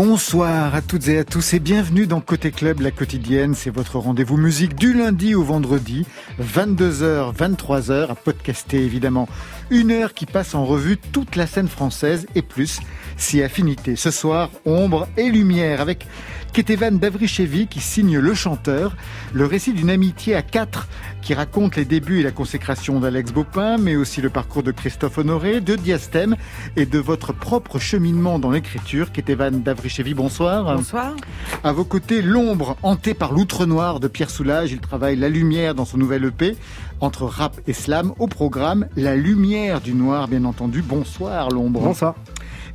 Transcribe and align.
Bonsoir 0.00 0.76
à 0.76 0.80
toutes 0.80 1.08
et 1.08 1.18
à 1.18 1.24
tous 1.24 1.54
et 1.54 1.58
bienvenue 1.58 2.06
dans 2.06 2.20
Côté 2.20 2.52
Club, 2.52 2.82
la 2.82 2.92
quotidienne. 2.92 3.56
C'est 3.56 3.68
votre 3.68 3.98
rendez-vous 3.98 4.36
musique 4.36 4.76
du 4.76 4.92
lundi 4.92 5.34
au 5.34 5.42
vendredi, 5.42 6.06
22h, 6.40 7.34
23h, 7.34 8.08
à 8.08 8.14
podcaster 8.14 8.76
évidemment. 8.76 9.28
Une 9.70 9.90
heure 9.90 10.14
qui 10.14 10.24
passe 10.24 10.54
en 10.54 10.64
revue 10.64 10.98
toute 10.98 11.34
la 11.34 11.48
scène 11.48 11.66
française 11.66 12.28
et 12.36 12.42
plus, 12.42 12.78
si 13.16 13.42
affinité. 13.42 13.96
Ce 13.96 14.12
soir, 14.12 14.50
ombre 14.64 15.08
et 15.16 15.30
lumière 15.30 15.80
avec 15.80 16.06
Ketevan 16.52 16.98
Davrichevi 16.98 17.66
qui 17.66 17.80
signe 17.80 18.18
Le 18.18 18.34
Chanteur, 18.34 18.96
le 19.32 19.46
récit 19.46 19.72
d'une 19.72 19.90
amitié 19.90 20.36
à 20.36 20.42
quatre 20.42 20.88
qui 21.22 21.34
raconte 21.34 21.76
les 21.76 21.84
débuts 21.84 22.20
et 22.20 22.22
la 22.22 22.30
consécration 22.30 23.00
d'Alex 23.00 23.32
Baupin, 23.32 23.76
mais 23.78 23.96
aussi 23.96 24.22
le 24.22 24.30
parcours 24.30 24.62
de 24.62 24.70
Christophe 24.70 25.18
Honoré, 25.18 25.60
de 25.60 25.74
Diastème 25.76 26.36
et 26.76 26.86
de 26.86 26.98
votre 26.98 27.32
propre 27.32 27.80
cheminement 27.80 28.38
dans 28.38 28.50
l'écriture. 28.50 29.10
Davrichevi, 29.10 29.87
bonsoir. 30.14 30.76
Bonsoir. 30.76 31.16
À 31.64 31.72
vos 31.72 31.84
côtés, 31.84 32.22
l'ombre 32.22 32.76
hantée 32.82 33.14
par 33.14 33.32
l'outre 33.32 33.66
noir 33.66 34.00
de 34.00 34.08
Pierre 34.08 34.30
Soulages. 34.30 34.72
Il 34.72 34.80
travaille 34.80 35.16
la 35.16 35.28
lumière 35.28 35.74
dans 35.74 35.84
son 35.84 35.98
nouvel 35.98 36.24
EP. 36.24 36.56
Entre 37.00 37.24
rap 37.24 37.60
et 37.66 37.72
slam, 37.72 38.12
au 38.18 38.26
programme, 38.26 38.86
la 38.96 39.16
lumière 39.16 39.80
du 39.80 39.94
noir, 39.94 40.28
bien 40.28 40.44
entendu. 40.44 40.82
Bonsoir, 40.82 41.50
l'ombre. 41.50 41.80
Bonsoir. 41.80 42.14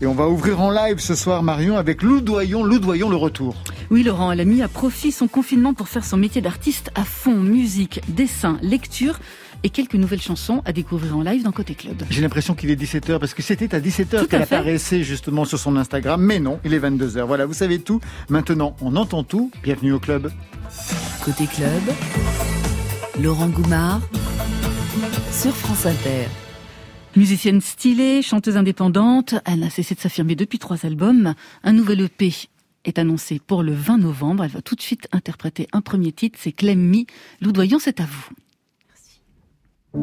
Et 0.01 0.05
on 0.05 0.13
va 0.13 0.27
ouvrir 0.27 0.59
en 0.59 0.71
live 0.71 0.99
ce 0.99 1.15
soir, 1.15 1.43
Marion, 1.43 1.77
avec 1.77 2.01
Lou 2.01 2.19
Doyon. 2.19 2.63
Lou 2.63 2.79
Doyon, 2.79 3.09
le 3.09 3.15
retour. 3.15 3.55
Oui, 3.91 4.03
Laurent, 4.03 4.31
elle 4.31 4.41
a 4.41 4.45
mis 4.45 4.61
à 4.61 4.67
profit 4.67 5.11
son 5.11 5.27
confinement 5.27 5.73
pour 5.73 5.87
faire 5.87 6.03
son 6.03 6.17
métier 6.17 6.41
d'artiste 6.41 6.91
à 6.95 7.03
fond. 7.03 7.35
Musique, 7.35 8.01
dessin, 8.07 8.57
lecture 8.61 9.19
et 9.63 9.69
quelques 9.69 9.95
nouvelles 9.95 10.21
chansons 10.21 10.61
à 10.65 10.73
découvrir 10.73 11.17
en 11.17 11.21
live 11.21 11.43
dans 11.43 11.51
Côté 11.51 11.75
Club. 11.75 12.03
J'ai 12.09 12.21
l'impression 12.21 12.53
qu'il 12.53 12.69
est 12.69 12.81
17h 12.81 13.19
parce 13.19 13.33
que 13.33 13.41
c'était 13.41 13.73
à 13.73 13.79
17h 13.79 14.27
qu'elle 14.27 14.41
apparaissait 14.41 15.03
justement 15.03 15.45
sur 15.45 15.57
son 15.57 15.75
Instagram. 15.77 16.21
Mais 16.21 16.39
non, 16.39 16.59
il 16.63 16.73
est 16.73 16.79
22h. 16.79 17.23
Voilà, 17.23 17.45
vous 17.45 17.53
savez 17.53 17.79
tout. 17.79 17.99
Maintenant, 18.29 18.75
on 18.81 18.95
entend 18.95 19.23
tout. 19.23 19.51
Bienvenue 19.63 19.93
au 19.93 19.99
club. 19.99 20.31
Côté 21.23 21.45
Club, 21.47 21.81
Laurent 23.21 23.47
Goumard 23.47 24.01
sur 25.31 25.55
France 25.55 25.85
Inter. 25.85 26.27
Musicienne 27.15 27.61
stylée, 27.61 28.21
chanteuse 28.21 28.57
indépendante, 28.57 29.35
elle 29.45 29.59
n'a 29.59 29.69
cessé 29.69 29.93
de 29.93 29.99
s'affirmer 29.99 30.35
depuis 30.35 30.57
trois 30.57 30.85
albums. 30.85 31.35
Un 31.63 31.73
nouvel 31.73 32.01
EP 32.01 32.33
est 32.85 32.97
annoncé 32.97 33.39
pour 33.45 33.61
le 33.61 33.73
20 33.73 33.99
novembre. 33.99 34.43
Elle 34.43 34.51
va 34.51 34.61
tout 34.61 34.75
de 34.75 34.81
suite 34.81 35.07
interpréter 35.11 35.67
un 35.73 35.81
premier 35.81 36.11
titre, 36.11 36.39
c'est 36.41 36.51
Clem 36.51 36.79
Me. 36.79 37.05
Loudoyon, 37.39 37.77
c'est 37.79 37.99
à 37.99 38.05
vous. 38.05 38.42
I've 39.95 40.01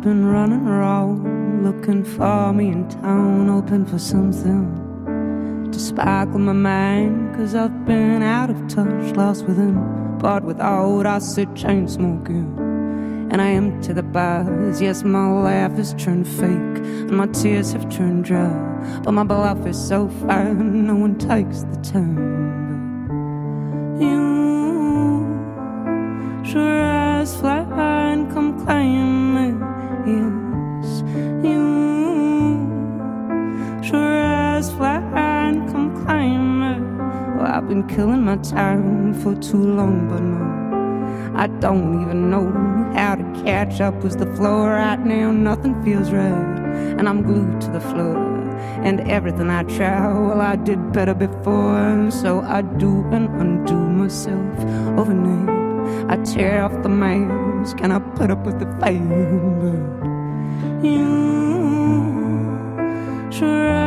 been 0.00 0.24
running 0.24 0.66
around 0.66 1.62
looking 1.62 2.04
for 2.04 2.54
me 2.54 2.68
in 2.68 2.88
town, 2.88 3.48
hoping 3.48 3.84
for 3.84 3.98
something 3.98 5.68
to 5.70 5.78
sparkle 5.78 6.38
my 6.38 6.52
mind. 6.52 7.36
Cause 7.36 7.54
I've 7.54 7.84
been 7.84 8.22
out 8.22 8.48
of 8.48 8.66
touch, 8.68 9.14
lost 9.14 9.44
within, 9.44 10.18
but 10.18 10.42
without. 10.42 11.04
I 11.04 11.18
sit 11.18 11.54
chain 11.54 11.86
smoking. 11.86 12.71
And 13.32 13.40
I 13.40 13.52
empty 13.52 13.92
the 13.94 14.02
bars. 14.02 14.80
Yes, 14.82 15.02
my 15.02 15.32
laugh 15.32 15.72
has 15.76 15.94
turned 15.94 16.28
fake, 16.28 16.78
and 17.08 17.16
my 17.16 17.26
tears 17.28 17.72
have 17.72 17.88
turned 17.88 18.24
dry. 18.26 18.52
But 19.02 19.12
my 19.12 19.24
bluff 19.24 19.66
is 19.66 19.78
so 19.82 20.08
fine, 20.08 20.86
no 20.86 20.94
one 20.96 21.16
takes 21.18 21.62
the 21.62 21.76
time. 21.82 22.18
You 23.98 24.20
sure 26.44 26.80
as 26.80 27.34
fly 27.40 27.64
and 28.12 28.30
come 28.30 28.62
claim 28.64 29.34
me 29.34 29.72
yes, 30.06 31.02
you 31.44 31.62
sure 33.82 34.18
as 34.56 34.70
fly 34.72 35.00
and 35.14 35.70
come 35.70 35.92
it. 36.62 36.80
Well, 37.36 37.46
I've 37.46 37.68
been 37.68 37.86
killing 37.88 38.24
my 38.24 38.36
time 38.36 39.14
for 39.14 39.34
too 39.34 39.64
long, 39.74 40.08
but 40.08 40.20
no, 40.20 40.61
I 41.34 41.46
don't 41.46 42.02
even 42.02 42.30
know 42.30 42.50
how 42.94 43.14
to 43.14 43.22
catch 43.44 43.80
up 43.80 43.94
with 44.02 44.18
the 44.18 44.26
flow 44.36 44.66
right 44.66 44.98
now. 44.98 45.30
Nothing 45.30 45.82
feels 45.82 46.10
right, 46.12 46.58
and 46.98 47.08
I'm 47.08 47.22
glued 47.22 47.60
to 47.62 47.70
the 47.70 47.80
floor. 47.80 48.16
And 48.82 49.00
everything 49.10 49.50
I 49.50 49.62
try, 49.64 50.12
well, 50.12 50.40
I 50.40 50.56
did 50.56 50.92
better 50.92 51.14
before, 51.14 52.10
so 52.10 52.40
I 52.40 52.62
do 52.62 53.04
and 53.12 53.28
undo 53.40 53.74
myself 53.74 54.58
overnight. 54.98 55.62
I 56.10 56.16
tear 56.22 56.62
off 56.62 56.82
the 56.82 56.88
mask 56.88 57.78
and 57.80 57.92
I 57.92 57.98
put 57.98 58.30
up 58.30 58.44
with 58.44 58.58
the 58.58 58.66
fame. 58.80 59.60
But 59.60 60.84
you 60.84 61.08
sure 63.30 63.81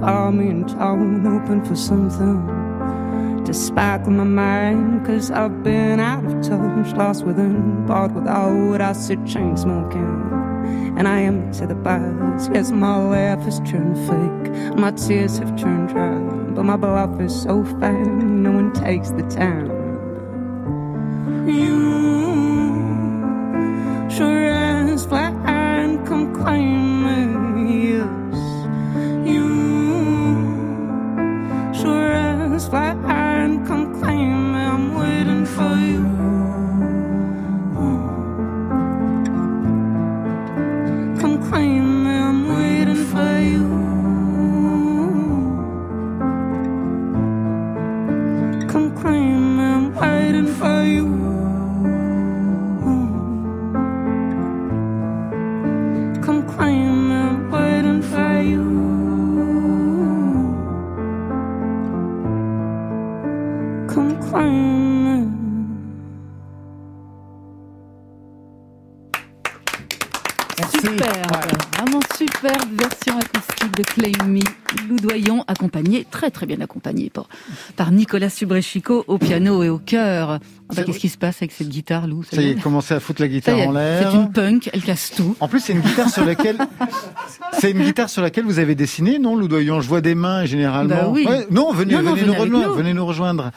for 0.00 0.32
me 0.32 0.48
in 0.48 0.66
town, 0.66 1.24
hoping 1.24 1.64
for 1.64 1.76
something 1.76 3.44
to 3.44 3.54
sparkle 3.54 4.12
my 4.12 4.24
mind. 4.24 5.06
Cause 5.06 5.30
I've 5.30 5.62
been 5.62 6.00
out 6.00 6.24
of 6.24 6.32
touch, 6.42 6.96
lost 6.96 7.24
within, 7.24 7.86
bought 7.86 8.12
without. 8.12 8.80
I 8.80 8.92
sit 8.92 9.24
chain 9.26 9.56
smoking, 9.56 10.94
and 10.96 11.06
I 11.06 11.22
empty 11.22 11.66
the 11.66 11.74
bars. 11.74 12.48
Yes, 12.52 12.70
my 12.70 12.96
laugh 12.96 13.40
has 13.44 13.60
turned 13.60 13.96
fake, 14.08 14.76
my 14.76 14.90
tears 14.92 15.38
have 15.38 15.56
turned 15.60 15.90
dry. 15.90 16.18
But 16.54 16.64
my 16.64 16.76
bluff 16.76 17.20
is 17.20 17.42
so 17.42 17.64
fine, 17.64 18.42
no 18.42 18.52
one 18.52 18.72
takes 18.72 19.10
the 19.10 19.22
time. 19.28 19.79
Nicolas 78.10 78.28
Subrechico 78.28 79.04
au 79.06 79.18
piano 79.18 79.62
et 79.62 79.68
au 79.68 79.78
chœur. 79.78 80.40
Bah, 80.74 80.82
Qu'est-ce 80.82 80.98
qui 80.98 81.08
se 81.08 81.16
passe 81.16 81.36
avec 81.42 81.52
cette 81.52 81.68
guitare, 81.68 82.08
Lou? 82.08 82.24
Ça 82.24 82.42
y 82.42 82.50
est, 82.50 82.60
commencé 82.60 82.92
à 82.92 82.98
foutre 82.98 83.22
la 83.22 83.28
guitare 83.28 83.56
en 83.68 83.70
l'air. 83.70 84.10
C'est 84.10 84.16
une 84.18 84.32
punk, 84.32 84.68
elle 84.72 84.82
casse 84.82 85.12
tout. 85.14 85.36
En 85.38 85.46
plus, 85.46 85.60
c'est 85.60 85.74
une 85.74 85.80
guitare 85.80 86.10
sur 86.10 86.24
laquelle, 86.24 86.58
c'est 87.60 87.70
une 87.70 87.84
guitare 87.84 88.10
sur 88.10 88.20
laquelle 88.20 88.46
vous 88.46 88.58
avez 88.58 88.74
dessiné, 88.74 89.20
non, 89.20 89.36
Loudoyon 89.36 89.80
Je 89.80 89.86
vois 89.86 90.00
des 90.00 90.16
mains 90.16 90.44
généralement. 90.44 90.96
Bah 90.96 91.08
oui. 91.08 91.24
Ouais, 91.24 91.46
non, 91.52 91.70
venez, 91.72 91.94
Non, 91.94 92.02
non, 92.02 92.14
venez, 92.14 92.24
venez 92.24 92.26
nous 92.26 92.34
rejoindre, 92.42 92.68
nous. 92.68 92.74
venez 92.74 92.94
nous 92.94 93.06
rejoindre. 93.06 93.50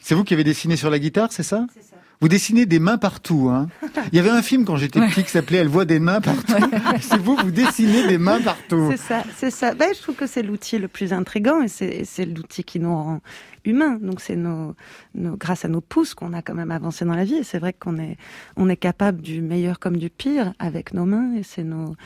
C'est 0.00 0.14
vous 0.14 0.22
qui 0.22 0.34
avez 0.34 0.44
dessiné 0.44 0.76
sur 0.76 0.88
la 0.88 1.00
guitare, 1.00 1.32
c'est 1.32 1.42
ça? 1.42 1.66
C'est 1.74 1.82
ça. 1.82 1.95
Vous 2.20 2.28
dessinez 2.28 2.64
des 2.64 2.78
mains 2.78 2.98
partout. 2.98 3.48
Hein. 3.50 3.68
Il 4.12 4.16
y 4.16 4.18
avait 4.18 4.30
un 4.30 4.42
film 4.42 4.64
quand 4.64 4.76
j'étais 4.76 5.00
petit 5.00 5.22
qui 5.22 5.30
s'appelait 5.30 5.58
Elle 5.58 5.68
voit 5.68 5.84
des 5.84 6.00
mains 6.00 6.20
partout. 6.20 6.54
c'est 7.00 7.18
vous, 7.18 7.36
vous 7.36 7.50
dessinez 7.50 8.06
des 8.06 8.18
mains 8.18 8.40
partout. 8.40 8.88
C'est 8.90 8.96
ça, 8.96 9.22
c'est 9.36 9.50
ça. 9.50 9.74
Ben, 9.74 9.88
je 9.94 10.00
trouve 10.00 10.14
que 10.14 10.26
c'est 10.26 10.42
l'outil 10.42 10.78
le 10.78 10.88
plus 10.88 11.12
intrigant 11.12 11.62
et 11.62 11.68
c'est 11.68 12.24
l'outil 12.24 12.64
qui 12.64 12.80
nous 12.80 12.94
rend 12.94 13.20
humains. 13.64 13.98
Donc 14.00 14.20
c'est 14.20 14.36
nos, 14.36 14.74
nos, 15.14 15.36
grâce 15.36 15.64
à 15.64 15.68
nos 15.68 15.80
pouces 15.82 16.14
qu'on 16.14 16.32
a 16.32 16.40
quand 16.40 16.54
même 16.54 16.70
avancé 16.70 17.04
dans 17.04 17.14
la 17.14 17.24
vie. 17.24 17.36
Et 17.36 17.44
c'est 17.44 17.58
vrai 17.58 17.74
qu'on 17.74 17.98
est, 17.98 18.16
on 18.56 18.68
est 18.68 18.76
capable 18.76 19.20
du 19.20 19.42
meilleur 19.42 19.78
comme 19.78 19.98
du 19.98 20.08
pire 20.08 20.54
avec 20.58 20.94
nos 20.94 21.04
mains. 21.04 21.34
Et 21.36 21.42
c'est 21.42 21.64
nos, 21.64 21.96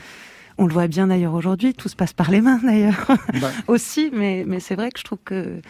on 0.57 0.67
le 0.67 0.73
voit 0.73 0.87
bien 0.87 1.07
d'ailleurs 1.07 1.33
aujourd'hui. 1.33 1.73
Tout 1.73 1.89
se 1.89 1.95
passe 1.95 2.13
par 2.13 2.31
les 2.31 2.41
mains 2.41 2.59
d'ailleurs 2.63 3.07
bah. 3.39 3.51
aussi. 3.67 4.11
Mais, 4.13 4.43
mais 4.45 4.59
c'est 4.59 4.75
vrai 4.75 4.91
que 4.91 4.99
je 4.99 5.05
trouve 5.05 5.19
que 5.23 5.61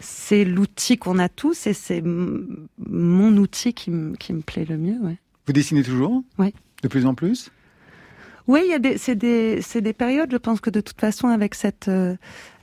c'est 0.00 0.44
l'outil 0.44 0.96
qu'on 0.96 1.18
a 1.18 1.28
tous 1.28 1.66
et 1.66 1.72
c'est 1.72 2.02
mon 2.02 3.36
outil 3.36 3.74
qui, 3.74 3.92
qui 4.18 4.32
me 4.32 4.40
plaît 4.40 4.66
le 4.68 4.78
mieux. 4.78 4.98
Ouais. 5.00 5.16
Vous 5.46 5.52
dessinez 5.52 5.82
toujours 5.82 6.22
Oui. 6.38 6.52
De 6.82 6.88
plus 6.88 7.06
en 7.06 7.14
plus? 7.14 7.50
Oui, 8.46 8.62
il 8.64 8.70
y 8.70 8.74
a 8.74 8.78
des, 8.78 8.98
c'est 8.98 9.14
des, 9.14 9.60
c'est 9.62 9.80
des 9.80 9.92
périodes. 9.92 10.32
Je 10.32 10.36
pense 10.36 10.60
que 10.60 10.70
de 10.70 10.80
toute 10.80 11.00
façon, 11.00 11.28
avec 11.28 11.54
cette, 11.54 11.88
euh, 11.88 12.16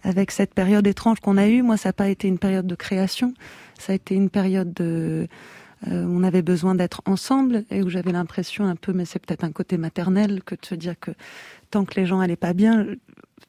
avec 0.03 0.31
cette 0.31 0.53
période 0.53 0.85
étrange 0.85 1.19
qu'on 1.19 1.37
a 1.37 1.47
eue, 1.47 1.61
moi, 1.61 1.77
ça 1.77 1.89
n'a 1.89 1.93
pas 1.93 2.09
été 2.09 2.27
une 2.27 2.39
période 2.39 2.67
de 2.67 2.75
création. 2.75 3.33
Ça 3.79 3.93
a 3.93 3.95
été 3.95 4.15
une 4.15 4.29
période 4.29 4.73
de, 4.73 5.27
euh, 5.87 6.05
on 6.07 6.23
avait 6.23 6.41
besoin 6.41 6.75
d'être 6.75 7.01
ensemble 7.05 7.63
et 7.69 7.83
où 7.83 7.89
j'avais 7.89 8.11
l'impression 8.11 8.65
un 8.65 8.75
peu, 8.75 8.93
mais 8.93 9.05
c'est 9.05 9.19
peut-être 9.19 9.43
un 9.43 9.51
côté 9.51 9.77
maternel, 9.77 10.41
que 10.43 10.55
de 10.55 10.65
se 10.65 10.75
dire 10.75 10.99
que 10.99 11.11
tant 11.69 11.85
que 11.85 11.99
les 11.99 12.05
gens 12.05 12.19
allaient 12.19 12.35
pas 12.35 12.53
bien, 12.53 12.87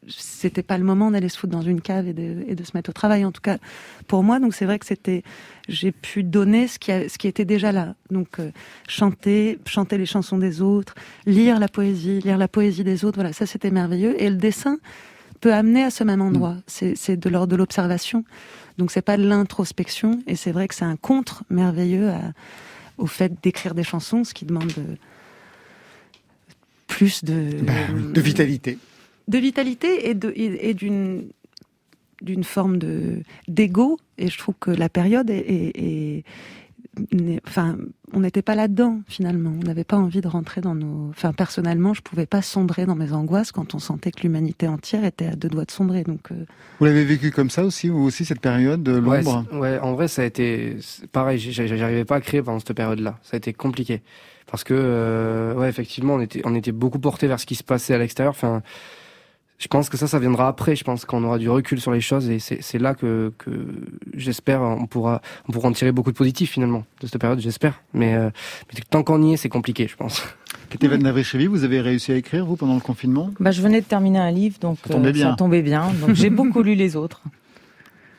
c'était 0.08 0.62
pas 0.62 0.78
le 0.78 0.84
moment 0.84 1.10
d'aller 1.10 1.28
se 1.28 1.38
foutre 1.38 1.52
dans 1.52 1.62
une 1.62 1.80
cave 1.80 2.08
et 2.08 2.12
de, 2.12 2.64
se 2.64 2.70
mettre 2.74 2.90
au 2.90 2.92
travail. 2.92 3.24
En 3.24 3.32
tout 3.32 3.40
cas, 3.40 3.58
pour 4.06 4.22
moi, 4.22 4.40
donc 4.40 4.54
c'est 4.54 4.64
vrai 4.64 4.78
que 4.78 4.86
c'était, 4.86 5.22
j'ai 5.68 5.92
pu 5.92 6.22
donner 6.22 6.68
ce 6.68 6.78
qui, 6.78 6.90
ce 6.90 7.18
qui 7.18 7.28
était 7.28 7.44
déjà 7.44 7.72
là. 7.72 7.94
Donc 8.10 8.38
euh, 8.38 8.50
chanter, 8.88 9.58
chanter 9.66 9.98
les 9.98 10.06
chansons 10.06 10.38
des 10.38 10.62
autres, 10.62 10.94
lire 11.26 11.58
la 11.58 11.68
poésie, 11.68 12.20
lire 12.20 12.38
la 12.38 12.48
poésie 12.48 12.84
des 12.84 13.04
autres. 13.04 13.16
Voilà, 13.16 13.32
ça 13.32 13.46
c'était 13.46 13.70
merveilleux. 13.70 14.20
Et 14.20 14.30
le 14.30 14.36
dessin 14.36 14.78
peut 15.40 15.52
amener 15.52 15.84
à 15.84 15.90
ce 15.90 16.04
même 16.04 16.22
endroit. 16.22 16.54
Mm. 16.82 16.92
C'est 16.94 17.16
de 17.16 17.28
l'ordre 17.28 17.48
de 17.48 17.56
l'observation. 17.56 18.24
Donc 18.78 18.90
c'est 18.90 19.02
pas 19.02 19.16
de 19.16 19.26
l'introspection. 19.26 20.20
Et 20.26 20.36
c'est 20.36 20.52
vrai 20.52 20.68
que 20.68 20.74
c'est 20.74 20.84
un 20.84 20.96
contre 20.96 21.44
merveilleux 21.50 22.12
au 22.96 23.06
fait 23.06 23.32
d'écrire 23.42 23.74
des 23.74 23.84
chansons, 23.84 24.24
ce 24.24 24.34
qui 24.34 24.44
demande 24.44 24.72
plus 26.88 27.22
de, 27.22 27.62
bah 27.62 27.72
de 27.92 28.20
vitalité 28.20 28.78
de 29.28 29.38
vitalité 29.38 30.08
et 30.08 30.14
de 30.14 30.32
et, 30.34 30.74
d'une 30.74 31.28
d'une 32.22 32.44
forme 32.44 32.78
de 32.78 33.22
d'ego. 33.46 33.98
Et 34.16 34.28
je 34.28 34.38
trouve 34.38 34.56
que 34.58 34.70
la 34.70 34.88
période 34.88 35.30
est, 35.30 36.24
enfin 37.46 37.76
on 38.12 38.20
n'était 38.20 38.42
pas 38.42 38.54
là-dedans 38.54 39.00
finalement. 39.06 39.52
On 39.60 39.64
n'avait 39.64 39.84
pas 39.84 39.96
envie 39.96 40.20
de 40.20 40.28
rentrer 40.28 40.60
dans 40.60 40.74
nos 40.74 41.10
enfin 41.10 41.32
personnellement 41.32 41.94
je 41.94 42.00
pouvais 42.00 42.26
pas 42.26 42.42
sombrer 42.42 42.86
dans 42.86 42.96
mes 42.96 43.12
angoisses 43.12 43.52
quand 43.52 43.74
on 43.74 43.78
sentait 43.78 44.10
que 44.10 44.22
l'humanité 44.22 44.66
entière 44.66 45.04
était 45.04 45.26
à 45.26 45.36
deux 45.36 45.48
doigts 45.48 45.66
de 45.66 45.70
sombrer. 45.70 46.02
Donc 46.02 46.32
euh. 46.32 46.44
vous 46.80 46.86
l'avez 46.86 47.04
vécu 47.04 47.30
comme 47.30 47.50
ça 47.50 47.64
aussi 47.64 47.88
vous 47.88 48.02
aussi 48.02 48.24
cette 48.24 48.40
période 48.40 48.82
de 48.82 48.92
l'ombre 48.92 49.44
ouais, 49.52 49.78
en 49.78 49.94
vrai 49.94 50.08
ça 50.08 50.22
a 50.22 50.24
été 50.24 50.76
pareil 51.12 51.38
j'arrivais 51.38 52.04
pas 52.04 52.16
à 52.16 52.20
créer 52.20 52.42
pendant 52.42 52.58
cette 52.58 52.72
période 52.72 53.00
là 53.00 53.18
ça 53.22 53.36
a 53.36 53.38
été 53.38 53.52
compliqué. 53.52 54.02
Parce 54.50 54.64
que 54.64 54.74
euh, 54.74 55.54
ouais 55.54 55.68
effectivement 55.68 56.14
on 56.14 56.20
était 56.20 56.40
on 56.44 56.54
était 56.54 56.72
beaucoup 56.72 56.98
porté 56.98 57.26
vers 57.26 57.38
ce 57.38 57.46
qui 57.46 57.54
se 57.54 57.64
passait 57.64 57.94
à 57.94 57.98
l'extérieur. 57.98 58.32
Enfin 58.32 58.62
je 59.58 59.66
pense 59.66 59.88
que 59.88 59.96
ça, 59.96 60.06
ça 60.06 60.18
viendra 60.18 60.46
après. 60.46 60.76
Je 60.76 60.84
pense 60.84 61.04
qu'on 61.04 61.24
aura 61.24 61.38
du 61.38 61.50
recul 61.50 61.80
sur 61.80 61.92
les 61.92 62.00
choses 62.00 62.30
et 62.30 62.38
c'est 62.38 62.78
là 62.78 62.94
que, 62.94 63.32
que 63.38 63.50
j'espère 64.14 64.62
on 64.62 64.86
pourra, 64.86 65.20
on 65.48 65.52
pourra 65.52 65.68
en 65.68 65.72
tirer 65.72 65.90
beaucoup 65.92 66.12
de 66.12 66.16
positifs 66.16 66.52
finalement 66.52 66.84
de 67.00 67.06
cette 67.08 67.20
période, 67.20 67.40
j'espère. 67.40 67.82
Mais, 67.92 68.14
euh, 68.14 68.30
mais, 68.72 68.80
tant 68.88 69.02
qu'on 69.02 69.20
y 69.22 69.34
est, 69.34 69.36
c'est 69.36 69.48
compliqué, 69.48 69.88
je 69.88 69.96
pense. 69.96 70.22
Kétévan 70.70 70.98
Navrichevi, 70.98 71.46
vous 71.46 71.64
avez 71.64 71.80
réussi 71.80 72.12
à 72.12 72.16
écrire, 72.16 72.46
vous, 72.46 72.56
pendant 72.56 72.74
le 72.74 72.80
confinement? 72.80 73.30
Bah, 73.40 73.50
Je 73.50 73.62
venais 73.62 73.80
de 73.80 73.86
terminer 73.86 74.18
un 74.18 74.30
livre, 74.30 74.58
donc 74.60 74.78
ça 74.86 74.94
tombait 74.94 75.08
euh, 75.08 75.12
bien. 75.12 75.30
Ça 75.30 75.36
tombait 75.36 75.62
bien 75.62 75.90
donc 76.00 76.14
j'ai 76.14 76.30
beaucoup 76.30 76.62
lu 76.62 76.74
les 76.74 76.94
autres. 76.94 77.22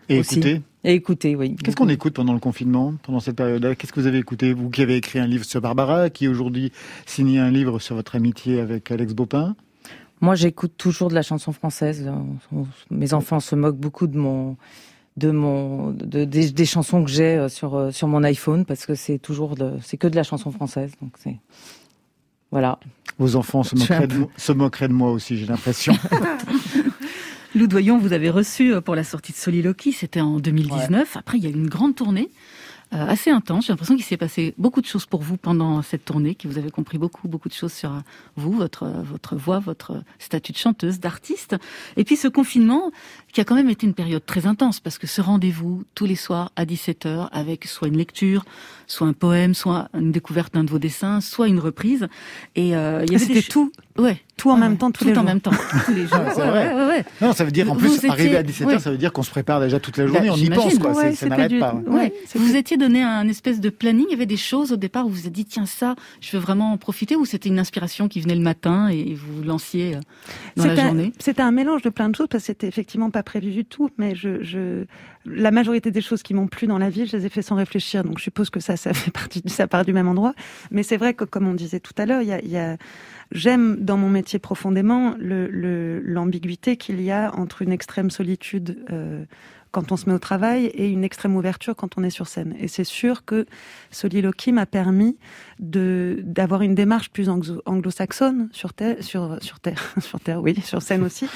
Et 0.10 0.18
écouté? 0.18 0.62
Et 0.84 0.94
écouté, 0.94 1.36
oui. 1.36 1.56
Qu'est-ce 1.64 1.76
qu'on 1.76 1.90
écoute 1.90 2.14
pendant 2.14 2.34
le 2.34 2.40
confinement, 2.40 2.96
pendant 3.04 3.20
cette 3.20 3.36
période-là? 3.36 3.76
Qu'est-ce 3.76 3.94
que 3.94 4.00
vous 4.00 4.08
avez 4.08 4.18
écouté 4.18 4.54
Vous 4.54 4.70
qui 4.70 4.82
avez 4.82 4.96
écrit 4.96 5.20
un 5.20 5.28
livre 5.28 5.46
sur 5.46 5.62
Barbara, 5.62 6.10
qui 6.10 6.28
aujourd'hui 6.28 6.72
signe 7.06 7.38
un 7.38 7.52
livre 7.52 7.80
sur 7.80 7.96
votre 7.96 8.16
amitié 8.16 8.60
avec 8.60 8.90
Alex 8.90 9.14
Bopin? 9.14 9.56
Moi, 10.22 10.36
j'écoute 10.36 10.74
toujours 10.78 11.10
de 11.10 11.16
la 11.16 11.22
chanson 11.22 11.52
française. 11.52 12.12
Mes 12.92 13.14
enfants 13.14 13.40
se 13.40 13.56
moquent 13.56 13.78
beaucoup 13.78 14.08
de 14.08 14.18
mon, 14.18 14.58
de 15.18 15.32
mon, 15.32 15.92
de, 15.92 16.26
des, 16.26 16.66
chansons 16.66 17.04
que 17.04 17.10
j'ai 17.10 17.38
euh, 17.38 17.50
sur 17.50 17.76
euh, 17.76 17.92
sur 17.92 18.08
mon 18.08 18.24
iPhone 18.24 18.66
parce 18.66 18.86
que 18.86 18.96
c'est 18.96 19.18
toujours 19.18 19.56
de, 19.56 19.74
c'est 19.82 19.98
que 19.98 20.08
de 20.08 20.16
la 20.16 20.24
chanson 20.24 20.52
française. 20.52 20.92
Donc 21.02 21.14
c'est, 21.20 21.38
voilà. 22.52 22.80
Vos 23.18 23.36
enfants 23.36 23.64
se 23.64 23.76
moqueraient, 23.76 24.08
de, 24.08 24.26
se 24.38 24.52
moqueraient 24.52 24.88
de 24.88 24.94
moi 24.94 25.12
aussi, 25.12 25.38
j'ai 25.38 25.46
l'impression. 25.46 25.94
Lou 27.56 27.68
Doyon, 27.68 27.98
vous 27.98 28.14
avez 28.14 28.30
reçu 28.30 28.74
euh, 28.74 28.82
pour 28.82 28.96
la 28.96 29.04
sortie 29.04 29.32
de 29.32 29.38
Soliloquy, 29.38 29.92
c'était 29.92 30.22
en 30.22 30.40
2019. 30.40 31.18
Après, 31.18 31.38
il 31.38 31.44
y 31.44 31.48
a 31.48 31.50
eu 31.50 31.54
une 31.54 31.70
grande 31.70 31.96
tournée. 31.96 32.30
Euh, 32.92 33.06
assez 33.08 33.30
intense. 33.30 33.68
J'ai 33.68 33.74
l'impression 33.74 33.96
qu'il 33.96 34.04
s'est 34.04 34.18
passé 34.18 34.56
beaucoup 34.58 34.82
de 34.82 34.88
choses 34.88 35.06
pour 35.06 35.22
vous 35.22 35.38
pendant 35.38 35.84
cette 35.84 36.06
tournée, 36.06 36.34
que 36.34 36.48
vous 36.48 36.58
avez 36.58 36.72
compris 36.72 36.98
beaucoup, 36.98 37.28
beaucoup 37.28 37.48
de 37.48 37.54
choses 37.54 37.72
sur 37.72 37.92
vous, 38.36 38.52
votre, 38.52 38.88
votre 38.88 39.36
voix, 39.36 39.60
votre 39.60 40.02
statut 40.18 40.54
de 40.54 40.58
chanteuse, 40.58 41.00
d'artiste. 41.00 41.56
Et 41.98 42.04
puis 42.04 42.16
ce 42.16 42.28
confinement, 42.28 42.92
qui 43.32 43.42
a 43.42 43.44
quand 43.44 43.56
même 43.56 43.70
été 43.70 43.86
une 43.86 43.94
période 43.94 44.26
très 44.26 44.46
intense, 44.46 44.80
parce 44.80 44.98
que 44.98 45.08
ce 45.08 45.22
rendez-vous 45.22 45.84
tous 45.96 46.06
les 46.06 46.16
soirs 46.16 46.52
à 46.56 46.66
17h 46.66 47.30
avec 47.32 47.66
soit 47.66 47.88
une 47.88 47.98
lecture, 47.98 48.46
soit 48.88 49.08
un 49.08 49.14
poème, 49.14 49.54
soit 49.54 49.90
une 49.94 50.12
découverte 50.12 50.54
d'un 50.54 50.64
de 50.64 50.70
vos 50.70 50.80
dessins, 50.80 51.22
soit 51.22 51.48
une 51.48 51.60
reprise. 51.60 52.08
Et 52.56 52.76
euh, 52.76 53.04
il 53.06 53.14
y 53.14 53.16
avait 53.16 53.26
c'était 53.26 53.42
tout, 53.42 53.72
ouais, 53.98 54.18
tout 54.38 54.50
en 54.50 54.58
même 54.58 54.78
temps, 54.78 54.92
tous 54.92 55.04
tout 55.04 55.12
les 55.12 55.18
en 55.18 55.24
même 55.24 55.42
temps, 55.42 55.52
tous 55.86 55.94
les 55.94 56.08
jours. 56.08 56.18
c'est 56.34 56.42
vrai. 56.42 56.74
Ouais, 56.74 56.88
ouais, 56.88 57.06
non, 57.22 57.34
ça 57.34 57.46
veut 57.46 57.52
dire 57.52 57.72
en 57.72 57.76
plus 57.76 58.04
arriver 58.06 58.38
à 58.38 58.44
17h, 58.44 58.80
ça 58.80 58.92
veut 58.92 58.98
dire 58.98 59.14
qu'on 59.14 59.24
se 59.24 59.32
prépare 59.32 59.60
déjà 59.60 59.80
toute 59.80 59.98
la 59.98 60.08
journée, 60.08 60.30
on 60.30 60.36
y 60.36 60.50
pense 60.50 60.78
quoi. 60.80 61.14
ça 61.14 61.26
n'arrête 61.28 61.60
pas. 61.60 61.76
Vous 62.36 62.56
étiez 62.56 62.78
donné 62.78 63.04
un 63.04 63.28
espèce 63.28 63.60
de 63.60 63.70
planning. 63.70 64.06
Il 64.10 64.12
y 64.12 64.16
avait 64.16 64.26
des 64.26 64.38
choses 64.38 64.72
au 64.72 64.78
départ 64.78 65.06
où 65.06 65.10
vous 65.10 65.20
vous 65.20 65.28
êtes 65.28 65.34
dit 65.34 65.46
tiens 65.46 65.66
ça, 65.66 65.96
je 66.22 66.32
veux 66.32 66.42
vraiment 66.42 66.72
en 66.74 66.78
profiter, 66.78 67.16
ou 67.16 67.26
c'était 67.26 67.50
une 67.50 67.60
inspiration 67.60 68.08
qui 68.08 68.22
venait 68.22 68.36
le 68.36 68.42
matin 68.42 68.88
et 68.88 69.14
vous 69.14 69.44
lanciez 69.44 69.96
euh, 69.96 70.00
dans 70.56 70.66
la 70.66 70.76
journée? 70.76 71.14
C'était 71.20 71.42
un 71.42 71.52
mélange 71.52 71.82
de 71.82 71.90
plein 71.90 72.10
de 72.10 72.16
choses 72.16 72.28
parce 72.30 72.44
que 72.44 72.48
c'était 72.48 72.68
effectivement 72.68 73.10
pas 73.10 73.19
prévu 73.24 73.52
du 73.52 73.66
tout, 73.66 73.90
mais 73.98 74.14
la 75.26 75.52
majorité 75.52 75.92
des 75.92 76.02
choses 76.02 76.24
qui 76.24 76.34
m'ont 76.34 76.48
plu 76.48 76.68
dans 76.68 76.78
la 76.78 76.90
vie, 76.90 77.06
je 77.06 77.18
les 77.18 77.26
ai 77.26 77.30
fait 77.30 77.42
sans 77.42 77.56
réfléchir. 77.56 78.04
Donc 78.04 78.18
je 78.18 78.24
suppose 78.24 78.50
que 78.50 78.60
ça, 78.60 78.76
fait 78.78 79.12
partie, 79.12 79.42
ça 79.48 79.68
part 79.68 79.86
du 79.86 79.94
même 79.94 80.08
endroit. 80.08 80.34
Mais 80.72 80.84
c'est 80.84 80.98
vrai 80.98 81.14
que 81.14 81.24
comme 81.24 81.48
on 81.48 81.54
disait 81.54 81.80
tout 81.80 81.94
à 81.98 82.06
l'heure, 82.06 82.22
J'aime 83.32 83.78
dans 83.80 83.98
mon 83.98 84.10
métier 84.10 84.40
profondément 84.40 85.16
l'ambiguïté 85.20 86.78
qu'il 86.78 87.00
y 87.02 87.12
a 87.12 87.32
entre 87.36 87.62
une 87.62 87.72
extrême 87.72 88.10
solitude 88.10 88.84
euh, 88.92 89.24
quand 89.72 89.92
on 89.92 89.98
se 89.98 90.10
met 90.10 90.16
au 90.16 90.20
travail 90.20 90.66
et 90.66 90.90
une 90.90 91.04
extrême 91.04 91.36
ouverture 91.36 91.76
quand 91.76 91.98
on 92.00 92.04
est 92.04 92.10
sur 92.10 92.28
scène. 92.28 92.56
Et 92.60 92.68
c'est 92.68 92.84
sûr 92.84 93.26
que 93.26 93.46
Soliloquy 93.92 94.52
m'a 94.52 94.66
permis 94.66 95.18
d'avoir 95.60 96.64
une 96.64 96.74
démarche 96.74 97.12
plus 97.12 97.30
anglo-saxonne 97.30 98.50
sur 98.52 98.72
sur 99.02 99.38
sur 99.42 99.60
terre, 99.60 99.94
sur 100.02 100.20
terre, 100.20 100.42
oui, 100.42 100.60
sur 100.64 100.82
scène 100.82 101.04
aussi, 101.04 101.28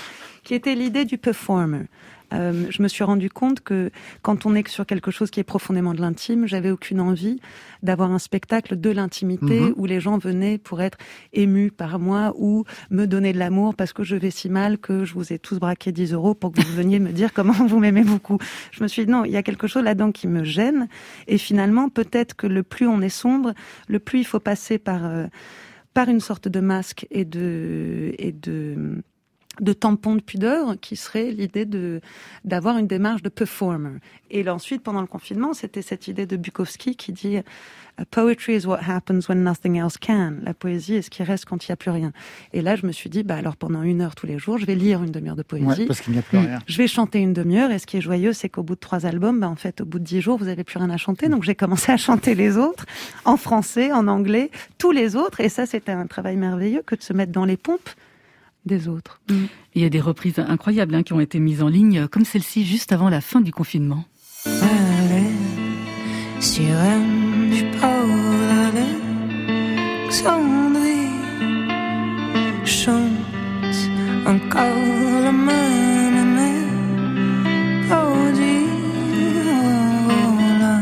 qui 0.43 0.53
était 0.53 0.75
l'idée 0.75 1.05
du 1.05 1.17
performer. 1.17 1.85
Euh, 2.33 2.65
je 2.69 2.81
me 2.81 2.87
suis 2.87 3.03
rendu 3.03 3.29
compte 3.29 3.61
que 3.61 3.91
quand 4.21 4.45
on 4.45 4.55
est 4.55 4.67
sur 4.67 4.85
quelque 4.85 5.11
chose 5.11 5.29
qui 5.29 5.39
est 5.39 5.43
profondément 5.43 5.93
de 5.93 6.01
l'intime, 6.01 6.47
j'avais 6.47 6.71
aucune 6.71 6.99
envie 6.99 7.39
d'avoir 7.83 8.11
un 8.11 8.19
spectacle 8.19 8.79
de 8.79 8.89
l'intimité 8.89 9.59
mhm. 9.59 9.73
où 9.77 9.85
les 9.85 9.99
gens 9.99 10.17
venaient 10.17 10.57
pour 10.57 10.81
être 10.81 10.97
émus 11.33 11.71
par 11.71 11.99
moi 11.99 12.33
ou 12.37 12.63
me 12.89 13.05
donner 13.05 13.33
de 13.33 13.39
l'amour 13.39 13.75
parce 13.75 13.93
que 13.93 14.03
je 14.03 14.15
vais 14.15 14.31
si 14.31 14.49
mal 14.49 14.77
que 14.77 15.05
je 15.05 15.13
vous 15.13 15.31
ai 15.31 15.39
tous 15.39 15.59
braqué 15.59 15.91
10 15.91 16.13
euros 16.13 16.33
pour 16.33 16.51
que 16.51 16.61
vous 16.61 16.75
veniez 16.75 16.99
me 16.99 17.11
dire 17.11 17.33
comment 17.33 17.53
vous 17.67 17.79
m'aimez 17.79 18.03
beaucoup. 18.03 18.39
Je 18.71 18.81
me 18.81 18.87
suis 18.87 19.05
dit 19.05 19.11
non, 19.11 19.25
il 19.25 19.31
y 19.31 19.37
a 19.37 19.43
quelque 19.43 19.67
chose 19.67 19.83
là-dedans 19.83 20.11
qui 20.11 20.27
me 20.27 20.43
gêne 20.43 20.87
et 21.27 21.37
finalement 21.37 21.89
peut-être 21.89 22.35
que 22.35 22.47
le 22.47 22.63
plus 22.63 22.87
on 22.87 23.01
est 23.01 23.09
sombre, 23.09 23.53
le 23.87 23.99
plus 23.99 24.19
il 24.19 24.25
faut 24.25 24.39
passer 24.39 24.79
par 24.79 25.05
euh, 25.05 25.27
par 25.93 26.09
une 26.09 26.19
sorte 26.19 26.47
de 26.47 26.59
masque 26.59 27.05
et 27.11 27.25
de 27.25 28.15
et 28.17 28.31
de 28.31 29.03
de 29.59 29.73
tampon 29.73 30.15
de 30.15 30.21
pudeur 30.21 30.79
qui 30.79 30.95
serait 30.95 31.31
l'idée 31.31 31.65
de 31.65 32.01
d'avoir 32.43 32.77
une 32.77 32.87
démarche 32.87 33.21
de 33.21 33.29
performer. 33.29 33.99
Et 34.31 34.47
ensuite, 34.49 34.81
pendant 34.81 35.01
le 35.01 35.07
confinement, 35.07 35.53
c'était 35.53 35.83
cette 35.83 36.07
idée 36.07 36.25
de 36.25 36.37
Bukowski 36.37 36.95
qui 36.95 37.13
dit 37.13 37.37
Poetry 38.09 38.55
is 38.55 38.65
what 38.65 38.79
happens 38.87 39.29
when 39.29 39.43
nothing 39.43 39.77
else 39.77 39.97
can. 39.97 40.37
La 40.43 40.55
poésie 40.55 40.95
est 40.95 41.01
ce 41.03 41.11
qui 41.11 41.21
reste 41.21 41.45
quand 41.45 41.67
il 41.67 41.71
n'y 41.71 41.73
a 41.73 41.75
plus 41.75 41.91
rien. 41.91 42.11
Et 42.51 42.61
là, 42.61 42.75
je 42.75 42.87
me 42.87 42.91
suis 42.91 43.09
dit, 43.09 43.21
bah 43.21 43.35
alors 43.35 43.55
pendant 43.55 43.83
une 43.83 44.01
heure 44.01 44.15
tous 44.15 44.25
les 44.25 44.39
jours, 44.39 44.57
je 44.57 44.65
vais 44.65 44.73
lire 44.73 45.03
une 45.03 45.11
demi-heure 45.11 45.35
de 45.35 45.43
poésie. 45.43 45.85
parce 45.85 46.01
qu'il 46.01 46.13
n'y 46.13 46.19
a 46.19 46.23
plus 46.23 46.39
rien. 46.39 46.59
Je 46.65 46.77
vais 46.77 46.87
chanter 46.87 47.19
une 47.19 47.33
demi-heure. 47.33 47.71
Et 47.71 47.77
ce 47.77 47.85
qui 47.85 47.97
est 47.97 48.01
joyeux, 48.01 48.33
c'est 48.33 48.49
qu'au 48.49 48.63
bout 48.63 48.73
de 48.73 48.79
trois 48.79 49.05
albums, 49.05 49.39
bah 49.39 49.49
en 49.49 49.55
fait, 49.55 49.81
au 49.81 49.85
bout 49.85 49.99
de 49.99 50.03
dix 50.03 50.21
jours, 50.21 50.37
vous 50.39 50.45
n'avez 50.45 50.63
plus 50.63 50.79
rien 50.79 50.89
à 50.89 50.97
chanter. 50.97 51.29
Donc 51.29 51.43
j'ai 51.43 51.55
commencé 51.55 51.91
à 51.91 51.97
chanter 51.97 52.33
les 52.33 52.57
autres 52.57 52.85
en 53.25 53.37
français, 53.37 53.91
en 53.91 54.07
anglais, 54.07 54.49
tous 54.79 54.91
les 54.91 55.15
autres. 55.15 55.41
Et 55.41 55.49
ça, 55.49 55.67
c'était 55.67 55.91
un 55.91 56.07
travail 56.07 56.35
merveilleux 56.35 56.81
que 56.83 56.95
de 56.95 57.03
se 57.03 57.13
mettre 57.13 57.31
dans 57.31 57.45
les 57.45 57.57
pompes 57.57 57.89
des 58.65 58.87
autres. 58.87 59.21
Mm. 59.29 59.45
Il 59.75 59.81
y 59.81 59.85
a 59.85 59.89
des 59.89 60.01
reprises 60.01 60.39
incroyables 60.39 60.95
hein, 60.95 61.03
qui 61.03 61.13
ont 61.13 61.19
été 61.19 61.39
mises 61.39 61.61
en 61.61 61.67
ligne, 61.67 62.07
comme 62.07 62.25
celle-ci 62.25 62.65
juste 62.65 62.91
avant 62.91 63.09
la 63.09 63.21
fin 63.21 63.41
du 63.41 63.51
confinement. 63.51 64.05
sur 66.39 66.75
un 66.75 66.99
du 67.49 67.63
port 67.79 68.07
d'Alexandrie 68.51 71.11
chante 72.65 73.11
encore 74.25 74.75
la 75.23 75.31
même 75.31 76.35
mélodie. 76.35 76.71
Oh, 77.91 78.15
la 80.59 80.81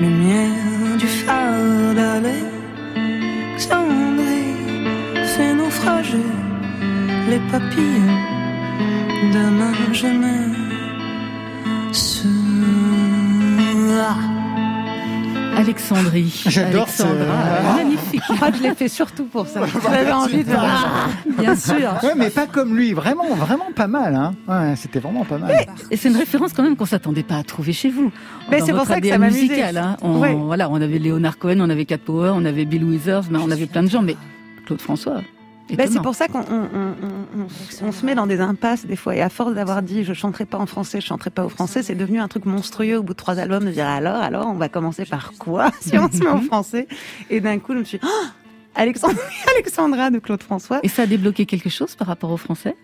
lumière 0.00 0.96
du 0.98 1.06
phare 1.06 1.94
d'Alexandrie 1.94 4.56
fait 5.34 5.54
naufrager 5.54 6.43
les 7.34 7.40
papillons 7.50 8.18
de 9.32 9.50
ma 9.58 9.92
jeunesse. 9.92 10.54
Alexandrie. 15.56 16.44
J'adore 16.46 16.82
Alexandra, 16.82 17.74
magnifique. 17.76 18.22
Moi, 18.38 18.48
je 18.56 18.62
l'ai 18.62 18.74
fait 18.74 18.88
surtout 18.88 19.24
pour 19.24 19.46
ça. 19.46 19.62
J'avais 19.82 20.12
envie 20.12 20.44
de 20.44 20.50
voir. 20.50 21.08
Bien 21.38 21.56
sûr. 21.56 21.94
Ouais, 22.02 22.14
mais 22.16 22.30
pas 22.30 22.46
comme 22.46 22.76
lui. 22.76 22.92
Vraiment, 22.92 23.34
vraiment 23.34 23.72
pas 23.74 23.86
mal. 23.86 24.14
Hein. 24.14 24.34
Ouais, 24.46 24.76
c'était 24.76 24.98
vraiment 25.00 25.24
pas 25.24 25.38
mal. 25.38 25.66
Et 25.90 25.96
c'est 25.96 26.10
une 26.10 26.16
référence 26.16 26.52
quand 26.52 26.62
même 26.62 26.76
qu'on 26.76 26.86
s'attendait 26.86 27.22
pas 27.22 27.36
à 27.36 27.42
trouver 27.42 27.72
chez 27.72 27.88
vous. 27.88 28.12
Mais 28.50 28.60
c'est 28.60 28.72
pour 28.72 28.84
ça 28.86 29.00
que 29.00 29.08
ça 29.08 29.18
musical, 29.18 29.76
hein. 29.76 29.96
On, 30.02 30.18
Ouais. 30.18 30.34
Voilà, 30.34 30.68
on 30.70 30.80
avait 30.80 30.98
Leonard 30.98 31.38
Cohen, 31.38 31.60
on 31.60 31.70
avait 31.70 31.84
Cat 31.84 31.98
Power, 31.98 32.32
on 32.34 32.44
avait 32.44 32.64
Bill 32.64 32.84
Withers, 32.84 33.22
mais 33.30 33.38
on 33.38 33.50
avait 33.50 33.66
plein 33.66 33.82
de 33.82 33.90
gens. 33.90 34.02
Mais 34.02 34.16
Claude 34.66 34.80
François. 34.80 35.20
Ben, 35.70 35.88
c'est 35.90 36.02
pour 36.02 36.14
ça 36.14 36.28
qu'on 36.28 36.40
on, 36.40 36.68
on- 36.74 37.86
on- 37.86 37.92
se 37.92 38.04
met 38.04 38.14
dans 38.14 38.26
des 38.26 38.40
impasses 38.40 38.84
des 38.86 38.96
fois. 38.96 39.16
Et 39.16 39.22
à 39.22 39.28
force 39.30 39.54
d'avoir 39.54 39.82
dit 39.82 40.04
je 40.04 40.12
chanterai 40.12 40.44
pas 40.44 40.58
en 40.58 40.66
français, 40.66 41.00
je 41.00 41.06
chanterai 41.06 41.30
pas 41.30 41.44
au 41.44 41.48
français, 41.48 41.82
c'est 41.82 41.94
devenu 41.94 42.20
un 42.20 42.28
truc 42.28 42.44
monstrueux. 42.44 42.98
Au 42.98 43.02
bout 43.02 43.14
de 43.14 43.18
trois 43.18 43.38
albums 43.38 43.64
de 43.64 43.70
dire 43.70 43.86
alors, 43.86 44.16
alors, 44.22 44.46
on 44.48 44.54
va 44.54 44.68
commencer 44.68 45.04
par 45.06 45.32
quoi 45.38 45.70
si 45.80 45.98
on 45.98 46.10
se 46.10 46.18
met 46.18 46.30
au 46.30 46.40
français? 46.42 46.86
Et 47.30 47.40
d'un 47.40 47.58
coup, 47.58 47.72
je 47.72 47.78
me 47.78 47.84
suis 47.84 47.98
dit, 47.98 48.06
Ah! 48.06 48.30
Alexandra, 48.76 49.22
Alexandra 49.54 50.10
de 50.10 50.18
Claude 50.18 50.42
François. 50.42 50.80
Et 50.82 50.88
ça 50.88 51.02
a 51.02 51.06
débloqué 51.06 51.46
quelque 51.46 51.68
chose 51.70 51.94
par 51.94 52.08
rapport 52.08 52.32
au 52.32 52.36
français, 52.36 52.74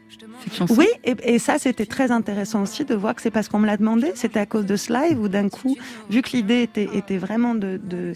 cette 0.44 0.54
chanson? 0.54 0.74
Oui, 0.78 0.86
et, 1.02 1.16
et 1.24 1.38
ça 1.40 1.58
c'était 1.58 1.84
très 1.86 2.12
intéressant 2.12 2.62
aussi 2.62 2.84
de 2.84 2.94
voir 2.94 3.16
que 3.16 3.20
c'est 3.22 3.32
parce 3.32 3.48
qu'on 3.48 3.58
me 3.58 3.66
l'a 3.66 3.76
demandé, 3.76 4.12
c'était 4.14 4.38
à 4.38 4.46
cause 4.46 4.66
de 4.66 4.76
ce 4.76 4.92
live 4.92 5.18
où 5.20 5.26
d'un 5.28 5.48
coup, 5.48 5.76
vu 6.08 6.22
que 6.22 6.30
l'idée 6.30 6.62
était, 6.62 6.88
était 6.94 7.18
vraiment 7.18 7.56
de, 7.56 7.80
de- 7.82 8.12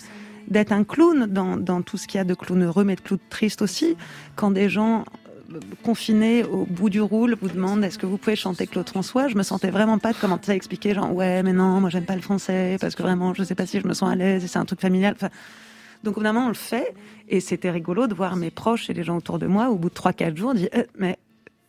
d'être 0.49 0.73
un 0.73 0.85
clown 0.85 1.27
dans, 1.27 1.57
dans 1.57 1.83
tout 1.83 1.97
ce 1.97 2.07
qu'il 2.07 2.19
y 2.19 2.21
a 2.21 2.25
de 2.25 2.35
clown 2.35 2.63
heureux, 2.63 2.85
mais 2.85 2.97
de 2.97 3.01
clown 3.01 3.21
triste 3.31 3.63
aussi, 3.63 3.97
quand 4.37 4.51
des 4.51 4.69
gens 4.69 5.05
euh, 5.53 5.61
confinés 5.83 6.45
au 6.45 6.65
bout 6.65 6.91
du 6.91 7.01
roule 7.01 7.37
vous 7.41 7.49
demandent 7.49 7.85
est-ce 7.85 7.99
que 7.99 8.07
vous 8.07 8.19
pouvez 8.19 8.37
chanter 8.37 8.67
Claude 8.67 8.89
François, 8.89 9.29
je 9.29 9.37
me 9.37 9.43
sentais 9.43 9.71
vraiment 9.71 9.99
pas 9.99 10.13
de 10.13 10.19
commencer 10.19 10.53
à 10.53 10.55
expliquer 10.55 10.95
genre 10.95 11.13
ouais 11.13 11.43
mais 11.43 11.53
non 11.53 11.81
moi 11.81 11.91
j'aime 11.91 12.07
pas 12.07 12.17
le 12.17 12.23
français 12.23 12.77
parce 12.81 12.95
que 12.95 13.03
vraiment 13.03 13.35
je 13.35 13.43
sais 13.43 13.55
pas 13.55 13.67
si 13.67 13.81
je 13.81 13.87
me 13.87 13.95
sens 13.95 14.11
à 14.11 14.15
l'aise 14.15 14.45
et 14.45 14.49
c'est 14.49 14.59
un 14.59 14.65
truc 14.65 14.81
familial. 14.81 15.15
Enfin, 15.17 15.31
donc 16.03 16.17
évidemment 16.17 16.47
on 16.47 16.49
le 16.49 16.55
fait 16.55 16.95
et 17.29 17.41
c'était 17.41 17.71
rigolo 17.71 18.07
de 18.07 18.15
voir 18.15 18.37
mes 18.37 18.51
proches 18.51 18.91
et 18.91 18.95
les 18.95 19.05
gens 19.05 19.17
autour 19.17 19.39
de 19.39 19.47
moi 19.47 19.69
au 19.71 19.77
bout 19.77 19.91
de 19.91 19.95
3-4 19.95 20.37
jours 20.37 20.55
dire 20.55 20.69
Euh, 20.75 20.85
mais 20.99 21.19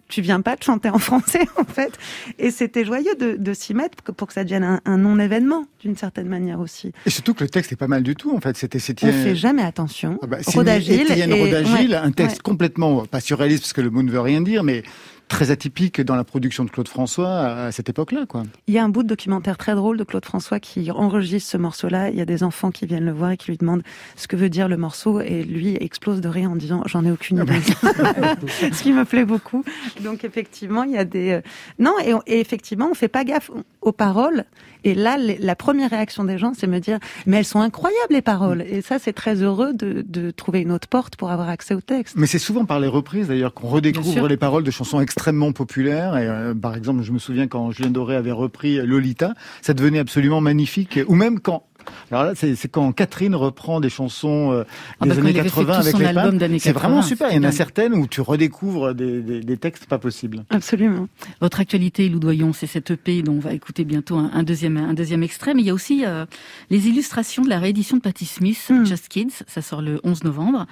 tu 0.07 0.21
viens 0.21 0.41
pas 0.41 0.55
de 0.55 0.63
chanter 0.63 0.89
en 0.89 0.99
français 0.99 1.47
en 1.57 1.63
fait 1.65 1.97
et 2.39 2.51
c'était 2.51 2.85
joyeux 2.85 3.15
de, 3.19 3.35
de 3.37 3.53
s'y 3.53 3.73
mettre 3.73 4.03
pour 4.13 4.27
que 4.27 4.33
ça 4.33 4.43
devienne 4.43 4.63
un, 4.63 4.81
un 4.85 4.97
non-événement 4.97 5.65
d'une 5.81 5.95
certaine 5.97 6.27
manière 6.27 6.59
aussi. 6.59 6.91
Et 7.05 7.09
surtout 7.09 7.33
que 7.33 7.43
le 7.43 7.49
texte 7.49 7.71
est 7.71 7.75
pas 7.75 7.87
mal 7.87 8.03
du 8.03 8.15
tout, 8.15 8.35
en 8.35 8.39
fait. 8.39 8.55
C'était, 8.57 8.77
On 8.77 8.81
c'était. 8.81 9.11
fait 9.11 9.35
jamais 9.35 9.61
attention. 9.63 10.17
Ah 10.23 10.27
bah, 10.27 10.41
signé 10.43 10.57
Rodagil 10.57 11.01
Étienne 11.01 11.31
et- 11.31 11.41
Rodagil, 11.43 11.89
ouais, 11.89 11.95
un 11.95 12.11
texte 12.11 12.37
ouais. 12.37 12.41
complètement, 12.43 13.05
pas 13.05 13.19
surréaliste 13.19 13.63
parce 13.63 13.73
que 13.73 13.81
le 13.81 13.89
mot 13.89 14.01
ne 14.03 14.11
veut 14.11 14.19
rien 14.21 14.41
dire, 14.41 14.63
mais 14.63 14.83
très 15.27 15.49
atypique 15.51 16.01
dans 16.01 16.15
la 16.15 16.23
production 16.23 16.65
de 16.65 16.69
Claude 16.69 16.87
François 16.87 17.65
à 17.65 17.71
cette 17.71 17.89
époque-là, 17.89 18.25
quoi. 18.27 18.43
Il 18.67 18.73
y 18.73 18.77
a 18.77 18.83
un 18.83 18.89
bout 18.89 19.03
de 19.03 19.07
documentaire 19.07 19.57
très 19.57 19.73
drôle 19.75 19.97
de 19.97 20.03
Claude 20.03 20.23
François 20.25 20.59
qui 20.59 20.91
enregistre 20.91 21.49
ce 21.49 21.57
morceau-là. 21.57 22.09
Il 22.09 22.15
y 22.15 22.21
a 22.21 22.25
des 22.25 22.43
enfants 22.43 22.69
qui 22.71 22.85
viennent 22.85 23.05
le 23.05 23.11
voir 23.11 23.31
et 23.31 23.37
qui 23.37 23.49
lui 23.51 23.57
demandent 23.57 23.83
ce 24.15 24.27
que 24.27 24.35
veut 24.35 24.49
dire 24.49 24.67
le 24.67 24.77
morceau 24.77 25.19
et 25.21 25.43
lui 25.43 25.75
explose 25.79 26.21
de 26.21 26.27
rire 26.29 26.51
en 26.51 26.55
disant 26.55 26.83
j'en 26.85 27.03
ai 27.05 27.11
aucune 27.11 27.39
idée. 27.39 27.59
ce 28.71 28.83
qui 28.83 28.93
me 28.93 29.03
plaît 29.05 29.25
beaucoup. 29.25 29.63
Donc 30.03 30.23
effectivement, 30.23 30.83
il 30.83 30.91
y 30.91 30.97
a 30.97 31.05
des 31.05 31.31
euh, 31.31 31.41
non 31.79 31.93
et, 32.05 32.13
on- 32.13 32.21
et 32.27 32.39
effectivement, 32.39 32.87
on 32.91 32.93
fait 32.93 33.07
pas 33.07 33.23
gaffe 33.23 33.49
aux 33.81 33.91
paroles. 33.91 34.45
Et 34.85 34.93
là, 34.93 35.17
la 35.17 35.55
première 35.55 35.89
réaction 35.89 36.23
des 36.23 36.37
gens, 36.37 36.53
c'est 36.55 36.67
me 36.67 36.79
dire 36.79 36.99
mais 37.25 37.37
elles 37.37 37.45
sont 37.45 37.59
incroyables 37.59 38.13
les 38.13 38.21
paroles. 38.21 38.61
Et 38.61 38.81
ça, 38.81 38.99
c'est 38.99 39.13
très 39.13 39.41
heureux 39.41 39.73
de, 39.73 40.05
de 40.07 40.31
trouver 40.31 40.61
une 40.61 40.71
autre 40.71 40.87
porte 40.87 41.15
pour 41.15 41.31
avoir 41.31 41.49
accès 41.49 41.73
au 41.73 41.81
texte. 41.81 42.15
Mais 42.17 42.27
c'est 42.27 42.39
souvent 42.39 42.65
par 42.65 42.79
les 42.79 42.87
reprises 42.87 43.27
d'ailleurs 43.27 43.53
qu'on 43.53 43.67
redécouvre 43.67 44.27
les 44.27 44.37
paroles 44.37 44.63
de 44.63 44.71
chansons 44.71 45.01
extrêmement 45.01 45.51
populaires. 45.51 46.15
Et 46.17 46.27
euh, 46.27 46.53
par 46.53 46.75
exemple, 46.75 47.01
je 47.01 47.11
me 47.11 47.19
souviens 47.19 47.47
quand 47.47 47.71
Julien 47.71 47.89
Doré 47.89 48.15
avait 48.15 48.31
repris 48.31 48.77
Lolita, 48.77 49.33
ça 49.63 49.73
devenait 49.73 49.99
absolument 49.99 50.39
magnifique. 50.39 50.99
Ou 51.07 51.15
même 51.15 51.39
quand, 51.39 51.65
alors 52.11 52.23
là, 52.25 52.33
c'est 52.35 52.67
quand 52.67 52.91
Catherine 52.91 53.35
reprend 53.35 53.79
des 53.79 53.89
chansons 53.89 54.51
euh, 54.51 54.63
Ah 54.99 55.05
des 55.05 55.09
bah, 55.09 55.15
quand 55.15 55.21
années 55.21 55.31
il 55.31 55.39
avait 55.39 55.49
fait 55.49 55.65
80 55.65 55.73
tout 55.73 55.87
avec 55.87 55.97
les 55.97 56.05
album 56.05 56.39
C'est 56.39 56.73
80, 56.73 56.79
vraiment 56.79 57.01
super. 57.01 57.31
Il 57.31 57.35
y 57.35 57.39
en 57.39 57.43
a 57.43 57.51
certaines 57.51 57.93
où 57.93 58.07
tu 58.07 58.21
redécouvres 58.21 58.93
des, 58.93 59.21
des, 59.21 59.41
des 59.41 59.57
textes 59.57 59.85
pas 59.85 59.97
possibles. 59.97 60.43
Absolument. 60.49 61.07
Votre 61.41 61.59
actualité, 61.59 62.09
Lou 62.09 62.19
Doyon, 62.19 62.53
c'est 62.53 62.67
cette 62.67 62.91
EP 62.91 63.21
dont 63.21 63.33
on 63.33 63.39
va 63.39 63.53
écouter 63.53 63.85
bientôt 63.85 64.17
un, 64.17 64.31
un 64.33 64.43
deuxième, 64.43 64.77
un 64.77 64.93
deuxième 64.93 65.23
extrait. 65.23 65.53
Mais 65.53 65.61
il 65.61 65.67
y 65.67 65.71
a 65.71 65.73
aussi 65.73 66.05
euh, 66.05 66.25
les 66.69 66.87
illustrations 66.87 67.43
de 67.43 67.49
la 67.49 67.59
réédition 67.59 67.97
de 67.97 68.01
Patti 68.01 68.25
Smith, 68.25 68.55
Mm. 68.69 68.85
Just 68.85 69.07
Kids. 69.07 69.43
Ça 69.47 69.61
sort 69.61 69.81
le 69.81 69.99
11 70.03 70.23
novembre. 70.23 70.65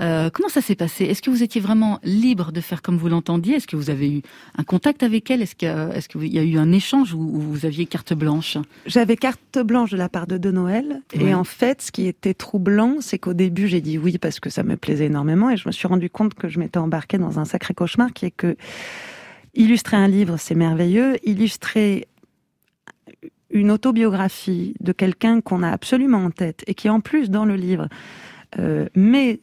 Euh, 0.00 0.30
comment 0.32 0.48
ça 0.48 0.60
s'est 0.62 0.76
passé? 0.76 1.04
Est-ce 1.04 1.20
que 1.20 1.28
vous 1.30 1.42
étiez 1.42 1.60
vraiment 1.60 1.98
libre 2.02 2.52
de 2.52 2.60
faire 2.60 2.80
comme 2.80 2.96
vous 2.96 3.08
l'entendiez? 3.08 3.56
Est-ce 3.56 3.66
que 3.66 3.76
vous 3.76 3.90
avez 3.90 4.10
eu 4.10 4.22
un 4.56 4.64
contact 4.64 5.02
avec 5.02 5.30
elle? 5.30 5.42
Est-ce 5.42 5.54
qu'il 5.54 5.68
y, 6.26 6.38
a- 6.38 6.42
y 6.42 6.50
eu 6.52 6.58
un 6.58 6.72
échange 6.72 7.12
où, 7.12 7.20
vous 7.20 7.66
aviez 7.66 7.84
carte 7.86 8.14
blanche? 8.14 8.56
J'avais 8.86 9.16
carte 9.16 9.58
blanche 9.62 9.90
de 9.90 9.96
la 9.98 10.08
part 10.08 10.26
de 10.26 10.38
De 10.38 10.50
Noël. 10.50 11.02
Et 11.12 11.34
en 11.34 11.44
fait, 11.44 11.82
ce 11.82 11.92
qui 11.92 12.06
était 12.06 12.32
troublant, 12.34 12.96
c'est 13.00 13.18
qu'au 13.18 13.34
début, 13.34 13.68
j'ai 13.68 13.80
dit 13.82 13.98
oui 13.98 14.16
parce 14.18 14.40
que 14.40 14.48
ça 14.48 14.62
me 14.62 14.76
plaisait 14.76 15.06
énormément. 15.06 15.50
Et 15.50 15.56
je 15.58 15.68
me 15.68 15.72
suis 15.72 15.86
rendu 15.86 16.08
compte 16.08 16.32
que 16.34 16.48
je 16.48 16.58
m'étais 16.58 16.78
embarquée 16.78 17.18
dans 17.18 17.38
un 17.38 17.44
sacré 17.44 17.74
cauchemar 17.74 18.12
qui 18.14 18.24
est 18.26 18.30
que 18.30 18.56
illustrer 19.54 19.96
un 19.98 20.08
livre, 20.08 20.36
c'est 20.38 20.54
merveilleux. 20.54 21.16
Illustrer 21.28 22.06
une 23.50 23.70
autobiographie 23.70 24.74
de 24.80 24.92
quelqu'un 24.92 25.40
qu'on 25.40 25.62
a 25.62 25.70
absolument 25.70 26.24
en 26.24 26.30
tête 26.30 26.62
et 26.66 26.74
qui, 26.74 26.88
en 26.88 27.00
plus, 27.00 27.30
dans 27.30 27.44
le 27.44 27.56
livre, 27.56 27.88
euh, 28.58 28.86
met 28.94 29.40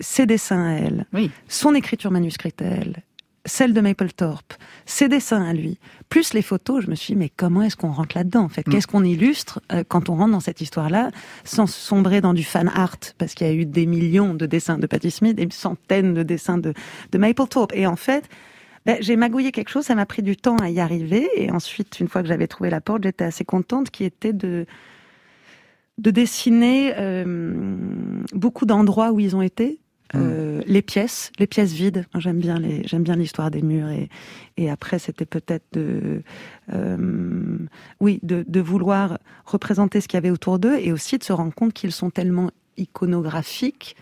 ses 0.00 0.26
dessins 0.26 0.64
à 0.64 0.72
elle, 0.72 1.06
Oui. 1.12 1.30
son 1.48 1.74
écriture 1.74 2.10
manuscrite 2.10 2.60
à 2.62 2.66
elle, 2.66 3.02
celle 3.46 3.74
de 3.74 3.80
Mapplethorpe, 3.80 4.54
ses 4.86 5.08
dessins 5.08 5.42
à 5.42 5.52
lui, 5.52 5.78
plus 6.08 6.32
les 6.32 6.40
photos, 6.42 6.82
je 6.84 6.90
me 6.90 6.94
suis 6.94 7.12
dit, 7.14 7.18
mais 7.18 7.28
comment 7.28 7.62
est-ce 7.62 7.76
qu'on 7.76 7.92
rentre 7.92 8.16
là-dedans, 8.16 8.42
en 8.44 8.48
fait? 8.48 8.66
Mm. 8.66 8.72
Qu'est-ce 8.72 8.86
qu'on 8.86 9.04
illustre 9.04 9.60
euh, 9.72 9.84
quand 9.86 10.08
on 10.08 10.16
rentre 10.16 10.32
dans 10.32 10.40
cette 10.40 10.60
histoire-là, 10.60 11.10
sans 11.44 11.66
sombrer 11.66 12.20
dans 12.20 12.32
du 12.32 12.42
fan 12.44 12.70
art 12.74 12.96
Parce 13.18 13.34
qu'il 13.34 13.46
y 13.46 13.50
a 13.50 13.52
eu 13.52 13.66
des 13.66 13.84
millions 13.86 14.32
de 14.34 14.46
dessins 14.46 14.78
de 14.78 14.86
Patti 14.86 15.10
Smith, 15.10 15.36
des 15.36 15.48
centaines 15.50 16.14
de 16.14 16.22
dessins 16.22 16.58
de, 16.58 16.72
de 17.12 17.18
Mapplethorpe. 17.18 17.72
Et 17.74 17.86
en 17.86 17.96
fait, 17.96 18.28
ben, 18.86 18.96
j'ai 19.00 19.16
magouillé 19.16 19.52
quelque 19.52 19.70
chose, 19.70 19.84
ça 19.84 19.94
m'a 19.94 20.06
pris 20.06 20.22
du 20.22 20.36
temps 20.36 20.56
à 20.56 20.70
y 20.70 20.80
arriver. 20.80 21.28
Et 21.36 21.50
ensuite, 21.50 22.00
une 22.00 22.08
fois 22.08 22.22
que 22.22 22.28
j'avais 22.28 22.46
trouvé 22.46 22.70
la 22.70 22.80
porte, 22.80 23.02
j'étais 23.04 23.24
assez 23.24 23.44
contente, 23.44 23.90
qui 23.90 24.04
était 24.04 24.32
de 24.32 24.66
de 25.96 26.10
dessiner 26.10 26.92
euh, 26.98 27.76
beaucoup 28.32 28.66
d'endroits 28.66 29.12
où 29.12 29.20
ils 29.20 29.36
ont 29.36 29.42
été, 29.42 29.78
euh, 30.14 30.62
les 30.66 30.82
pièces, 30.82 31.30
les 31.38 31.46
pièces 31.46 31.72
vides. 31.72 32.06
J'aime 32.16 32.38
bien 32.38 32.60
j'aime 32.84 33.02
bien 33.02 33.16
l'histoire 33.16 33.50
des 33.50 33.62
murs 33.62 33.88
et 33.88 34.08
et 34.56 34.70
après 34.70 34.98
c'était 34.98 35.26
peut-être 35.26 35.64
de, 35.72 36.22
euh, 36.72 37.58
oui, 38.00 38.20
de, 38.22 38.44
de 38.46 38.60
vouloir 38.60 39.18
représenter 39.44 40.00
ce 40.00 40.08
qu'il 40.08 40.16
y 40.16 40.18
avait 40.18 40.30
autour 40.30 40.58
d'eux 40.58 40.76
et 40.78 40.92
aussi 40.92 41.18
de 41.18 41.24
se 41.24 41.32
rendre 41.32 41.54
compte 41.54 41.72
qu'ils 41.72 41.92
sont 41.92 42.10
tellement 42.10 42.50
iconographiques 42.76 43.96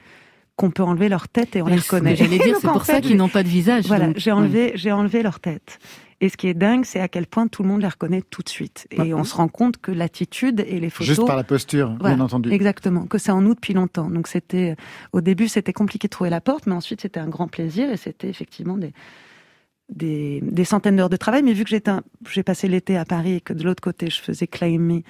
qu'on 0.56 0.70
peut 0.70 0.82
enlever 0.82 1.08
leur 1.08 1.28
tête 1.28 1.56
et 1.56 1.62
on 1.62 1.66
les 1.66 1.76
reconnaît. 1.76 2.16
J'allais 2.16 2.38
dire, 2.38 2.56
c'est 2.60 2.68
pour 2.68 2.84
fait, 2.84 2.92
ça 2.92 3.00
qu'ils 3.00 3.16
n'ont 3.16 3.28
pas 3.28 3.42
de 3.42 3.48
visage. 3.48 3.86
voilà, 3.86 4.10
j'ai 4.16 4.30
ouais. 4.30 4.38
enlevé, 4.38 4.72
j'ai 4.74 4.92
enlevé 4.92 5.22
leur 5.22 5.40
tête. 5.40 5.78
Et 6.20 6.28
ce 6.28 6.36
qui 6.36 6.46
est 6.46 6.54
dingue, 6.54 6.84
c'est 6.84 7.00
à 7.00 7.08
quel 7.08 7.26
point 7.26 7.48
tout 7.48 7.64
le 7.64 7.68
monde 7.68 7.80
les 7.80 7.88
reconnaît 7.88 8.22
tout 8.22 8.42
de 8.42 8.48
suite. 8.48 8.86
Et 8.92 9.12
on 9.12 9.24
se 9.24 9.34
rend 9.34 9.48
compte 9.48 9.78
que 9.78 9.90
l'attitude 9.90 10.64
et 10.68 10.78
les 10.78 10.88
photos. 10.88 11.08
Juste 11.08 11.26
par 11.26 11.34
la 11.34 11.42
posture, 11.42 11.96
Voilà, 11.98 12.14
bien 12.14 12.24
entendu. 12.24 12.52
Exactement, 12.52 13.06
que 13.06 13.18
c'est 13.18 13.32
en 13.32 13.40
nous 13.40 13.54
depuis 13.54 13.74
longtemps. 13.74 14.08
Donc 14.08 14.28
c'était, 14.28 14.76
au 15.12 15.20
début, 15.20 15.48
c'était 15.48 15.72
compliqué 15.72 16.06
de 16.06 16.12
trouver 16.12 16.30
la 16.30 16.40
porte, 16.40 16.68
mais 16.68 16.74
ensuite 16.74 17.00
c'était 17.00 17.18
un 17.18 17.28
grand 17.28 17.48
plaisir 17.48 17.90
et 17.90 17.96
c'était 17.96 18.28
effectivement 18.28 18.76
des, 18.76 18.92
des, 19.88 20.40
des 20.42 20.64
centaines 20.64 20.96
d'heures 20.96 21.08
de 21.10 21.16
travail. 21.16 21.42
Mais 21.42 21.52
vu 21.52 21.64
que 21.64 21.70
j'ai 21.70 22.42
passé 22.42 22.68
l'été 22.68 22.96
à 22.96 23.04
Paris 23.04 23.34
et 23.34 23.40
que 23.40 23.52
de 23.52 23.64
l'autre 23.64 23.82
côté 23.82 24.10
je 24.10 24.20
faisais 24.20 24.46
Claim 24.46 24.78
Me, 24.78 25.02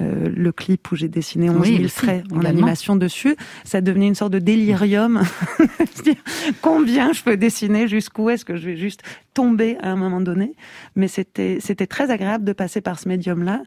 euh, 0.00 0.28
le 0.28 0.52
clip 0.52 0.90
où 0.92 0.96
j'ai 0.96 1.08
dessiné 1.08 1.50
11 1.50 1.60
Oui, 1.60 1.72
000 1.74 1.84
aussi, 1.84 1.94
traits 1.96 2.24
en 2.32 2.40
également. 2.40 2.48
animation 2.48 2.96
dessus, 2.96 3.36
ça 3.64 3.80
devenait 3.80 4.08
une 4.08 4.14
sorte 4.14 4.32
de 4.32 4.38
délirium. 4.38 5.22
Combien 6.62 7.12
je 7.12 7.22
peux 7.22 7.36
dessiner, 7.36 7.88
jusqu'où 7.88 8.30
est-ce 8.30 8.44
que 8.44 8.56
je 8.56 8.66
vais 8.66 8.76
juste 8.76 9.02
tomber 9.34 9.76
à 9.80 9.90
un 9.90 9.96
moment 9.96 10.20
donné. 10.20 10.54
Mais 10.96 11.08
c'était, 11.08 11.58
c'était 11.60 11.86
très 11.86 12.10
agréable 12.10 12.44
de 12.44 12.52
passer 12.52 12.80
par 12.80 12.98
ce 12.98 13.08
médium-là 13.08 13.62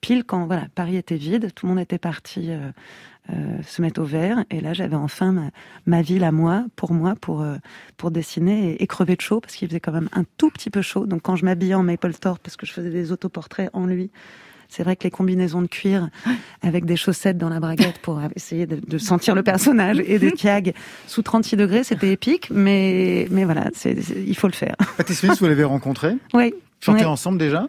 pile 0.00 0.24
quand 0.24 0.44
voilà 0.46 0.66
Paris 0.74 0.96
était 0.96 1.16
vide, 1.16 1.50
tout 1.54 1.64
le 1.64 1.70
monde 1.70 1.80
était 1.80 1.98
parti 1.98 2.48
euh, 2.50 2.70
euh, 3.32 3.34
se 3.66 3.80
mettre 3.80 4.00
au 4.02 4.04
vert, 4.04 4.44
et 4.50 4.60
là 4.60 4.74
j'avais 4.74 4.96
enfin 4.96 5.32
ma, 5.32 5.50
ma 5.86 6.02
ville 6.02 6.24
à 6.24 6.32
moi, 6.32 6.64
pour 6.76 6.92
moi, 6.92 7.14
pour 7.20 7.40
euh, 7.42 7.56
pour 7.96 8.10
dessiner 8.10 8.72
et, 8.72 8.82
et 8.82 8.86
crever 8.86 9.16
de 9.16 9.20
chaud 9.22 9.40
parce 9.40 9.54
qu'il 9.54 9.66
faisait 9.68 9.80
quand 9.80 9.92
même 9.92 10.08
un 10.12 10.24
tout 10.36 10.50
petit 10.50 10.68
peu 10.70 10.82
chaud. 10.82 11.06
Donc 11.06 11.22
quand 11.22 11.36
je 11.36 11.44
m'habillais 11.44 11.74
en 11.74 11.82
Mapplethorpe 11.82 12.42
parce 12.42 12.56
que 12.56 12.66
je 12.66 12.72
faisais 12.72 12.90
des 12.90 13.12
autoportraits 13.12 13.70
en 13.72 13.86
lui, 13.86 14.10
c'est 14.68 14.82
vrai 14.82 14.96
que 14.96 15.04
les 15.04 15.10
combinaisons 15.10 15.62
de 15.62 15.66
cuir 15.68 16.08
avec 16.62 16.84
des 16.84 16.96
chaussettes 16.96 17.38
dans 17.38 17.48
la 17.48 17.60
braguette 17.60 17.98
pour 18.02 18.20
essayer 18.34 18.66
de, 18.66 18.76
de 18.84 18.98
sentir 18.98 19.34
le 19.34 19.42
personnage 19.42 20.00
et 20.06 20.18
des 20.18 20.32
tiags 20.32 20.74
sous 21.06 21.22
36 21.22 21.56
degrés, 21.56 21.84
c'était 21.84 22.10
épique, 22.12 22.50
mais, 22.50 23.28
mais 23.30 23.44
voilà, 23.44 23.70
c'est, 23.74 24.00
c'est- 24.02 24.22
il 24.26 24.36
faut 24.36 24.48
le 24.48 24.52
faire. 24.54 24.74
Patti 24.96 25.14
Smith, 25.14 25.38
vous 25.38 25.46
l'avez 25.46 25.64
rencontré? 25.64 26.14
Oui. 26.34 26.52
Chanté 26.80 27.00
Ouais. 27.00 27.04
ensemble 27.06 27.38
déjà? 27.38 27.68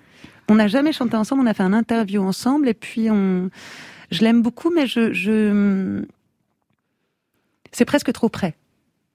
On 0.49 0.55
n'a 0.55 0.67
jamais 0.67 0.91
chanté 0.93 1.15
ensemble, 1.15 1.43
on 1.43 1.47
a 1.47 1.53
fait 1.53 1.63
un 1.63 1.73
interview 1.73 2.21
ensemble 2.21 2.67
et 2.69 2.73
puis 2.73 3.09
on, 3.11 3.49
je 4.11 4.21
l'aime 4.23 4.41
beaucoup, 4.41 4.71
mais 4.73 4.87
je, 4.87 5.13
je, 5.13 6.03
c'est 7.71 7.85
presque 7.85 8.11
trop 8.13 8.29
près. 8.29 8.55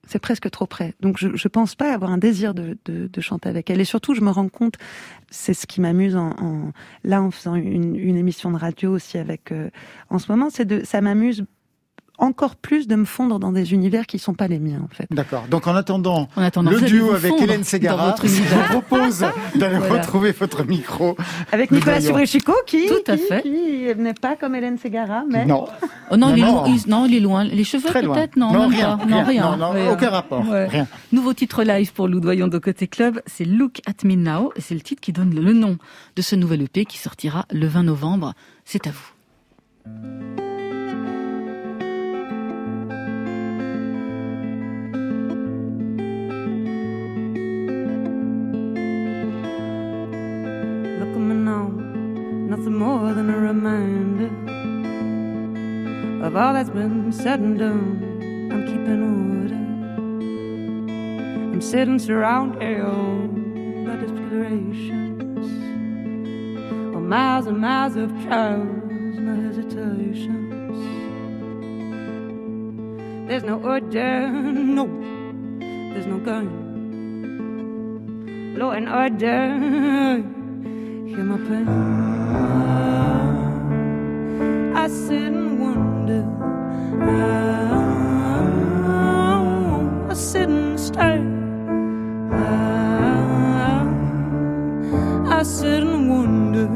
C'est 0.06 0.18
presque 0.18 0.50
trop 0.50 0.66
près. 0.66 0.94
Donc 1.00 1.18
je, 1.18 1.36
je 1.36 1.48
pense 1.48 1.74
pas 1.74 1.92
avoir 1.92 2.10
un 2.10 2.18
désir 2.18 2.52
de, 2.54 2.76
de, 2.86 3.20
chanter 3.20 3.48
avec 3.48 3.70
elle. 3.70 3.80
Et 3.80 3.84
surtout, 3.84 4.14
je 4.14 4.22
me 4.22 4.30
rends 4.30 4.48
compte, 4.48 4.74
c'est 5.30 5.54
ce 5.54 5.66
qui 5.66 5.80
m'amuse 5.80 6.16
en, 6.16 6.30
en- 6.38 6.72
là 7.04 7.22
en 7.22 7.30
faisant 7.30 7.54
une, 7.54 7.94
une 7.94 8.16
émission 8.16 8.50
de 8.50 8.56
radio 8.56 8.92
aussi 8.92 9.18
avec, 9.18 9.52
euh, 9.52 9.70
en 10.08 10.18
ce 10.18 10.32
moment, 10.32 10.48
c'est 10.50 10.64
de, 10.64 10.82
ça 10.84 11.00
m'amuse 11.00 11.44
encore 12.20 12.56
plus 12.56 12.86
de 12.86 12.94
me 12.96 13.04
fondre 13.04 13.38
dans 13.38 13.50
des 13.52 13.72
univers 13.72 14.06
qui 14.06 14.18
sont 14.18 14.34
pas 14.34 14.46
les 14.48 14.58
miens 14.58 14.80
en 14.84 14.94
fait. 14.94 15.06
D'accord. 15.10 15.44
Donc 15.50 15.66
en 15.66 15.74
attendant, 15.74 16.28
En 16.36 16.42
attendant, 16.42 16.70
le 16.70 16.80
duo 16.80 17.12
avec 17.12 17.32
Hélène 17.40 17.64
Ségara, 17.64 18.14
je 18.22 18.28
vous 18.28 18.80
propose 18.80 19.24
d'aller 19.54 19.78
Voilà. 19.78 19.94
retrouver 20.02 20.32
votre 20.32 20.64
micro. 20.64 21.16
Avec 21.52 21.70
Nicolas. 21.70 22.00
Subrichico 22.00 22.52
qui, 22.66 22.86
Tout 22.86 23.10
à 23.10 23.16
qui- 23.16 23.22
fait. 23.24 23.42
qui 23.42 23.94
n'est 23.96 24.14
pas 24.14 24.36
comme 24.36 24.54
Hélène 24.54 24.78
Ségara, 24.78 25.24
mais 25.28 25.44
Non, 25.46 25.66
Oh 26.12 26.16
non, 26.16 26.28
Non, 26.28 26.34
il 26.36 26.38
est 26.42 26.46
non. 26.46 26.52
loin. 26.54 26.64
il- 26.68 26.90
non, 26.90 27.06
il 27.06 27.14
est 27.16 27.20
loin. 27.20 27.44
Les 27.44 27.64
cheveux 27.64 27.88
très 27.88 28.02
loin. 28.02 28.14
peut-être? 28.16 28.36
Non, 28.36 28.52
non 28.52 28.68
rien, 28.68 28.96
pas. 28.98 29.04
Non, 29.06 29.24
rien. 29.24 29.50
Non, 29.52 29.56
non, 29.56 29.70
Rien. 29.70 29.92
aucun 29.92 30.10
rapport. 30.10 30.48
Ouais. 30.48 30.66
Rien. 30.66 30.86
Nouveau 31.12 31.32
titre 31.34 31.62
live 31.62 31.92
pour 31.92 32.08
Loudoyon 32.08 32.48
de 32.48 32.58
Côté 32.58 32.86
Club, 32.86 33.20
c'est 33.26 33.44
Look 33.44 33.80
at 33.86 34.04
Me 34.06 34.14
Now, 34.16 34.52
et 34.56 34.60
c'est 34.60 34.74
le 34.74 34.80
titre 34.80 35.00
qui 35.00 35.12
donne 35.12 35.34
le 35.34 35.52
nom 35.52 35.78
de 36.16 36.22
ce 36.22 36.36
nouvel 36.36 36.62
EP 36.62 36.84
qui 36.84 36.98
sortira 36.98 37.46
le 37.52 37.66
20 37.66 37.84
novembre. 37.84 38.34
C'est 38.64 38.86
à 38.86 38.90
vous. 38.90 40.49
Of 56.22 56.36
all 56.36 56.54
that's 56.54 56.70
been 56.70 57.12
said 57.12 57.40
and 57.40 57.58
done. 57.58 58.48
I'm 58.50 58.64
keeping 58.66 59.02
order. 59.42 59.54
I'm 61.52 61.60
sitting 61.60 61.98
surrounded 61.98 62.82
by 63.86 63.96
declarations 63.96 65.46
of 66.94 67.02
miles 67.02 67.46
and 67.46 67.58
miles 67.58 67.96
of 67.96 68.10
trials, 68.22 69.18
no 69.18 69.34
hesitations. 69.42 70.38
There's 73.28 73.44
no 73.44 73.60
order, 73.60 74.28
no, 74.28 74.86
there's 75.92 76.06
no 76.06 76.18
gun. 76.18 76.48
Law 78.58 78.70
and 78.70 78.88
order, 78.88 79.56
hear 81.08 81.24
my 81.24 81.36
pain. 81.48 83.19
I 84.74 84.88
sit 84.88 85.32
and 85.32 85.60
wonder. 85.60 86.24
I 90.08 90.14
sit 90.14 90.48
and 90.48 90.80
stare. 90.80 91.26
I 95.28 95.42
sit 95.42 95.82
and 95.82 96.10
wonder. 96.10 96.68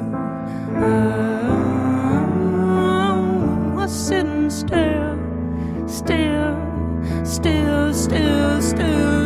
I 3.79 3.87
sit 3.87 4.27
and 4.27 4.53
stare. 4.53 5.17
Still, 5.87 6.57
still, 7.25 7.95
still, 7.95 8.61
still. 8.63 9.24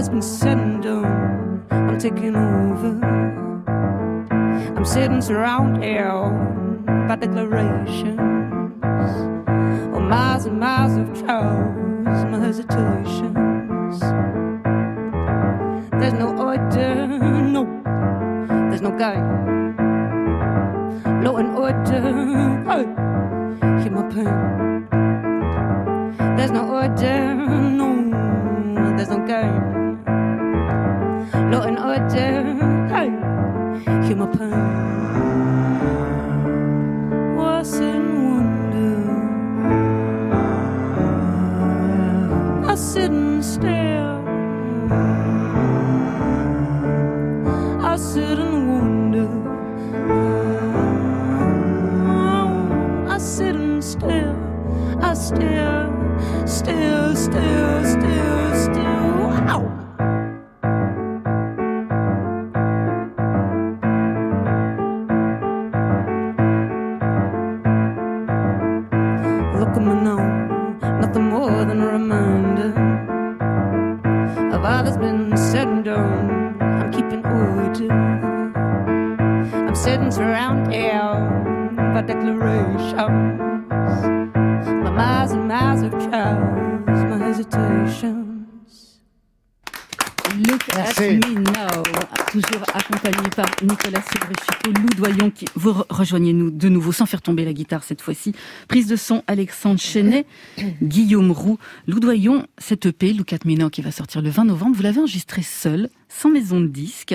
That's 0.00 0.08
been 0.08 0.22
said 0.22 0.56
and 0.56 0.82
done. 0.82 1.62
I'm 1.70 1.98
taking 1.98 2.34
over. 2.34 3.04
I'm 4.74 4.84
sitting 4.86 5.20
surrounded 5.20 6.08
by 7.06 7.16
declarations 7.16 8.18
of 9.94 10.02
miles 10.02 10.46
and 10.46 10.58
miles 10.58 10.96
of 10.96 11.22
trials, 11.22 12.24
my 12.32 12.38
hesitations. 12.38 14.00
There's 16.00 16.14
no 16.14 16.34
order, 16.48 17.06
no, 17.06 17.64
there's 18.70 18.80
no 18.80 18.92
guide. 18.96 19.20
Law 21.22 21.36
and 21.36 21.58
order, 21.58 22.00
hey 22.70 22.86
hear 23.82 23.92
my 23.92 24.02
pain. 24.08 24.86
There's 26.38 26.52
no 26.52 26.70
order, 26.70 27.34
no, 27.34 28.96
there's 28.96 29.10
no 29.10 29.26
game. 29.26 29.79
Law 31.50 31.62
and 31.62 31.78
order, 31.80 32.54
hey, 32.94 33.10
my 34.14 34.26
pain. 34.26 34.54
What's 37.36 37.74
in 37.74 38.04
wonder? 38.34 38.96
I 42.70 42.74
sit 42.76 43.10
and 43.10 43.44
stare. 43.44 44.20
I 47.82 47.96
sit 47.96 48.38
and 48.38 48.68
wonder. 48.70 49.28
I 53.08 53.18
sit 53.18 53.56
and 53.56 53.82
still, 53.82 54.36
I 55.02 55.14
still, 55.14 55.92
still, 56.46 57.16
still, 57.16 57.79
rejoignez-nous 96.00 96.50
de 96.50 96.68
nouveau 96.68 96.92
sans 96.92 97.06
faire 97.06 97.22
tomber 97.22 97.44
la 97.44 97.52
guitare 97.52 97.84
cette 97.84 98.00
fois-ci. 98.02 98.34
Prise 98.68 98.86
de 98.86 98.96
son 98.96 99.22
Alexandre 99.26 99.80
Chenet, 99.80 100.26
Guillaume 100.82 101.30
Roux, 101.30 101.58
Lou 101.86 102.00
Doyon, 102.00 102.46
cette 102.58 102.86
EP, 102.86 103.12
Look 103.12 103.32
at 103.32 103.38
me 103.44 103.54
now, 103.56 103.70
qui 103.70 103.82
va 103.82 103.92
sortir 103.92 104.22
le 104.22 104.30
20 104.30 104.44
novembre, 104.46 104.76
vous 104.76 104.82
l'avez 104.82 104.98
enregistré 104.98 105.42
seul, 105.42 105.88
sans 106.08 106.30
maison 106.30 106.60
de 106.60 106.66
disque. 106.66 107.14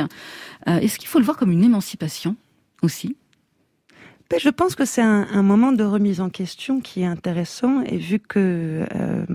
Euh, 0.68 0.80
Est-ce 0.80 0.98
qu'il 1.00 1.08
faut 1.10 1.20
le 1.20 1.26
voir 1.26 1.38
comme 1.38 1.52
une 1.52 1.64
émancipation 1.64 2.36
aussi? 2.82 3.16
Ben, 4.30 4.40
Je 4.40 4.50
pense 4.50 4.76
que 4.76 4.86
c'est 4.86 5.02
un, 5.02 5.28
un 5.32 5.44
moment 5.44 5.72
de 5.72 5.84
remise 5.84 6.22
en 6.22 6.30
question 6.30 6.80
qui 6.82 7.02
est 7.02 7.06
intéressant 7.06 7.82
et 7.82 7.98
vu 7.98 8.20
que, 8.20 8.86
euh, 8.96 9.26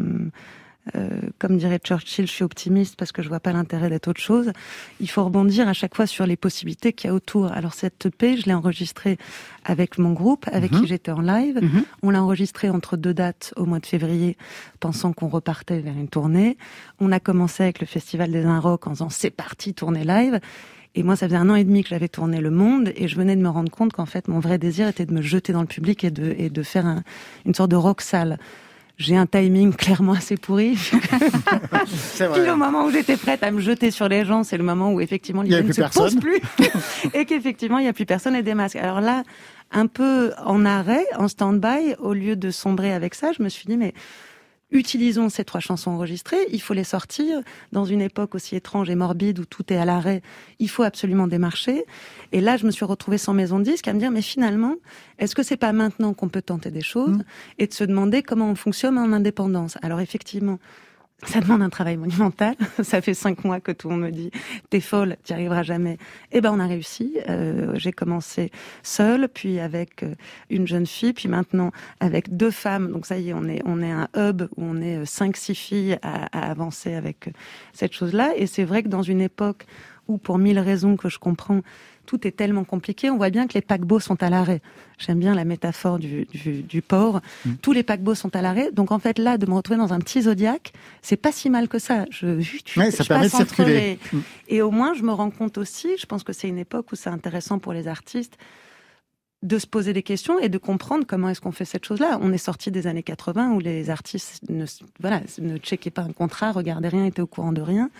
comme 1.38 1.57
dirait 1.59 1.79
Churchill, 1.79 2.26
je 2.26 2.33
suis 2.33 2.44
optimiste 2.44 2.96
parce 2.96 3.12
que 3.12 3.22
je 3.22 3.29
vois 3.29 3.40
pas 3.40 3.53
l'intérêt 3.53 3.88
d'être 3.90 4.09
autre 4.09 4.20
chose, 4.20 4.53
il 5.00 5.09
faut 5.11 5.24
rebondir 5.24 5.68
à 5.68 5.72
chaque 5.72 5.94
fois 5.94 6.07
sur 6.07 6.26
les 6.26 6.37
possibilités 6.37 6.92
qu'il 6.92 7.09
y 7.09 7.11
a 7.11 7.14
autour. 7.14 7.53
Alors 7.53 7.74
cette 7.74 8.07
EP, 8.07 8.37
je 8.37 8.46
l'ai 8.46 8.55
enregistrée 8.55 9.18
avec 9.64 9.98
mon 9.98 10.12
groupe, 10.12 10.46
avec 10.53 10.72
Mhm. 10.72 10.81
qui 10.81 10.87
j'étais 10.88 11.11
en 11.12 11.20
live. 11.20 11.59
Mhm. 11.62 11.85
On 12.03 12.11
l'a 12.11 12.22
enregistrée 12.22 12.70
entre 12.70 12.96
deux 12.96 13.14
dates 13.14 13.53
au 13.57 13.66
mois 13.66 13.79
de 13.81 13.87
février, 13.87 14.37
pensant 14.81 15.12
qu'on 15.12 15.29
repartait 15.29 15.81
vers 15.81 15.94
une 15.94 16.09
tournée. 16.09 16.57
On 17.00 17.12
a 17.12 17.20
commencé 17.20 17.62
avec 17.62 17.81
le 17.81 17.87
Festival 17.87 18.31
des 18.33 18.44
Inrocks 18.44 18.87
en 18.87 18.90
disant 18.92 19.11
c'est 19.11 19.31
parti, 19.31 19.74
tournée 19.74 20.05
live. 20.05 20.40
Et 20.96 21.05
moi, 21.05 21.14
ça 21.14 21.26
faisait 21.29 21.37
un 21.38 21.48
an 21.50 21.55
et 21.55 21.62
demi 21.62 21.85
que 21.85 21.88
j'avais 21.90 22.09
tourné 22.09 22.40
Le 22.40 22.50
Monde 22.50 22.92
et 22.96 23.07
je 23.07 23.14
venais 23.14 23.37
de 23.37 23.40
me 23.40 23.48
rendre 23.48 23.70
compte 23.70 23.92
qu'en 23.92 24.07
fait, 24.07 24.26
mon 24.26 24.40
vrai 24.40 24.59
désir 24.59 24.88
était 24.88 25.07
de 25.07 25.12
me 25.14 25.22
jeter 25.22 25.53
dans 25.53 25.61
le 25.61 25.68
public 25.68 26.03
et 26.03 26.11
de, 26.11 26.35
et 26.37 26.50
de 26.50 26.62
faire 26.64 26.85
un- 26.85 27.05
une 27.46 27.55
sorte 27.55 27.70
de 27.70 27.76
rock 27.76 28.00
salle. 28.00 28.38
J'ai 29.00 29.16
un 29.16 29.24
timing 29.26 29.74
clairement 29.74 30.12
assez 30.12 30.36
pourri. 30.36 30.76
C'est 31.86 32.30
Puis 32.30 32.44
le 32.44 32.54
moment 32.54 32.84
où 32.84 32.90
j'étais 32.90 33.16
prête 33.16 33.42
à 33.42 33.50
me 33.50 33.60
jeter 33.60 33.90
sur 33.90 34.08
les 34.08 34.26
gens, 34.26 34.44
c'est 34.44 34.58
le 34.58 34.62
moment 34.62 34.92
où 34.92 35.00
effectivement 35.00 35.42
Il 35.42 35.50
y 35.50 35.54
a 35.54 35.60
l'idée 35.62 35.68
ne 35.68 35.72
plus 35.72 35.82
se 35.82 35.98
pose 35.98 36.14
personne. 36.14 36.20
plus 36.20 36.40
et 37.14 37.24
qu'effectivement 37.24 37.78
il 37.78 37.84
n'y 37.84 37.88
a 37.88 37.94
plus 37.94 38.04
personne 38.04 38.36
et 38.36 38.42
des 38.42 38.54
masques. 38.54 38.76
Alors 38.76 39.00
là, 39.00 39.24
un 39.70 39.86
peu 39.86 40.32
en 40.44 40.66
arrêt, 40.66 41.04
en 41.16 41.28
stand-by, 41.28 41.94
au 41.98 42.12
lieu 42.12 42.36
de 42.36 42.50
sombrer 42.50 42.92
avec 42.92 43.14
ça, 43.14 43.32
je 43.36 43.42
me 43.42 43.48
suis 43.48 43.64
dit 43.66 43.78
mais 43.78 43.94
utilisons 44.72 45.28
ces 45.28 45.44
trois 45.44 45.61
chansons 45.61 45.90
enregistrées, 45.90 46.46
il 46.52 46.61
faut 46.61 46.74
les 46.74 46.85
sortir 46.85 47.40
dans 47.72 47.85
une 47.85 48.00
époque 48.00 48.35
aussi 48.35 48.56
étrange 48.56 48.88
et 48.90 48.94
morbide 48.94 49.38
où 49.38 49.44
tout 49.44 49.72
est 49.72 49.76
à 49.76 49.85
l'arrêt, 49.85 50.22
il 50.59 50.68
faut 50.68 50.83
absolument 50.83 51.26
démarcher. 51.26 51.85
Et 52.33 52.40
là, 52.40 52.56
je 52.56 52.66
me 52.66 52.70
suis 52.70 52.85
retrouvée 52.85 53.18
sans 53.18 53.35
maison 53.35 53.59
de 53.59 53.64
disque 53.64 53.88
à 53.88 53.92
me 53.92 53.98
dire, 53.98 54.11
mais 54.11 54.22
finalement, 54.22 54.76
est-ce 55.18 55.35
que 55.35 55.42
c'est 55.42 55.56
pas 55.56 55.72
maintenant 55.72 56.14
qu'on 56.14 56.28
peut 56.28 56.42
tenter 56.42 56.70
des 56.70 56.83
choses 56.83 57.18
Mm. 57.18 57.24
et 57.59 57.66
de 57.66 57.72
se 57.74 57.85
demander 57.85 58.22
comment 58.22 58.50
on 58.50 58.54
fonctionne 58.54 58.98
en 58.98 59.12
indépendance? 59.12 59.76
Alors 59.83 60.00
effectivement, 60.00 60.59
ça 61.26 61.40
demande 61.40 61.62
un 61.62 61.68
travail 61.68 61.96
monumental. 61.96 62.54
Ça 62.83 63.00
fait 63.00 63.14
cinq 63.14 63.44
mois 63.44 63.61
que 63.61 63.72
tout 63.72 63.88
le 63.88 63.94
monde 63.94 64.04
me 64.04 64.11
dit 64.11 64.30
t'es 64.70 64.80
folle, 64.80 65.16
t'y 65.22 65.33
arriveras 65.33 65.62
jamais. 65.62 65.98
Eh 66.33 66.40
ben 66.40 66.50
on 66.52 66.61
a 66.61 66.66
réussi. 66.66 67.18
Euh, 67.28 67.72
J'ai 67.74 67.92
commencé 67.92 68.50
seule, 68.83 69.28
puis 69.28 69.61
avec 69.61 70.02
euh, 70.02 70.14
une 70.48 70.66
jeune 70.66 70.87
fille, 70.87 71.12
puis 71.12 71.28
maintenant 71.28 71.72
avec 72.00 72.37
deux 72.37 72.50
femmes. 72.50 72.90
Donc 72.90 73.06
ça 73.06 73.18
y 73.18 73.30
est, 73.30 73.35
on 73.35 73.44
est 73.48 73.62
on 73.64 73.83
est 73.83 73.90
un 73.90 74.09
hub 74.16 74.42
où 74.56 74.64
on 74.64 74.80
est 74.80 74.96
euh, 74.98 75.04
cinq 75.04 75.37
six 75.37 75.54
filles 75.54 75.98
à, 76.02 76.26
à 76.38 76.50
avancer 76.50 76.94
avec 76.94 77.28
euh, 77.28 77.33
cette 77.72 77.92
chose-là. 77.92 78.33
Et 78.37 78.46
c'est 78.46 78.64
vrai 78.64 78.83
que 78.83 78.88
dans 78.88 79.02
une 79.02 79.20
époque 79.20 79.66
où, 80.09 80.18
pour 80.18 80.38
mille 80.38 80.59
raisons 80.59 80.96
que 80.96 81.09
je 81.09 81.18
comprends, 81.18 81.61
tout 82.11 82.27
est 82.27 82.33
tellement 82.33 82.64
compliqué, 82.64 83.09
on 83.09 83.16
voit 83.16 83.31
bien 83.31 83.46
que 83.46 83.55
les 83.55 83.61
paquebots 83.61 84.01
sont 84.01 84.20
à 84.20 84.31
l'arrêt. 84.31 84.61
J'aime 84.99 85.20
bien 85.20 85.33
la 85.33 85.44
métaphore 85.44 86.01
du, 86.01 86.25
du, 86.25 86.62
du 86.62 86.83
port. 86.83 87.20
Mm. 87.46 87.53
Tous 87.62 87.70
les 87.70 87.85
paquebots 87.85 88.16
sont 88.16 88.35
à 88.35 88.42
l'arrêt. 88.42 88.73
Donc 88.73 88.90
en 88.90 88.99
fait, 88.99 89.16
là, 89.20 89.38
de 89.38 89.46
me 89.46 89.55
retrouver 89.55 89.79
dans 89.79 89.92
un 89.92 90.01
petit 90.01 90.23
zodiaque, 90.23 90.73
c'est 91.03 91.16
pas 91.16 91.31
si 91.31 91.51
mal 91.51 91.68
que 91.68 91.79
ça. 91.79 92.07
Je, 92.11 92.40
je, 92.40 92.81
Ouais, 92.81 92.90
ça 92.90 93.05
je 93.05 93.09
permet 93.09 93.29
passe 93.29 93.40
de 93.40 93.46
circuler. 93.46 93.75
les- 93.75 93.99
Mm. 94.12 94.23
Et 94.49 94.61
au 94.62 94.73
moins, 94.73 94.92
je 94.94 95.03
me 95.05 95.12
rends 95.12 95.31
compte 95.31 95.57
aussi, 95.57 95.90
je 96.01 96.07
pense 96.07 96.25
que 96.25 96.33
c'est 96.33 96.49
une 96.49 96.59
époque 96.59 96.90
où 96.90 96.96
c'est 96.96 97.11
intéressant 97.11 97.61
pour 97.61 97.73
les 97.73 97.87
artistes 97.87 98.37
de 99.42 99.59
se 99.59 99.66
poser 99.66 99.92
des 99.92 100.03
questions 100.03 100.38
et 100.38 100.48
de 100.50 100.59
comprendre 100.59 101.05
comment 101.07 101.29
est-ce 101.31 101.40
qu'on 101.40 101.53
fait 101.53 101.64
cette 101.64 101.85
chose-là. 101.87 102.18
On 102.22 102.33
est 102.33 102.38
sorti 102.38 102.70
des 102.70 102.87
années 102.87 103.03
80 103.03 103.53
où 103.53 103.59
les 103.61 103.88
artistes 103.88 104.42
ne, 104.50 104.66
voilà, 105.00 105.22
ne 105.40 105.57
checkaient 105.57 105.90
pas 105.90 106.03
un 106.03 106.12
contrat, 106.12 106.53
regardaient 106.53 106.88
rien, 106.88 107.07
étaient 107.07 107.22
au 107.22 107.26
courant 107.26 107.53
de 107.53 107.62
rien. 107.62 107.90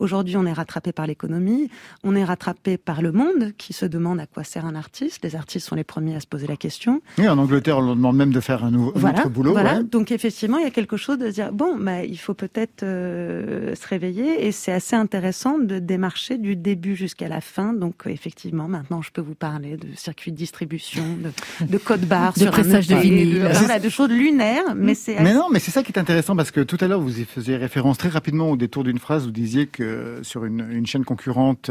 Aujourd'hui, 0.00 0.36
on 0.36 0.44
est 0.44 0.52
rattrapé 0.52 0.90
par 0.90 1.06
l'économie, 1.06 1.70
on 2.02 2.16
est 2.16 2.24
rattrapé 2.24 2.76
par 2.78 3.00
le 3.00 3.12
monde 3.12 3.52
qui 3.56 3.72
se 3.72 3.86
demande 3.86 4.18
à 4.18 4.26
quoi 4.26 4.42
sert 4.42 4.66
un 4.66 4.74
artiste. 4.74 5.20
Les 5.22 5.36
artistes 5.36 5.68
sont 5.68 5.76
les 5.76 5.84
premiers 5.84 6.16
à 6.16 6.20
se 6.20 6.26
poser 6.26 6.48
la 6.48 6.56
question. 6.56 7.00
Oui, 7.16 7.28
en 7.28 7.38
Angleterre, 7.38 7.78
on 7.78 7.82
leur 7.82 7.94
demande 7.94 8.16
même 8.16 8.32
de 8.32 8.40
faire 8.40 8.64
un, 8.64 8.72
nou- 8.72 8.90
un 8.94 8.98
Voilà, 8.98 9.20
autre 9.20 9.30
boulot. 9.30 9.52
voilà. 9.52 9.76
ouais. 9.76 9.84
Donc 9.84 10.10
effectivement, 10.10 10.58
il 10.58 10.64
y 10.64 10.66
a 10.66 10.72
quelque 10.72 10.96
chose 10.96 11.18
de 11.18 11.28
se 11.28 11.34
dire 11.34 11.52
bon, 11.52 11.76
bah, 11.78 12.02
il 12.04 12.18
faut 12.18 12.34
peut-être 12.34 12.82
euh, 12.82 13.76
se 13.76 13.86
réveiller 13.86 14.46
et 14.46 14.50
c'est 14.52 14.72
assez 14.72 14.96
intéressant 14.96 15.58
de 15.60 15.78
démarcher 15.78 16.38
du 16.38 16.56
début 16.56 16.96
jusqu'à 16.96 17.28
la 17.28 17.40
fin. 17.40 17.72
Donc 17.72 18.02
effectivement, 18.06 18.66
maintenant, 18.66 19.00
je 19.00 19.12
peux 19.12 19.22
vous 19.22 19.36
parler 19.36 19.76
de 19.76 19.86
circuit 19.94 20.32
de 20.32 20.36
distribution, 20.36 20.83
de, 20.94 21.66
de 21.66 21.78
code 21.78 22.02
barre, 22.06 22.32
De 22.34 22.38
sur 22.40 22.48
un 22.48 22.50
pressage 22.50 22.86
de 22.88 22.96
vinyle. 22.96 23.34
de, 23.42 23.48
voilà, 23.48 23.78
de 23.78 23.88
choses 23.88 24.08
lunaires, 24.10 24.74
mais 24.76 24.94
c'est 24.94 25.14
Mais 25.20 25.30
assez- 25.30 25.34
non, 25.38 25.46
mais 25.50 25.58
c'est 25.58 25.70
ça 25.70 25.82
qui 25.82 25.92
est 25.92 25.98
intéressant 25.98 26.36
parce 26.36 26.50
que 26.50 26.60
tout 26.60 26.78
à 26.80 26.88
l'heure 26.88 27.00
vous 27.00 27.20
y 27.20 27.24
faisiez 27.24 27.56
référence 27.56 27.98
très 27.98 28.08
rapidement 28.08 28.50
au 28.50 28.56
détour 28.56 28.84
d'une 28.84 28.98
phrase. 28.98 29.24
Vous 29.24 29.30
disiez 29.30 29.66
que 29.66 30.18
sur 30.22 30.44
une, 30.44 30.66
une 30.70 30.86
chaîne 30.86 31.04
concurrente, 31.04 31.70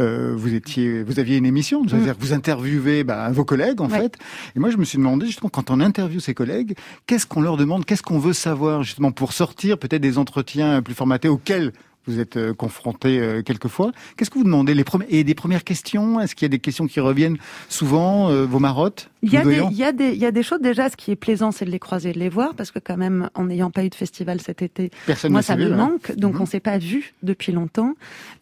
euh, 0.00 0.34
vous 0.36 0.54
étiez, 0.54 1.02
vous 1.02 1.18
aviez 1.18 1.36
une 1.36 1.46
émission, 1.46 1.82
Mm. 1.84 1.88
c'est-à-dire 1.88 2.16
que 2.16 2.22
vous 2.22 2.32
interviewez 2.32 3.04
bah, 3.04 3.30
vos 3.30 3.44
collègues 3.44 3.80
en 3.80 3.88
Ouais. 3.88 3.98
fait. 4.00 4.16
Et 4.56 4.60
moi 4.60 4.70
je 4.70 4.76
me 4.76 4.84
suis 4.84 4.98
demandé 4.98 5.26
justement 5.26 5.48
quand 5.50 5.70
on 5.70 5.80
interviewe 5.80 6.20
ses 6.20 6.34
collègues, 6.34 6.74
qu'est-ce 7.06 7.26
qu'on 7.26 7.40
leur 7.40 7.56
demande, 7.56 7.84
qu'est-ce 7.84 8.02
qu'on 8.02 8.18
veut 8.18 8.32
savoir 8.32 8.82
justement 8.82 9.12
pour 9.12 9.32
sortir 9.32 9.78
peut-être 9.78 10.02
des 10.02 10.18
entretiens 10.18 10.82
plus 10.82 10.94
formatés 10.94 11.28
auxquels 11.28 11.72
vous 12.08 12.20
êtes 12.20 12.36
euh, 12.36 12.54
confrontés 12.54 13.20
euh, 13.20 13.42
quelquefois. 13.42 13.92
Qu'est-ce 14.16 14.30
que 14.30 14.38
vous 14.38 14.44
demandez 14.44 14.74
les 14.74 14.84
et 15.08 15.24
des 15.24 15.34
premières 15.34 15.64
questions? 15.64 16.20
Est-ce 16.20 16.34
qu'il 16.34 16.46
y 16.46 16.50
a 16.50 16.50
des 16.50 16.58
questions 16.58 16.86
qui 16.86 17.00
reviennent 17.00 17.36
souvent 17.68 18.30
euh, 18.30 18.46
Vos 18.46 18.58
marottes 18.58 19.10
Il 19.22 19.32
y, 19.32 19.36
a 19.36 19.44
des, 19.44 19.56
Doyon 19.56 19.68
il, 19.70 19.76
y 19.76 19.84
a 19.84 19.92
des, 19.92 20.08
il 20.10 20.18
y 20.18 20.26
a 20.26 20.30
des 20.30 20.42
choses 20.42 20.60
déjà, 20.60 20.88
ce 20.88 20.96
qui 20.96 21.10
est 21.10 21.16
plaisant, 21.16 21.52
c'est 21.52 21.64
de 21.64 21.70
les 21.70 21.78
croiser, 21.78 22.12
de 22.12 22.18
les 22.18 22.28
voir, 22.28 22.54
parce 22.54 22.70
que 22.70 22.78
quand 22.78 22.96
même, 22.96 23.28
en 23.34 23.44
n'ayant 23.44 23.70
pas 23.70 23.84
eu 23.84 23.90
de 23.90 23.94
festival 23.94 24.40
cet 24.40 24.62
été, 24.62 24.90
Personne 25.06 25.32
moi 25.32 25.42
ça 25.42 25.56
me 25.56 25.72
hein. 25.72 25.76
manque, 25.76 26.12
donc 26.16 26.34
Mhm. 26.34 26.40
on 26.42 26.46
s'est 26.46 26.60
pas 26.60 26.78
vu 26.78 27.14
depuis 27.22 27.52
longtemps. 27.52 27.94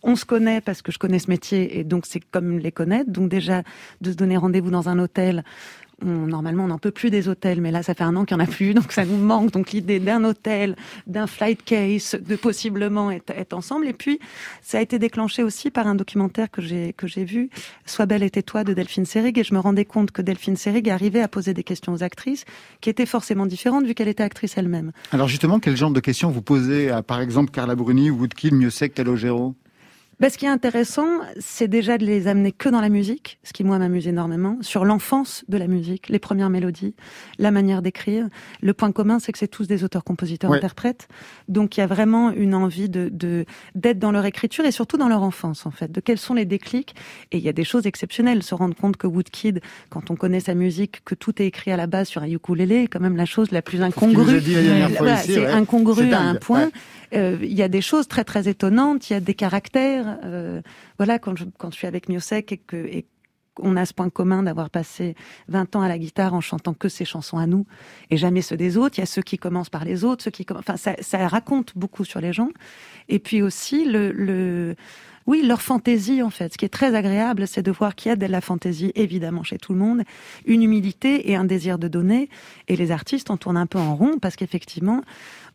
On 0.02 0.16
se 0.16 0.24
connaît 0.24 0.60
parce 0.60 0.82
que 0.82 0.92
je 0.92 0.98
connais 0.98 1.18
ce 1.18 1.30
métier, 1.30 1.78
et 1.78 1.84
donc 1.84 2.06
c'est 2.06 2.20
comme 2.30 2.58
les 2.58 2.72
connaître. 2.72 3.10
Donc 3.10 3.28
déjà, 3.28 3.62
de 4.00 4.12
se 4.12 4.16
donner 4.16 4.36
rendez-vous 4.36 4.70
dans 4.70 4.88
un 4.88 4.98
hôtel, 4.98 5.44
normalement 6.02 6.64
on 6.64 6.68
n'en 6.68 6.78
peut 6.78 6.90
plus 6.90 7.10
des 7.10 7.28
hôtels, 7.28 7.60
mais 7.60 7.70
là 7.70 7.82
ça 7.82 7.94
fait 7.94 8.04
un 8.04 8.16
an 8.16 8.24
qu'il 8.24 8.36
n'y 8.36 8.42
en 8.42 8.46
a 8.46 8.48
plus, 8.48 8.74
donc 8.74 8.92
ça 8.92 9.04
nous 9.04 9.16
manque. 9.16 9.50
Donc 9.50 9.72
l'idée 9.72 9.98
d'un 9.98 10.24
hôtel, 10.24 10.76
d'un 11.06 11.26
flight 11.26 11.62
case, 11.64 12.16
de 12.20 12.36
possiblement 12.36 13.10
être, 13.10 13.30
être 13.30 13.54
ensemble. 13.54 13.88
Et 13.88 13.92
puis 13.92 14.18
ça 14.62 14.78
a 14.78 14.80
été 14.80 14.98
déclenché 14.98 15.42
aussi 15.42 15.70
par 15.70 15.86
un 15.86 15.94
documentaire 15.94 16.50
que 16.50 16.60
j'ai 16.60 16.92
que 16.92 17.06
j'ai 17.06 17.24
vu, 17.24 17.50
Sois 17.86 18.06
belle 18.06 18.22
et 18.22 18.30
tais-toi 18.30 18.64
de 18.64 18.74
Delphine 18.74 19.06
Seyrig, 19.06 19.38
et 19.38 19.44
je 19.44 19.54
me 19.54 19.58
rendais 19.58 19.84
compte 19.84 20.10
que 20.10 20.22
Delphine 20.22 20.56
Seyrig 20.56 20.90
arrivait 20.90 21.22
à 21.22 21.28
poser 21.28 21.54
des 21.54 21.64
questions 21.64 21.92
aux 21.92 22.02
actrices 22.02 22.44
qui 22.80 22.90
étaient 22.90 23.06
forcément 23.06 23.46
différentes 23.46 23.86
vu 23.86 23.94
qu'elle 23.94 24.08
était 24.08 24.22
actrice 24.22 24.58
elle-même. 24.58 24.92
Alors 25.12 25.28
justement, 25.28 25.58
quel 25.60 25.76
genre 25.76 25.90
de 25.90 26.00
questions 26.00 26.30
vous 26.30 26.42
posez 26.42 26.90
à, 26.90 27.02
par 27.02 27.20
exemple, 27.20 27.50
Carla 27.50 27.74
Bruni 27.74 28.10
ou 28.10 28.18
Woodkill, 28.18 28.54
mieux 28.54 28.70
sec 28.70 28.94
Calogero? 28.94 29.54
Ben, 30.18 30.30
ce 30.30 30.38
qui 30.38 30.46
est 30.46 30.48
intéressant, 30.48 31.06
c'est 31.38 31.68
déjà 31.68 31.98
de 31.98 32.06
les 32.06 32.26
amener 32.26 32.50
que 32.50 32.70
dans 32.70 32.80
la 32.80 32.88
musique, 32.88 33.38
ce 33.44 33.52
qui 33.52 33.64
moi 33.64 33.78
m'amuse 33.78 34.08
énormément, 34.08 34.56
sur 34.62 34.86
l'enfance 34.86 35.44
de 35.48 35.58
la 35.58 35.66
musique, 35.66 36.08
les 36.08 36.18
premières 36.18 36.48
mélodies, 36.48 36.94
la 37.38 37.50
manière 37.50 37.82
d'écrire. 37.82 38.26
Le 38.62 38.72
point 38.72 38.92
commun, 38.92 39.18
c'est 39.18 39.30
que 39.32 39.38
c'est 39.38 39.46
tous 39.46 39.66
des 39.68 39.84
auteurs, 39.84 40.04
compositeurs, 40.04 40.50
Ouais. 40.50 40.56
interprètes. 40.56 41.08
Donc 41.48 41.76
il 41.76 41.80
y 41.80 41.82
a 41.82 41.86
vraiment 41.86 42.30
une 42.30 42.54
envie 42.54 42.88
de 42.88 43.10
de- 43.12 43.44
d'être 43.74 43.98
dans 43.98 44.10
leur 44.10 44.24
écriture 44.24 44.64
et 44.64 44.70
surtout 44.70 44.96
dans 44.96 45.08
leur 45.08 45.22
enfance 45.22 45.66
en 45.66 45.70
fait. 45.70 45.92
De 45.92 46.00
quels 46.00 46.16
sont 46.18 46.32
les 46.32 46.46
déclics 46.46 46.94
Et 47.30 47.36
il 47.36 47.44
y 47.44 47.48
a 47.50 47.52
des 47.52 47.64
choses 47.64 47.86
exceptionnelles. 47.86 48.42
Se 48.42 48.54
rendre 48.54 48.74
compte 48.74 48.96
que 48.96 49.06
Woodkid, 49.06 49.60
quand 49.90 50.10
on 50.10 50.16
connaît 50.16 50.40
sa 50.40 50.54
musique, 50.54 51.04
que 51.04 51.14
tout 51.14 51.42
est 51.42 51.46
écrit 51.46 51.72
à 51.72 51.76
la 51.76 51.86
base 51.86 52.08
sur 52.08 52.22
un 52.22 52.26
ukulélé, 52.30 52.84
est 52.84 52.86
quand 52.88 53.00
même 53.00 53.16
la 53.18 53.26
chose 53.26 53.50
la 53.50 53.60
plus 53.60 53.82
incongrue. 53.82 54.40
c'est 54.40 55.40
ouais. 55.40 55.46
incongru 55.46 56.10
à 56.14 56.20
un 56.22 56.36
point. 56.36 56.64
ouais. 56.64 56.70
Euh, 57.14 57.36
Il 57.42 57.52
y 57.52 57.62
a 57.62 57.68
des 57.68 57.82
choses 57.82 58.08
très 58.08 58.24
très 58.24 58.48
étonnantes. 58.48 59.10
Il 59.10 59.12
y 59.12 59.16
a 59.16 59.20
des 59.20 59.34
caractères. 59.34 60.05
Euh, 60.06 60.62
voilà, 60.98 61.18
quand 61.18 61.36
je, 61.36 61.44
quand 61.58 61.70
je 61.70 61.76
suis 61.76 61.86
avec 61.86 62.08
Miosek 62.08 62.52
et 62.52 62.58
que 62.58 62.76
et 62.76 63.06
on 63.58 63.76
a 63.76 63.86
ce 63.86 63.94
point 63.94 64.10
commun 64.10 64.42
d'avoir 64.42 64.70
passé 64.70 65.14
20 65.48 65.76
ans 65.76 65.82
à 65.82 65.88
la 65.88 65.98
guitare 65.98 66.34
en 66.34 66.40
chantant 66.40 66.74
que 66.74 66.88
ses 66.88 67.04
chansons 67.04 67.38
à 67.38 67.46
nous 67.46 67.66
et 68.10 68.16
jamais 68.16 68.42
ceux 68.42 68.56
des 68.56 68.76
autres. 68.76 68.98
Il 68.98 69.00
y 69.00 69.02
a 69.02 69.06
ceux 69.06 69.22
qui 69.22 69.38
commencent 69.38 69.70
par 69.70 69.84
les 69.84 70.04
autres, 70.04 70.24
ceux 70.24 70.30
qui 70.30 70.44
enfin 70.54 70.76
ça, 70.76 70.94
ça 71.00 71.26
raconte 71.28 71.72
beaucoup 71.76 72.04
sur 72.04 72.20
les 72.20 72.32
gens. 72.32 72.50
Et 73.08 73.18
puis 73.18 73.42
aussi 73.42 73.84
le, 73.84 74.12
le 74.12 74.76
oui, 75.26 75.42
leur 75.42 75.60
fantaisie 75.60 76.22
en 76.22 76.30
fait. 76.30 76.52
Ce 76.52 76.58
qui 76.58 76.64
est 76.64 76.70
très 76.70 76.94
agréable, 76.94 77.48
c'est 77.48 77.62
de 77.62 77.70
voir 77.70 77.94
qu'il 77.94 78.10
y 78.10 78.12
a 78.12 78.16
de 78.16 78.26
la 78.26 78.40
fantaisie 78.40 78.92
évidemment 78.94 79.42
chez 79.42 79.58
tout 79.58 79.72
le 79.72 79.78
monde, 79.78 80.02
une 80.44 80.62
humilité 80.62 81.30
et 81.30 81.36
un 81.36 81.44
désir 81.44 81.78
de 81.78 81.88
donner. 81.88 82.28
Et 82.68 82.76
les 82.76 82.92
artistes 82.92 83.30
en 83.30 83.36
tournent 83.36 83.56
un 83.56 83.66
peu 83.66 83.78
en 83.78 83.96
rond 83.96 84.18
parce 84.20 84.36
qu'effectivement, 84.36 85.02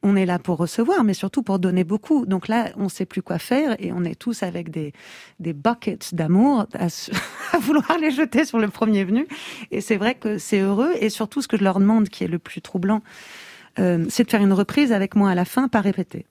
on 0.04 0.16
est 0.16 0.26
là 0.26 0.40
pour 0.40 0.58
recevoir, 0.58 1.04
mais 1.04 1.14
surtout 1.14 1.44
pour 1.44 1.60
donner 1.60 1.84
beaucoup. 1.84 2.26
Donc 2.26 2.48
là, 2.48 2.72
on 2.78 2.90
sait 2.90 3.06
plus 3.06 3.22
quoi 3.22 3.40
faire 3.40 3.76
et 3.80 3.92
on 3.92 4.04
est 4.04 4.16
tous 4.16 4.44
avec 4.44 4.70
des 4.70 4.94
des 5.40 5.54
buckets 5.54 6.14
d'amour 6.14 6.66
à, 6.74 6.88
à 7.54 7.60
vouloir 7.60 7.98
les 8.00 8.12
jeter 8.12 8.46
sur 8.46 8.60
le 8.60 8.68
premier 8.68 9.04
venu. 9.04 9.28
Et 9.72 9.82
c'est 9.82 9.98
vrai 9.98 10.16
que 10.16 10.38
c'est 10.38 10.60
heureux. 10.60 10.94
Et 11.00 11.10
surtout, 11.10 11.42
ce 11.42 11.48
que 11.48 11.58
je 11.58 11.64
leur 11.64 11.80
demande, 11.80 12.10
qui 12.10 12.24
est 12.24 12.28
le 12.28 12.40
plus 12.40 12.62
troublant, 12.62 13.02
euh, 13.80 14.06
c'est 14.10 14.24
de 14.24 14.30
faire 14.30 14.42
une 14.42 14.54
reprise 14.54 14.92
avec 14.92 15.16
moi 15.16 15.30
à 15.30 15.36
la 15.36 15.46
fin, 15.46 15.68
pas 15.68 15.82
répétée. 15.82 16.26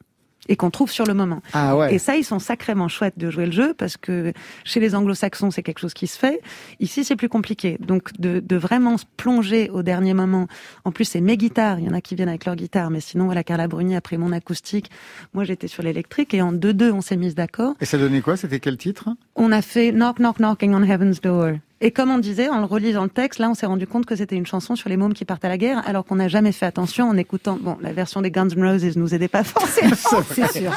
Et 0.48 0.56
qu'on 0.56 0.70
trouve 0.70 0.90
sur 0.90 1.06
le 1.06 1.14
moment. 1.14 1.42
Ah 1.52 1.76
ouais. 1.76 1.94
Et 1.94 1.98
ça, 1.98 2.16
ils 2.16 2.24
sont 2.24 2.38
sacrément 2.40 2.88
chouettes 2.88 3.18
de 3.18 3.30
jouer 3.30 3.46
le 3.46 3.52
jeu 3.52 3.74
parce 3.74 3.96
que 3.96 4.32
chez 4.64 4.80
les 4.80 4.94
anglo-saxons, 4.94 5.50
c'est 5.50 5.62
quelque 5.62 5.78
chose 5.78 5.94
qui 5.94 6.06
se 6.06 6.18
fait. 6.18 6.40
Ici, 6.80 7.04
c'est 7.04 7.14
plus 7.14 7.28
compliqué. 7.28 7.76
Donc, 7.78 8.18
de, 8.18 8.40
de 8.40 8.56
vraiment 8.56 8.96
se 8.96 9.04
plonger 9.16 9.70
au 9.70 9.82
dernier 9.82 10.14
moment. 10.14 10.48
En 10.84 10.92
plus, 10.92 11.04
c'est 11.04 11.20
mes 11.20 11.36
guitares. 11.36 11.78
Il 11.78 11.84
y 11.84 11.88
en 11.88 11.94
a 11.94 12.00
qui 12.00 12.16
viennent 12.16 12.30
avec 12.30 12.46
leur 12.46 12.56
guitare. 12.56 12.90
Mais 12.90 13.00
sinon, 13.00 13.26
voilà, 13.26 13.44
Carla 13.44 13.68
Bruni 13.68 13.94
a 13.94 14.00
pris 14.00 14.18
mon 14.18 14.32
acoustique. 14.32 14.90
Moi, 15.34 15.44
j'étais 15.44 15.68
sur 15.68 15.82
l'électrique. 15.82 16.34
Et 16.34 16.42
en 16.42 16.52
deux-deux, 16.52 16.90
on 16.90 17.02
s'est 17.02 17.16
mis 17.16 17.32
d'accord. 17.34 17.74
Et 17.80 17.84
ça 17.84 17.98
donnait 17.98 18.22
quoi? 18.22 18.36
C'était 18.36 18.60
quel 18.60 18.76
titre? 18.76 19.10
On 19.36 19.52
a 19.52 19.62
fait 19.62 19.92
Knock, 19.92 20.18
Knock, 20.18 20.38
Knocking 20.38 20.74
on 20.74 20.82
Heaven's 20.82 21.20
Door. 21.20 21.52
Et 21.82 21.92
comme 21.92 22.10
on 22.10 22.18
disait, 22.18 22.50
en 22.50 22.58
le 22.58 22.66
relisant 22.66 23.04
le 23.04 23.08
texte, 23.08 23.40
là, 23.40 23.48
on 23.48 23.54
s'est 23.54 23.64
rendu 23.64 23.86
compte 23.86 24.04
que 24.04 24.14
c'était 24.14 24.36
une 24.36 24.46
chanson 24.46 24.76
sur 24.76 24.90
les 24.90 24.98
mômes 24.98 25.14
qui 25.14 25.24
partent 25.24 25.46
à 25.46 25.48
la 25.48 25.56
guerre, 25.56 25.82
alors 25.88 26.04
qu'on 26.04 26.16
n'a 26.16 26.28
jamais 26.28 26.52
fait 26.52 26.66
attention 26.66 27.08
en 27.08 27.16
écoutant. 27.16 27.58
Bon, 27.58 27.78
la 27.80 27.94
version 27.94 28.20
des 28.20 28.30
Guns 28.30 28.48
N' 28.48 28.62
Roses 28.62 28.96
nous 28.98 29.14
aidait 29.14 29.28
pas 29.28 29.44
forcément, 29.44 29.96
c'est 30.28 30.52
sûr. 30.52 30.72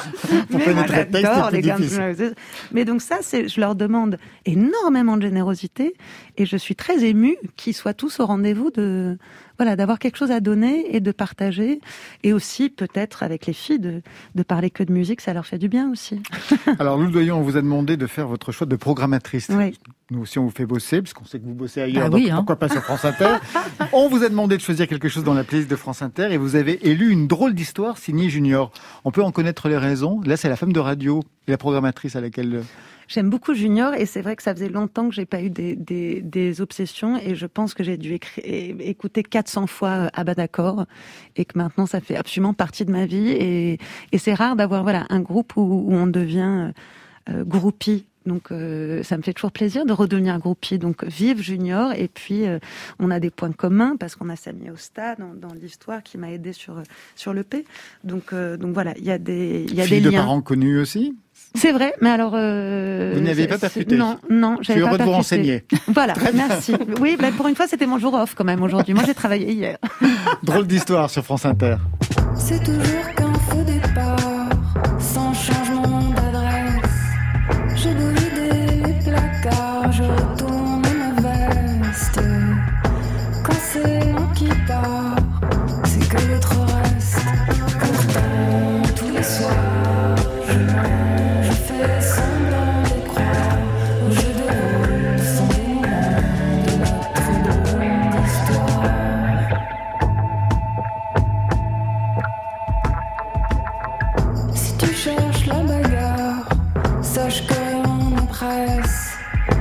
Mais 0.49 0.73
moi, 0.73 0.85
j'adore 0.87 1.51
les 1.51 1.61
Guns. 1.61 1.77
N' 1.77 2.07
Roses. 2.07 2.33
Mais 2.71 2.85
donc 2.85 3.01
ça, 3.01 3.17
c'est, 3.21 3.49
je 3.49 3.59
leur 3.59 3.75
demande 3.75 4.17
énormément 4.45 5.17
de 5.17 5.23
générosité, 5.23 5.93
et 6.37 6.45
je 6.45 6.55
suis 6.55 6.75
très 6.75 7.03
émue 7.03 7.35
qu'ils 7.57 7.73
soient 7.73 7.93
tous 7.93 8.21
au 8.21 8.25
rendez-vous 8.25 8.71
de, 8.71 9.17
voilà, 9.57 9.75
d'avoir 9.75 9.99
quelque 9.99 10.17
chose 10.17 10.31
à 10.31 10.39
donner 10.39 10.95
et 10.95 10.99
de 10.99 11.11
partager, 11.11 11.79
et 12.23 12.33
aussi 12.33 12.69
peut-être 12.69 13.23
avec 13.23 13.45
les 13.45 13.53
filles 13.53 13.79
de, 13.79 14.01
de 14.35 14.43
parler 14.43 14.69
que 14.69 14.83
de 14.83 14.91
musique, 14.91 15.21
ça 15.21 15.33
leur 15.33 15.45
fait 15.45 15.57
du 15.57 15.69
bien 15.69 15.91
aussi. 15.91 16.21
Alors, 16.79 16.97
Lou 16.97 17.11
Doyon, 17.11 17.37
on 17.37 17.41
vous 17.41 17.57
a 17.57 17.61
demandé 17.61 17.97
de 17.97 18.07
faire 18.07 18.27
votre 18.27 18.51
choix 18.51 18.67
de 18.67 18.75
programmatrice. 18.75 19.49
Oui. 19.49 19.77
Nous 20.11 20.21
aussi, 20.21 20.37
on 20.37 20.45
vous 20.45 20.51
fait 20.51 20.65
bosser, 20.65 21.01
puisqu'on 21.01 21.25
sait 21.25 21.39
que 21.39 21.45
vous 21.45 21.53
bossez 21.53 21.81
ailleurs, 21.81 22.03
Ah 22.05 22.09
donc 22.09 22.19
oui, 22.19 22.29
hein. 22.29 22.35
pourquoi 22.37 22.57
pas 22.57 22.69
sur 22.69 22.81
France 22.81 23.05
Inter. 23.05 23.37
on 23.93 24.09
vous 24.09 24.23
a 24.23 24.29
demandé 24.29 24.57
de 24.57 24.61
choisir 24.61 24.87
quelque 24.87 25.07
chose 25.07 25.23
dans 25.23 25.33
la 25.33 25.43
playlist 25.43 25.69
de 25.69 25.75
France 25.75 26.01
Inter, 26.01 26.27
et 26.31 26.37
vous 26.37 26.55
avez 26.55 26.87
élu 26.87 27.09
une 27.11 27.27
drôle 27.27 27.53
d'histoire 27.53 27.97
signée 27.97 28.29
Junior. 28.29 28.71
On 29.05 29.11
peut 29.11 29.23
en 29.23 29.31
connaître 29.31 29.69
les 29.69 29.77
raisons. 29.77 30.21
Là, 30.25 30.37
c'est 30.37 30.49
la 30.49 30.55
femme 30.55 30.73
de 30.73 30.79
radio 30.79 31.23
et 31.47 31.51
la 31.51 31.57
programmatrice 31.57 32.15
à 32.15 32.21
laquelle... 32.21 32.63
J'aime 33.07 33.29
beaucoup 33.29 33.53
Junior 33.53 33.93
et 33.93 34.05
c'est 34.05 34.21
vrai 34.21 34.35
que 34.35 34.43
ça 34.43 34.53
faisait 34.53 34.69
longtemps 34.69 35.09
que 35.09 35.15
j'ai 35.15 35.25
pas 35.25 35.41
eu 35.41 35.49
des, 35.49 35.75
des, 35.75 36.21
des 36.21 36.61
obsessions 36.61 37.17
et 37.17 37.35
je 37.35 37.45
pense 37.45 37.73
que 37.73 37.83
j'ai 37.83 37.97
dû 37.97 38.19
écouter 38.43 39.23
400 39.23 39.67
fois 39.67 39.89
euh, 39.89 40.07
Abba 40.13 40.35
d'accord 40.35 40.85
et 41.35 41.45
que 41.45 41.57
maintenant 41.57 41.85
ça 41.85 41.99
fait 42.01 42.15
absolument 42.15 42.53
partie 42.53 42.85
de 42.85 42.91
ma 42.91 43.05
vie 43.05 43.29
et, 43.29 43.77
et 44.11 44.17
c'est 44.17 44.33
rare 44.33 44.55
d'avoir 44.55 44.83
voilà 44.83 45.05
un 45.09 45.19
groupe 45.19 45.55
où, 45.57 45.61
où 45.61 45.93
on 45.93 46.07
devient 46.07 46.71
euh, 47.29 47.33
euh, 47.39 47.43
groupie. 47.43 48.05
Donc 48.25 48.51
euh, 48.53 49.03
ça 49.03 49.17
me 49.17 49.21
fait 49.21 49.33
toujours 49.33 49.51
plaisir 49.51 49.85
de 49.85 49.91
redevenir 49.91 50.39
groupie. 50.39 50.77
Donc 50.79 51.03
vive 51.03 51.41
Junior 51.41 51.91
et 51.93 52.07
puis 52.07 52.47
euh, 52.47 52.57
on 52.99 53.11
a 53.11 53.19
des 53.19 53.29
points 53.29 53.51
communs 53.51 53.97
parce 53.97 54.15
qu'on 54.15 54.29
a 54.29 54.37
Samy 54.37 54.69
Osta 54.69 55.15
dans, 55.15 55.33
dans 55.33 55.53
l'histoire 55.53 56.01
qui 56.03 56.17
m'a 56.17 56.31
aidé 56.31 56.53
sur 56.53 56.81
sur 57.15 57.33
le 57.33 57.43
P. 57.43 57.65
Donc 58.05 58.31
euh, 58.31 58.55
donc 58.55 58.73
voilà, 58.73 58.93
il 58.97 59.03
y 59.03 59.11
a 59.11 59.17
des 59.17 59.65
il 59.67 59.75
y 59.75 59.81
a 59.81 59.83
Fille 59.83 59.99
des 59.99 60.05
de 60.05 60.09
liens. 60.11 60.21
parents 60.21 60.41
connus 60.41 60.79
aussi? 60.79 61.17
C'est 61.55 61.71
vrai, 61.71 61.93
mais 62.01 62.09
alors. 62.09 62.33
Euh, 62.35 63.11
Vous 63.15 63.21
n'avez 63.21 63.47
pas 63.47 63.57
percuté. 63.57 63.95
Non, 63.95 64.17
non, 64.29 64.57
Je 64.59 64.63
suis 64.63 64.73
j'avais 64.73 64.81
pas 64.81 64.87
heureux 64.89 64.97
de 64.97 65.03
vous 65.03 65.09
percuté. 65.11 65.15
renseigner. 65.15 65.63
Voilà, 65.87 66.13
merci. 66.33 66.73
Oui, 66.99 67.15
bah, 67.19 67.27
pour 67.35 67.47
une 67.47 67.55
fois, 67.55 67.67
c'était 67.67 67.85
mon 67.85 67.99
jour 67.99 68.13
off 68.15 68.33
quand 68.35 68.43
même 68.43 68.61
aujourd'hui. 68.63 68.93
Moi, 68.93 69.03
j'ai 69.05 69.13
travaillé 69.13 69.51
hier. 69.51 69.77
Drôle 70.41 70.65
d'histoire 70.67 71.09
sur 71.09 71.23
France 71.23 71.45
Inter. 71.45 71.75
C'est 72.35 72.63
toujours 72.63 73.07
qu'un 73.15 73.33
faux 73.33 73.63
départ, 73.63 74.02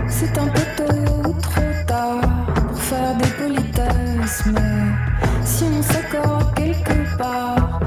C'est 0.09 0.39
un 0.39 0.47
peu 0.47 0.61
tôt 0.77 1.29
ou 1.29 1.33
trop 1.41 1.63
tard 1.87 2.47
pour 2.69 2.79
faire 2.79 3.15
des 3.17 3.29
politesses. 3.29 4.43
Mais 4.47 5.45
si 5.45 5.65
on 5.65 5.83
s'accorde 5.83 6.55
quelque 6.55 7.17
part, 7.17 7.81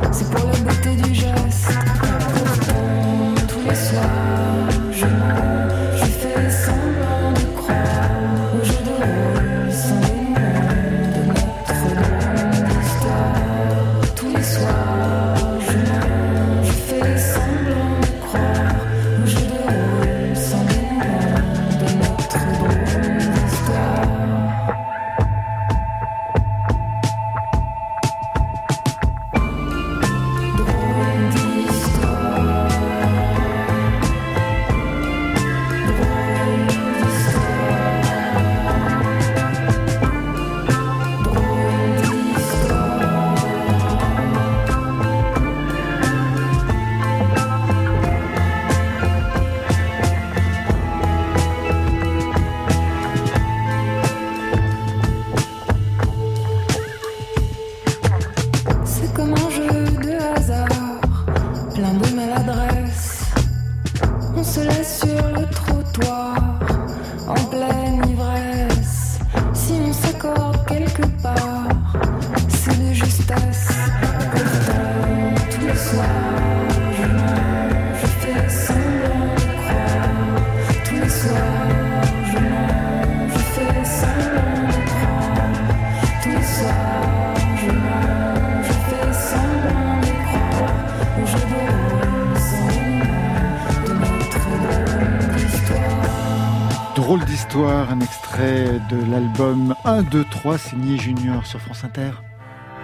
Drôle 97.06 97.24
d'histoire, 97.26 97.91
un 97.91 98.00
extrait 98.00 98.82
de 98.89 99.12
l'album 99.12 99.76
1, 99.86 100.02
2, 100.02 100.26
3 100.32 100.58
signé 100.58 100.98
Junior 100.98 101.46
sur 101.46 101.62
France 101.62 101.84
Inter. 101.84 102.10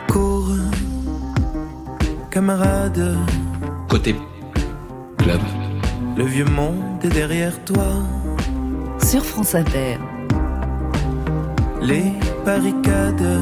Cours, 0.07 0.47
camarade, 2.29 3.17
Côté 3.89 4.15
club. 5.17 5.41
le 6.15 6.23
vieux 6.23 6.45
monde 6.45 7.03
est 7.03 7.09
derrière 7.09 7.65
toi. 7.65 7.93
Sur 9.03 9.25
France 9.25 9.55
Inter. 9.55 9.97
Les 11.81 12.13
barricades, 12.45 13.41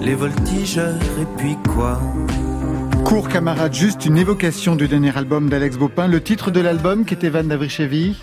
les 0.00 0.14
voltigeurs 0.14 0.94
et 1.20 1.26
puis 1.36 1.56
quoi? 1.74 2.00
Cours 3.10 3.28
camarade, 3.28 3.74
juste 3.74 4.06
une 4.06 4.16
évocation 4.16 4.76
du 4.76 4.86
dernier 4.86 5.10
album 5.18 5.48
d'Alex 5.48 5.76
Bopin. 5.76 6.06
Le 6.06 6.22
titre 6.22 6.52
de 6.52 6.60
l'album 6.60 7.04
qui 7.04 7.14
était 7.14 7.28
Van 7.28 7.42
Davrichevi. 7.42 8.14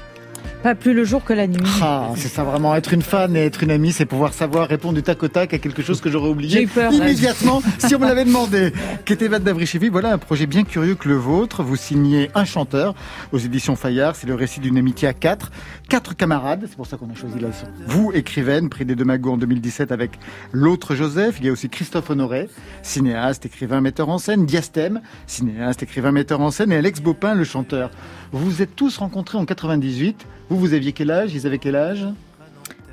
Pas 0.63 0.75
plus 0.75 0.93
le 0.93 1.03
jour 1.03 1.23
que 1.25 1.33
la 1.33 1.45
nuit. 1.45 1.59
Ah, 1.81 2.09
c'est 2.15 2.29
ça 2.29 2.43
vraiment, 2.43 2.73
être 2.73 2.93
une 2.93 3.01
fan 3.01 3.35
et 3.35 3.45
être 3.45 3.63
une 3.63 3.69
amie, 3.69 3.91
c'est 3.91 4.05
pouvoir 4.05 4.33
savoir 4.33 4.67
répondre 4.67 4.95
du 4.95 5.03
tac 5.03 5.21
au 5.21 5.27
tac 5.27 5.53
à 5.53 5.59
quelque 5.59 5.83
chose 5.83 6.01
que 6.01 6.09
j'aurais 6.09 6.29
oublié 6.29 6.65
peur, 6.67 6.91
immédiatement 6.91 7.61
si 7.77 7.95
on 7.95 7.99
me 7.99 8.05
l'avait 8.05 8.25
demandé. 8.25 8.71
Qu'était 9.05 9.27
Van 9.27 9.39
Davrichevi 9.39 9.89
Voilà 9.89 10.13
un 10.13 10.17
projet 10.17 10.47
bien 10.47 10.63
curieux 10.63 10.95
que 10.95 11.09
le 11.09 11.15
vôtre. 11.15 11.63
Vous 11.63 11.75
signez 11.75 12.31
un 12.33 12.45
chanteur 12.45 12.95
aux 13.33 13.37
éditions 13.37 13.75
Fayard. 13.75 14.15
C'est 14.15 14.27
le 14.27 14.35
récit 14.35 14.61
d'une 14.61 14.77
amitié 14.77 15.07
à 15.07 15.13
quatre. 15.13 15.51
Quatre 15.89 16.17
camarades, 16.17 16.65
c'est 16.67 16.75
pour 16.75 16.85
ça 16.85 16.97
qu'on 16.97 17.09
a 17.09 17.15
choisi 17.15 17.39
la 17.39 17.47
Vous, 17.85 18.11
écrivaine, 18.13 18.67
prix 18.67 18.83
des 18.83 18.95
deux 18.95 19.05
magots 19.05 19.31
en 19.31 19.37
2017 19.37 19.93
avec 19.93 20.19
l'autre 20.51 20.95
Joseph. 20.95 21.37
Il 21.39 21.45
y 21.45 21.49
a 21.49 21.51
aussi 21.53 21.69
Christophe 21.69 22.09
Honoré, 22.09 22.49
cinéaste, 22.81 23.45
écrivain, 23.45 23.79
metteur 23.79 24.09
en 24.09 24.17
scène. 24.17 24.45
Diastème, 24.45 24.99
cinéaste, 25.27 25.83
écrivain, 25.83 26.11
metteur 26.11 26.41
en 26.41 26.51
scène. 26.51 26.73
Et 26.73 26.75
Alex 26.75 26.99
Bopin, 26.99 27.35
le 27.35 27.45
chanteur. 27.45 27.89
Vous 28.33 28.43
vous 28.43 28.61
êtes 28.61 28.75
tous 28.75 28.97
rencontrés 28.97 29.37
en 29.37 29.45
98. 29.45 30.25
Vous, 30.49 30.59
vous 30.59 30.73
aviez 30.73 30.91
quel 30.91 31.09
âge? 31.09 31.33
Ils 31.33 31.47
avaient 31.47 31.57
quel 31.57 31.77
âge? 31.77 32.05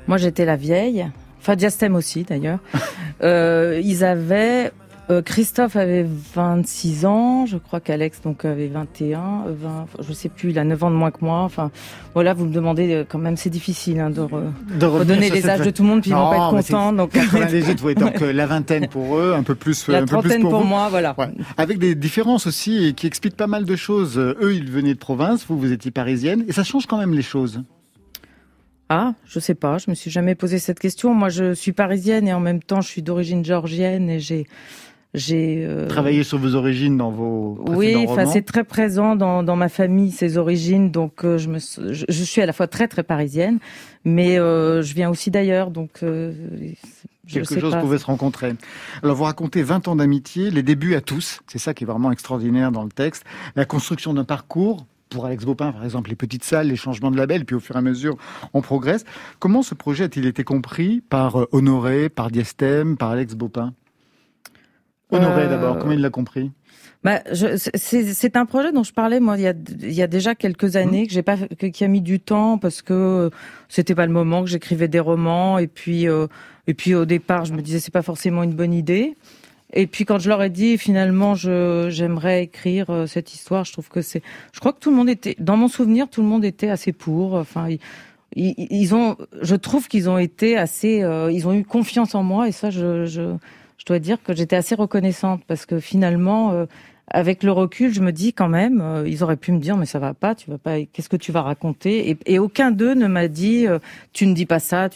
Moi, 0.07 0.15
j'étais 0.15 0.45
la 0.45 0.55
vieille. 0.55 1.05
Enfin, 1.41 1.57
Diastème 1.57 1.95
aussi, 1.95 2.23
d'ailleurs. 2.23 2.59
euh, 3.23 3.81
ils 3.83 4.05
avaient... 4.05 4.71
euh, 5.11 5.21
Christophe 5.21 5.75
avait 5.75 6.05
26 6.33 7.05
ans, 7.05 7.45
je 7.45 7.57
crois 7.57 7.79
qu'Alex 7.79 8.21
donc 8.21 8.43
avait 8.45 8.67
21, 8.67 9.19
euh, 9.47 9.53
20, 9.55 9.85
je 10.07 10.13
sais 10.13 10.29
plus, 10.29 10.49
il 10.49 10.59
a 10.59 10.63
9 10.63 10.83
ans 10.83 10.89
de 10.91 10.95
moins 10.95 11.11
que 11.11 11.23
moi. 11.23 11.41
Enfin, 11.41 11.69
voilà, 12.13 12.33
vous 12.33 12.45
me 12.45 12.51
demandez 12.53 12.91
euh, 12.93 13.03
quand 13.07 13.19
même, 13.19 13.37
c'est 13.37 13.49
difficile 13.49 13.99
hein, 13.99 14.09
de 14.09 14.21
re- 14.21 14.51
de 14.79 14.85
redonner 14.85 15.29
les 15.29 15.47
âges 15.49 15.61
de 15.65 15.69
tout 15.69 15.83
le 15.83 15.89
monde, 15.89 16.01
puis 16.01 16.11
ils 16.11 16.15
vont 16.15 16.29
pas 16.29 16.37
Non, 16.37 16.57
être 16.57 16.67
contents. 16.67 16.93
Donc 16.93 17.11
98, 17.11 17.81
oui, 17.83 17.93
donc 17.95 18.21
euh, 18.21 18.33
la 18.33 18.47
vingtaine 18.47 18.87
pour 18.87 19.17
eux, 19.17 19.33
un 19.33 19.43
peu 19.43 19.55
plus, 19.55 19.87
la 19.87 19.99
un 19.99 20.01
peu 20.01 20.17
plus 20.17 20.29
trentaine 20.29 20.41
pour, 20.41 20.65
moi, 20.65 20.87
voilà. 20.89 21.13
Ouais. 21.17 21.29
Avec 21.57 21.77
des 21.77 21.93
différences 21.93 22.47
aussi 22.47 22.85
et 22.87 22.93
qui 22.93 23.05
expliquent 23.05 23.37
pas 23.37 23.47
mal 23.47 23.65
de 23.65 23.75
choses. 23.75 24.17
Eux, 24.17 24.55
ils 24.55 24.71
venaient 24.71 24.93
de 24.95 24.99
province, 24.99 25.45
vous, 25.47 25.59
vous 25.59 25.71
étiez 25.71 25.91
parisienne, 25.91 26.43
et 26.47 26.51
ça 26.51 26.63
change 26.63 26.87
quand 26.87 26.97
même 26.97 27.13
les 27.13 27.21
choses. 27.21 27.61
Ah, 28.87 29.13
je 29.25 29.39
sais 29.39 29.55
pas, 29.55 29.79
je 29.79 29.89
me 29.89 29.95
suis 29.95 30.11
jamais 30.11 30.35
posé 30.35 30.59
cette 30.59 30.79
question. 30.79 31.13
Moi, 31.15 31.29
je 31.29 31.53
suis 31.55 31.71
parisienne 31.73 32.27
et 32.27 32.33
en 32.33 32.39
même 32.39 32.61
temps, 32.61 32.81
je 32.81 32.87
suis 32.87 33.01
d'origine 33.01 33.43
géorgienne 33.43 34.11
et 34.11 34.19
j'ai 34.19 34.45
j'ai 35.15 35.65
euh... 35.65 35.87
travaillé 35.87 36.23
sur 36.23 36.37
vos 36.37 36.55
origines 36.55 36.97
dans 36.97 37.09
vos 37.09 37.57
oui, 37.69 37.95
enfin 38.07 38.25
c'est 38.25 38.41
très 38.41 38.63
présent 38.63 39.15
dans, 39.15 39.43
dans 39.43 39.55
ma 39.55 39.69
famille 39.69 40.11
ces 40.11 40.37
origines, 40.37 40.91
donc 40.91 41.23
euh, 41.23 41.37
je 41.37 41.49
me 41.49 41.59
je, 41.59 42.05
je, 42.07 42.23
suis 42.23 42.41
à 42.41 42.45
la 42.45 42.53
fois 42.53 42.67
très 42.67 42.87
très 42.87 43.03
parisienne, 43.03 43.59
mais 44.03 44.37
euh, 44.37 44.81
je 44.81 44.93
viens 44.93 45.09
aussi 45.09 45.31
d'ailleurs, 45.31 45.71
donc 45.71 46.03
euh, 46.03 46.33
quelque 47.27 47.59
chose 47.59 47.75
pouvait 47.79 47.97
se 47.97 48.05
rencontrer. 48.05 48.53
Alors 49.03 49.15
vous 49.15 49.23
racontez 49.23 49.63
20 49.63 49.87
ans 49.87 49.95
d'amitié, 49.95 50.51
les 50.51 50.63
débuts 50.63 50.95
à 50.95 51.01
tous, 51.01 51.39
c'est 51.47 51.59
ça 51.59 51.73
qui 51.73 51.83
est 51.83 51.87
vraiment 51.87 52.11
extraordinaire 52.11 52.71
dans 52.71 52.83
le 52.83 52.91
texte, 52.91 53.23
la 53.55 53.65
construction 53.65 54.13
d'un 54.13 54.25
parcours 54.25 54.85
pour 55.09 55.25
Alex 55.25 55.45
Bopin, 55.45 55.71
par 55.71 55.85
exemple, 55.85 56.09
les 56.09 56.15
petites 56.15 56.43
salles, 56.43 56.67
les 56.67 56.75
changements 56.75 57.11
de 57.11 57.17
label, 57.17 57.45
puis 57.45 57.55
au 57.55 57.59
fur 57.59 57.75
et 57.75 57.79
à 57.79 57.81
mesure, 57.81 58.17
on 58.53 58.61
progresse. 58.61 59.05
Comment 59.39 59.61
ce 59.61 59.75
projet 59.75 60.05
a-t-il 60.05 60.25
été 60.25 60.43
compris 60.43 61.01
par 61.09 61.47
Honoré, 61.53 62.09
par 62.09 62.31
Diastème, 62.31 62.97
par 62.97 63.11
Alex 63.11 63.35
Bopin? 63.35 63.73
Honoré 65.15 65.43
euh... 65.43 65.49
d'abord, 65.49 65.79
comment 65.79 65.93
il 65.93 66.01
l'a 66.01 66.09
compris? 66.09 66.51
Bah, 67.05 67.21
c'est 67.75 68.35
un 68.35 68.47
projet 68.47 68.71
dont 68.71 68.81
je 68.81 68.91
parlais 68.91 69.19
moi 69.19 69.37
il 69.37 69.43
y 69.43 69.47
a, 69.47 69.53
il 69.83 69.93
y 69.93 70.01
a 70.01 70.07
déjà 70.07 70.33
quelques 70.33 70.75
années 70.75 71.03
mmh. 71.03 71.07
que 71.07 71.13
j'ai 71.13 71.21
pas 71.21 71.37
que, 71.37 71.67
qui 71.67 71.83
a 71.83 71.87
mis 71.87 72.01
du 72.01 72.19
temps 72.19 72.57
parce 72.57 72.81
que 72.81 73.29
c'était 73.69 73.93
pas 73.93 74.07
le 74.07 74.11
moment 74.11 74.41
que 74.41 74.49
j'écrivais 74.49 74.87
des 74.87 74.99
romans 74.99 75.59
et 75.59 75.67
puis 75.67 76.07
euh, 76.07 76.25
et 76.65 76.73
puis 76.73 76.95
au 76.95 77.05
départ 77.05 77.45
je 77.45 77.53
me 77.53 77.61
disais 77.61 77.79
c'est 77.79 77.93
pas 77.93 78.01
forcément 78.01 78.41
une 78.41 78.55
bonne 78.55 78.73
idée 78.73 79.15
et 79.73 79.85
puis 79.85 80.03
quand 80.03 80.17
je 80.17 80.29
leur 80.29 80.41
ai 80.41 80.49
dit 80.49 80.79
finalement 80.79 81.35
je 81.35 81.89
j'aimerais 81.91 82.41
écrire 82.41 82.89
euh, 82.89 83.05
cette 83.05 83.35
histoire, 83.35 83.65
je 83.65 83.73
trouve 83.73 83.89
que 83.89 84.01
c'est 84.01 84.23
je 84.51 84.59
crois 84.59 84.73
que 84.73 84.79
tout 84.79 84.89
le 84.89 84.95
monde 84.95 85.09
était 85.09 85.35
dans 85.37 85.57
mon 85.57 85.67
souvenir 85.67 86.09
tout 86.09 86.23
le 86.23 86.27
monde 86.27 86.43
était 86.43 86.69
assez 86.69 86.91
pour 86.91 87.35
enfin 87.35 87.67
ils, 87.69 87.79
ils, 88.35 88.95
ont 88.95 89.15
je 89.43 89.55
trouve 89.55 89.87
qu'ils 89.87 90.09
ont 90.09 90.17
été 90.17 90.57
assez 90.57 91.03
euh, 91.03 91.31
ils 91.31 91.47
ont 91.47 91.53
eu 91.53 91.63
confiance 91.63 92.15
en 92.15 92.23
moi 92.23 92.47
et 92.47 92.51
ça 92.51 92.71
je 92.71 93.05
je, 93.05 93.35
je 93.85 93.93
dois 93.93 93.99
dire 93.99 94.17
que 94.23 94.33
j'étais 94.33 94.55
assez 94.55 94.73
reconnaissante 94.73 95.43
parce 95.45 95.67
que 95.67 95.79
finalement 95.79 96.51
euh, 96.53 96.65
avec 97.07 97.43
le 97.43 97.51
recul, 97.51 97.93
je 97.93 98.01
me 98.01 98.11
dis 98.11 98.33
quand 98.33 98.49
même, 98.49 98.81
euh, 98.81 99.07
ils 99.07 99.23
auraient 99.23 99.37
pu 99.37 99.51
me 99.51 99.59
dire, 99.59 99.77
mais 99.77 99.85
ça 99.85 99.99
va 99.99 100.13
pas, 100.13 100.33
tu 100.33 100.49
vas 100.49 100.57
pas, 100.57 100.81
qu'est-ce 100.91 101.09
que 101.09 101.17
tu 101.17 101.31
vas 101.31 101.43
raconter? 101.43 102.17
Et, 102.25 102.39
aucun 102.39 102.71
d'eux 102.71 102.93
ne 102.93 103.07
m'a 103.07 103.27
dit, 103.27 103.67
euh, 103.67 103.79
tu 104.13 104.27
ne 104.27 104.33
dis 104.33 104.45
pas 104.45 104.59
ça, 104.59 104.89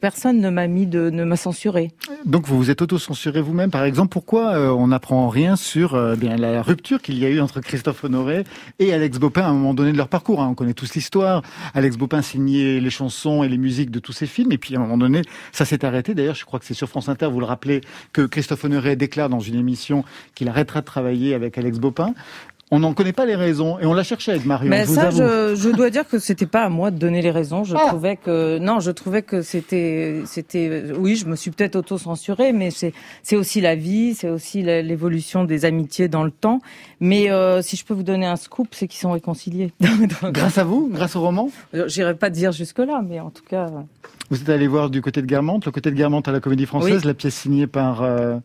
personne 0.00 0.40
ne 0.40 0.50
m'a 0.50 0.66
mis 0.66 0.86
de, 0.86 1.10
ne 1.10 1.24
m'a 1.24 1.36
censuré. 1.36 1.90
Donc 2.24 2.46
vous 2.46 2.56
vous 2.56 2.70
êtes 2.70 2.80
auto-censuré 2.82 3.40
vous-même, 3.40 3.70
par 3.70 3.84
exemple. 3.84 4.10
Pourquoi 4.10 4.54
euh, 4.54 4.70
on 4.70 4.88
n'apprend 4.88 5.28
rien 5.28 5.56
sur 5.56 6.16
bien 6.16 6.36
la 6.36 6.62
rupture 6.62 7.02
qu'il 7.02 7.18
y 7.18 7.26
a 7.26 7.28
eu 7.28 7.40
entre 7.40 7.60
Christophe 7.60 8.04
Honoré 8.04 8.44
et 8.78 8.92
Alex 8.92 9.18
Bopin 9.18 9.42
à 9.42 9.48
un 9.48 9.52
moment 9.52 9.74
donné 9.74 9.92
de 9.92 9.96
leur 9.96 10.08
parcours 10.08 10.40
hein? 10.40 10.48
On 10.50 10.54
connaît 10.54 10.74
tous 10.74 10.94
l'histoire. 10.94 11.42
Alex 11.74 11.96
Bopin 11.96 12.22
signait 12.22 12.80
les 12.80 12.90
chansons 12.90 13.42
et 13.42 13.48
les 13.48 13.58
musiques 13.58 13.90
de 13.90 13.98
tous 13.98 14.12
ses 14.12 14.26
films, 14.26 14.52
et 14.52 14.58
puis 14.58 14.74
à 14.74 14.78
un 14.78 14.82
moment 14.82 14.98
donné, 14.98 15.22
ça 15.52 15.64
s'est 15.64 15.84
arrêté. 15.84 16.14
D'ailleurs, 16.14 16.34
je 16.34 16.44
crois 16.44 16.58
que 16.58 16.66
c'est 16.66 16.74
sur 16.74 16.88
France 16.88 17.08
Inter, 17.08 17.26
vous 17.26 17.40
le 17.40 17.46
rappelez, 17.46 17.80
que 18.12 18.22
Christophe 18.22 18.64
Honoré 18.64 18.96
déclare 18.96 19.28
dans 19.28 19.40
une 19.40 19.56
émission 19.56 20.04
qu'il 20.34 20.48
arrêtera 20.48 20.80
de 20.80 20.86
travailler 20.86 21.34
avec 21.34 21.47
avec 21.48 21.58
Alex 21.58 21.78
Bopin. 21.78 22.14
On 22.70 22.80
n'en 22.80 22.92
connaît 22.92 23.14
pas 23.14 23.24
les 23.24 23.34
raisons 23.34 23.78
et 23.78 23.86
on 23.86 23.94
l'a 23.94 24.02
cherché 24.02 24.30
avec 24.30 24.44
Marion. 24.44 24.68
Mais 24.68 24.84
ça, 24.84 25.08
je, 25.08 25.54
je, 25.54 25.70
dois 25.70 25.88
dire 25.88 26.06
que 26.06 26.18
c'était 26.18 26.44
pas 26.44 26.64
à 26.64 26.68
moi 26.68 26.90
de 26.90 26.98
donner 26.98 27.22
les 27.22 27.30
raisons. 27.30 27.64
Je 27.64 27.74
ah. 27.74 27.86
trouvais 27.88 28.16
que 28.16 28.58
non, 28.58 28.78
je 28.78 28.90
trouvais 28.90 29.22
que 29.22 29.40
c'était, 29.40 30.20
c'était, 30.26 30.82
oui, 30.98 31.16
je 31.16 31.24
me 31.24 31.34
suis 31.34 31.50
peut-être 31.50 31.76
auto-censurée, 31.76 32.52
mais 32.52 32.70
c'est, 32.70 32.92
c'est 33.22 33.36
aussi 33.36 33.62
la 33.62 33.74
vie, 33.74 34.14
c'est 34.14 34.28
aussi 34.28 34.62
l'évolution 34.62 35.44
des 35.44 35.64
amitiés 35.64 36.08
dans 36.08 36.24
le 36.24 36.30
temps. 36.30 36.60
Mais 37.00 37.30
euh, 37.30 37.62
si 37.62 37.76
je 37.76 37.86
peux 37.86 37.94
vous 37.94 38.02
donner 38.02 38.26
un 38.26 38.36
scoop, 38.36 38.68
c'est 38.72 38.86
qu'ils 38.86 39.00
sont 39.00 39.12
réconciliés. 39.12 39.72
grâce 40.24 40.58
à 40.58 40.64
vous, 40.64 40.90
grâce 40.92 41.16
au 41.16 41.22
roman? 41.22 41.50
Euh, 41.74 41.88
j'irai 41.88 42.16
pas 42.16 42.28
dire 42.28 42.52
jusque 42.52 42.80
là, 42.80 43.00
mais 43.02 43.18
en 43.18 43.30
tout 43.30 43.44
cas. 43.48 43.70
Vous 44.28 44.42
êtes 44.42 44.48
allé 44.50 44.66
voir 44.66 44.90
du 44.90 45.00
côté 45.00 45.22
de 45.22 45.26
Guermantes, 45.26 45.64
le 45.64 45.72
côté 45.72 45.90
de 45.90 45.96
Guermantes 45.96 46.28
à 46.28 46.32
la 46.32 46.40
Comédie 46.40 46.66
Française, 46.66 47.06
la 47.06 47.14
pièce 47.14 47.34
signée 47.34 47.66
par. 47.66 48.02
Euh, 48.02 48.36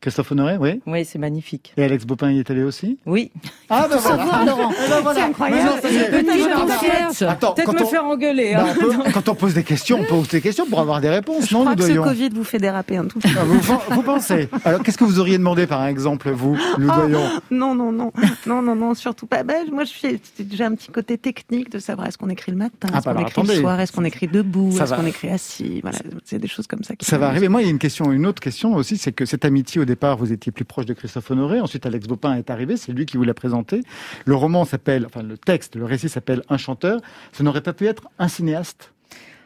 Christophe 0.00 0.30
Honoré, 0.30 0.56
oui. 0.58 0.80
Oui, 0.86 1.04
c'est 1.04 1.18
magnifique. 1.18 1.72
Et 1.76 1.82
Alex 1.82 2.04
Bopin 2.04 2.30
y 2.30 2.38
est 2.38 2.50
allé 2.50 2.62
aussi 2.62 2.98
Oui. 3.04 3.32
Ah, 3.68 3.88
ben 3.90 3.96
voilà. 3.96 4.16
Savoir, 4.18 4.46
Laurent. 4.46 4.70
Eh 4.72 4.88
ben 4.88 5.00
voilà. 5.00 5.20
C'est 5.20 5.26
incroyable. 5.26 5.80
Peut-être 5.80 7.72
me 7.72 7.84
faire 7.84 8.04
engueuler. 8.04 8.54
Hein. 8.54 8.64
Bah, 8.64 8.74
on 8.80 9.02
peut, 9.02 9.10
quand 9.14 9.28
on 9.28 9.34
pose 9.34 9.54
des 9.54 9.64
questions, 9.64 9.98
on 10.00 10.04
pose 10.04 10.28
des 10.28 10.40
questions 10.40 10.66
pour 10.66 10.78
avoir 10.78 11.00
des 11.00 11.08
réponses. 11.08 11.48
Je 11.48 11.54
non, 11.54 11.62
crois 11.62 11.72
nous 11.72 11.82
que 11.82 11.86
doyons. 11.86 12.04
ce 12.04 12.08
Covid 12.08 12.28
vous 12.28 12.44
fait 12.44 12.58
déraper 12.58 12.96
un 12.96 13.06
tout 13.06 13.18
petit 13.18 13.32
peu. 13.32 13.40
Ah, 13.40 13.44
vous, 13.44 13.60
vous, 13.90 14.02
pensez 14.02 14.48
Alors, 14.64 14.84
qu'est-ce 14.84 14.98
que 14.98 15.04
vous 15.04 15.18
auriez 15.18 15.36
demandé, 15.36 15.66
par 15.66 15.84
exemple, 15.84 16.30
vous, 16.30 16.56
nous 16.78 16.88
oh, 16.88 16.94
doyons 16.94 17.28
Non, 17.50 17.74
non, 17.74 17.90
non, 17.90 18.12
non, 18.46 18.62
non, 18.62 18.76
non, 18.76 18.94
surtout 18.94 19.26
pas. 19.26 19.42
Ben, 19.42 19.66
moi, 19.72 19.82
j'ai 19.84 20.64
un 20.64 20.74
petit 20.76 20.92
côté 20.92 21.18
technique 21.18 21.72
de 21.72 21.80
savoir 21.80 22.06
est-ce 22.06 22.18
qu'on 22.18 22.28
écrit 22.28 22.52
le 22.52 22.58
matin, 22.58 22.88
ah, 22.92 22.98
est-ce 22.98 23.04
bah, 23.04 23.14
qu'on 23.14 23.20
écrit 23.22 23.32
attendez. 23.32 23.54
le 23.56 23.60
soir, 23.62 23.80
est-ce 23.80 23.90
qu'on 23.90 24.04
écrit 24.04 24.28
debout, 24.28 24.70
est-ce 24.80 24.94
qu'on 24.94 25.06
écrit 25.06 25.28
assis. 25.28 25.80
Voilà, 25.82 25.98
c'est 26.24 26.38
des 26.38 26.46
choses 26.46 26.68
comme 26.68 26.84
ça. 26.84 26.94
Qui 26.94 27.04
Ça 27.04 27.18
va 27.18 27.26
arriver. 27.26 27.48
Moi, 27.48 27.62
il 27.62 27.64
y 27.64 27.68
a 27.68 27.72
une 27.72 27.80
question, 27.80 28.12
une 28.12 28.26
autre 28.26 28.40
question 28.40 28.74
aussi, 28.76 28.96
c'est 28.96 29.10
que 29.10 29.24
cette 29.24 29.44
amitié, 29.44 29.80
au 29.80 29.87
départ, 29.88 30.16
vous 30.16 30.32
étiez 30.32 30.52
plus 30.52 30.64
proche 30.64 30.86
de 30.86 30.94
Christophe 30.94 31.30
Honoré. 31.30 31.60
Ensuite, 31.60 31.84
Alex 31.86 32.06
Bopin 32.06 32.34
est 32.36 32.50
arrivé. 32.50 32.76
C'est 32.76 32.92
lui 32.92 33.06
qui 33.06 33.16
vous 33.16 33.24
l'a 33.24 33.34
présenté. 33.34 33.82
Le 34.24 34.34
roman 34.34 34.64
s'appelle, 34.64 35.06
enfin, 35.06 35.22
le 35.22 35.36
texte, 35.36 35.76
le 35.76 35.84
récit 35.84 36.08
s'appelle 36.08 36.42
Un 36.48 36.58
chanteur. 36.58 37.00
Ça 37.32 37.42
n'aurait 37.42 37.62
pas 37.62 37.72
pu 37.72 37.86
être 37.86 38.08
un 38.18 38.28
cinéaste? 38.28 38.92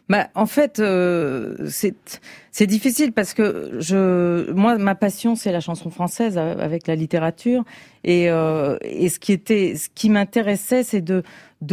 Bah, 0.09 0.29
en 0.35 0.47
fait, 0.47 0.79
euh, 0.81 1.57
c'est 1.69 2.67
difficile 2.67 3.13
parce 3.13 3.35
que 3.35 3.79
je, 3.79 4.51
moi, 4.53 4.77
ma 4.77 4.95
passion, 4.95 5.37
c'est 5.37 5.53
la 5.53 5.61
chanson 5.61 5.91
française 5.91 6.37
euh, 6.37 6.55
avec 6.59 6.87
la 6.87 6.97
littérature, 6.97 7.65
et 8.05 8.29
euh, 8.29 8.77
et 8.83 9.09
ce 9.09 9.19
qui 9.19 9.33
était, 9.33 9.77
ce 9.77 9.89
qui 9.95 10.11
m'intéressait, 10.11 10.83
c'est 10.83 11.01
de 11.01 11.23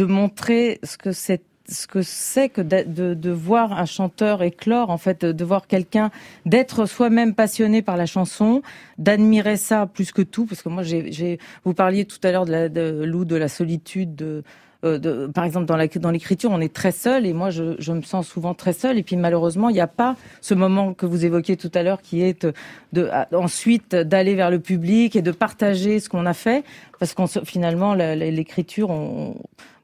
montrer 0.04 0.78
ce 0.84 0.96
que 0.96 1.12
c'est 1.12 1.42
ce 1.70 1.86
que 1.86 2.02
c'est 2.02 2.48
que 2.48 2.60
de, 2.60 2.82
de, 2.86 3.14
de, 3.14 3.30
voir 3.30 3.72
un 3.72 3.86
chanteur 3.86 4.42
éclore, 4.42 4.90
en 4.90 4.98
fait, 4.98 5.24
de 5.24 5.44
voir 5.44 5.66
quelqu'un, 5.66 6.10
d'être 6.44 6.86
soi-même 6.86 7.34
passionné 7.34 7.80
par 7.82 7.96
la 7.96 8.06
chanson, 8.06 8.62
d'admirer 8.98 9.56
ça 9.56 9.86
plus 9.86 10.12
que 10.12 10.22
tout, 10.22 10.46
parce 10.46 10.62
que 10.62 10.68
moi, 10.68 10.82
j'ai, 10.82 11.38
vous 11.64 11.74
parliez 11.74 12.04
tout 12.04 12.18
à 12.24 12.32
l'heure 12.32 12.44
de, 12.44 12.52
la, 12.52 12.68
de 12.68 13.04
Lou, 13.04 13.24
de 13.24 13.36
la 13.36 13.48
solitude, 13.48 14.14
de, 14.16 14.42
euh, 14.84 14.98
de, 14.98 15.26
par 15.26 15.44
exemple, 15.44 15.66
dans, 15.66 15.76
la, 15.76 15.86
dans 15.86 16.10
l'écriture, 16.10 16.50
on 16.50 16.60
est 16.60 16.72
très 16.72 16.92
seul, 16.92 17.26
et 17.26 17.32
moi, 17.32 17.50
je, 17.50 17.76
je 17.78 17.92
me 17.92 18.02
sens 18.02 18.26
souvent 18.26 18.54
très 18.54 18.72
seul, 18.72 18.98
et 18.98 19.02
puis 19.02 19.16
malheureusement, 19.16 19.68
il 19.68 19.74
n'y 19.74 19.80
a 19.80 19.86
pas 19.86 20.16
ce 20.40 20.54
moment 20.54 20.94
que 20.94 21.06
vous 21.06 21.24
évoquiez 21.24 21.56
tout 21.56 21.70
à 21.74 21.82
l'heure, 21.82 22.02
qui 22.02 22.22
est 22.22 22.46
de, 22.92 23.10
ensuite 23.32 23.94
d'aller 23.94 24.34
vers 24.34 24.50
le 24.50 24.58
public 24.58 25.14
et 25.16 25.22
de 25.22 25.30
partager 25.30 26.00
ce 26.00 26.08
qu'on 26.08 26.26
a 26.26 26.34
fait, 26.34 26.64
parce 26.98 27.14
qu'on 27.14 27.26
finalement, 27.26 27.94
l'écriture, 27.94 28.90
on, 28.90 29.36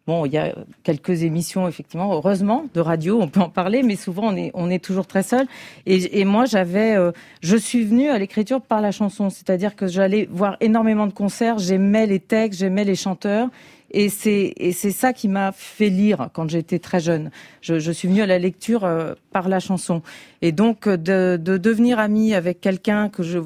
Bon, 0.07 0.25
il 0.25 0.33
y 0.33 0.39
a 0.39 0.55
quelques 0.85 1.25
émissions, 1.25 1.67
effectivement, 1.67 2.13
heureusement, 2.15 2.67
de 2.75 2.81
radio, 2.81 3.21
on 3.21 3.27
peut 3.27 3.41
en 3.41 3.49
parler, 3.49 3.83
mais 3.83 3.97
souvent 3.97 4.33
on 4.33 4.37
est, 4.37 4.53
on 4.55 4.71
est 4.71 4.83
toujours 4.83 5.07
très 5.07 5.25
seul. 5.25 5.47
Et, 5.85 6.21
et 6.21 6.25
moi, 6.25 6.45
j'avais, 6.45 6.95
euh, 6.95 7.11
je 7.43 7.57
suis 7.57 7.85
venue 7.85 8.09
à 8.09 8.17
l'écriture 8.17 8.61
par 8.61 8.81
la 8.81 8.93
chanson, 8.93 9.31
c'est-à-dire 9.31 9.75
que 9.75 9.89
j'allais 9.89 10.29
voir 10.31 10.57
énormément 10.61 11.09
de 11.09 11.13
concerts, 11.13 11.59
j'aimais 11.59 12.07
les 12.07 12.21
textes, 12.21 12.61
j'aimais 12.61 12.85
les 12.85 12.95
chanteurs. 12.95 13.49
Et 13.91 14.09
c'est, 14.09 14.53
et 14.57 14.73
c'est 14.73 14.91
ça 14.91 15.13
qui 15.13 15.27
m'a 15.27 15.53
fait 15.53 15.89
lire 15.89 16.29
quand 16.33 16.49
j'étais 16.51 16.79
très 16.79 17.01
jeune. 17.01 17.31
Je, 17.61 17.79
je 17.79 17.93
suis 17.93 18.09
venue 18.09 18.23
à 18.23 18.27
la 18.27 18.39
lecture 18.39 18.85
euh, 18.85 19.15
par 19.33 19.49
la 19.49 19.59
chanson. 19.59 20.03
Et 20.43 20.53
donc, 20.53 20.89
de, 20.89 21.37
de 21.41 21.57
devenir 21.57 21.99
amie 21.99 22.35
avec 22.35 22.61
quelqu'un 22.61 23.09
que 23.09 23.23
je, 23.23 23.39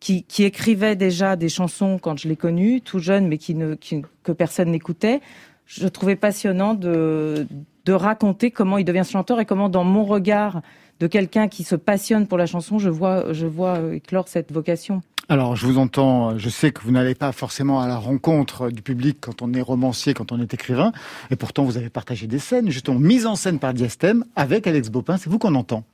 qui, 0.00 0.22
qui, 0.22 0.44
écrivait 0.44 0.96
déjà 0.96 1.36
des 1.36 1.48
chansons 1.48 1.98
quand 2.00 2.18
je 2.18 2.28
l'ai 2.28 2.36
connu, 2.36 2.80
tout 2.80 3.00
jeune, 3.00 3.26
mais 3.26 3.38
qui 3.38 3.54
ne, 3.54 3.74
qui, 3.74 4.02
que 4.22 4.32
personne 4.32 4.70
n'écoutait, 4.70 5.20
je 5.68 5.86
trouvais 5.86 6.16
passionnant 6.16 6.74
de, 6.74 7.46
de 7.84 7.92
raconter 7.92 8.50
comment 8.50 8.78
il 8.78 8.84
devient 8.84 9.04
chanteur 9.08 9.38
et 9.38 9.44
comment 9.44 9.68
dans 9.68 9.84
mon 9.84 10.04
regard 10.04 10.62
de 10.98 11.06
quelqu'un 11.06 11.46
qui 11.46 11.62
se 11.62 11.76
passionne 11.76 12.26
pour 12.26 12.38
la 12.38 12.46
chanson, 12.46 12.78
je 12.78 12.88
vois, 12.88 13.32
je 13.32 13.46
vois 13.46 13.78
éclore 13.92 14.26
cette 14.26 14.50
vocation. 14.50 15.02
Alors, 15.28 15.56
je 15.56 15.66
vous 15.66 15.76
entends, 15.76 16.38
je 16.38 16.48
sais 16.48 16.72
que 16.72 16.80
vous 16.80 16.90
n'allez 16.90 17.14
pas 17.14 17.32
forcément 17.32 17.82
à 17.82 17.86
la 17.86 17.98
rencontre 17.98 18.70
du 18.70 18.80
public 18.80 19.18
quand 19.20 19.42
on 19.42 19.52
est 19.52 19.60
romancier, 19.60 20.14
quand 20.14 20.32
on 20.32 20.40
est 20.40 20.54
écrivain, 20.54 20.90
et 21.30 21.36
pourtant 21.36 21.64
vous 21.64 21.76
avez 21.76 21.90
partagé 21.90 22.26
des 22.26 22.38
scènes, 22.38 22.70
justement 22.70 22.98
mises 22.98 23.26
en 23.26 23.36
scène 23.36 23.58
par 23.58 23.74
Diastème 23.74 24.24
avec 24.36 24.66
Alex 24.66 24.88
Bopin, 24.88 25.18
c'est 25.18 25.28
vous 25.28 25.38
qu'on 25.38 25.54
entend. 25.54 25.84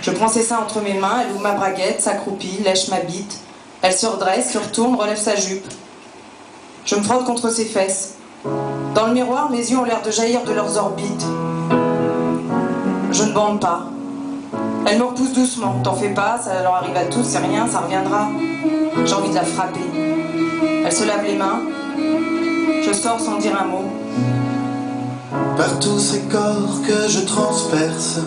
Je 0.00 0.10
prends 0.12 0.28
ses 0.28 0.42
seins 0.42 0.58
entre 0.58 0.80
mes 0.80 0.94
mains, 0.94 1.22
elle 1.24 1.32
ouvre 1.32 1.42
ma 1.42 1.54
braguette, 1.54 2.00
s'accroupit, 2.00 2.62
lèche 2.64 2.88
ma 2.88 3.00
bite. 3.00 3.40
Elle 3.82 3.92
se 3.92 4.06
redresse, 4.06 4.52
se 4.52 4.58
retourne, 4.58 4.94
relève 4.94 5.18
sa 5.18 5.34
jupe. 5.34 5.66
Je 6.84 6.96
me 6.96 7.02
frotte 7.02 7.24
contre 7.24 7.48
ses 7.50 7.64
fesses. 7.64 8.14
Dans 8.94 9.06
le 9.06 9.14
miroir, 9.14 9.50
mes 9.50 9.58
yeux 9.58 9.78
ont 9.78 9.84
l'air 9.84 10.02
de 10.02 10.10
jaillir 10.10 10.42
de 10.42 10.52
leurs 10.52 10.76
orbites. 10.76 11.24
Je 13.12 13.22
ne 13.22 13.32
bande 13.32 13.60
pas. 13.60 13.82
Elle 14.86 14.98
me 14.98 15.04
repousse 15.04 15.32
doucement. 15.32 15.80
T'en 15.84 15.94
fais 15.94 16.08
pas, 16.08 16.38
ça 16.42 16.62
leur 16.62 16.74
arrive 16.74 16.96
à 16.96 17.04
tous, 17.04 17.22
c'est 17.22 17.38
rien, 17.38 17.68
ça 17.68 17.80
reviendra. 17.80 18.28
J'ai 19.04 19.14
envie 19.14 19.30
de 19.30 19.34
la 19.34 19.44
frapper. 19.44 19.80
Elle 20.84 20.92
se 20.92 21.04
lave 21.04 21.24
les 21.24 21.36
mains. 21.36 21.60
Je 22.84 22.92
sors 22.92 23.20
sans 23.20 23.38
dire 23.38 23.52
un 23.60 23.66
mot. 23.66 23.84
Par 25.56 25.78
tous 25.78 26.00
ces 26.00 26.22
corps 26.22 26.80
que 26.86 27.08
je 27.08 27.20
transperce, 27.20 28.18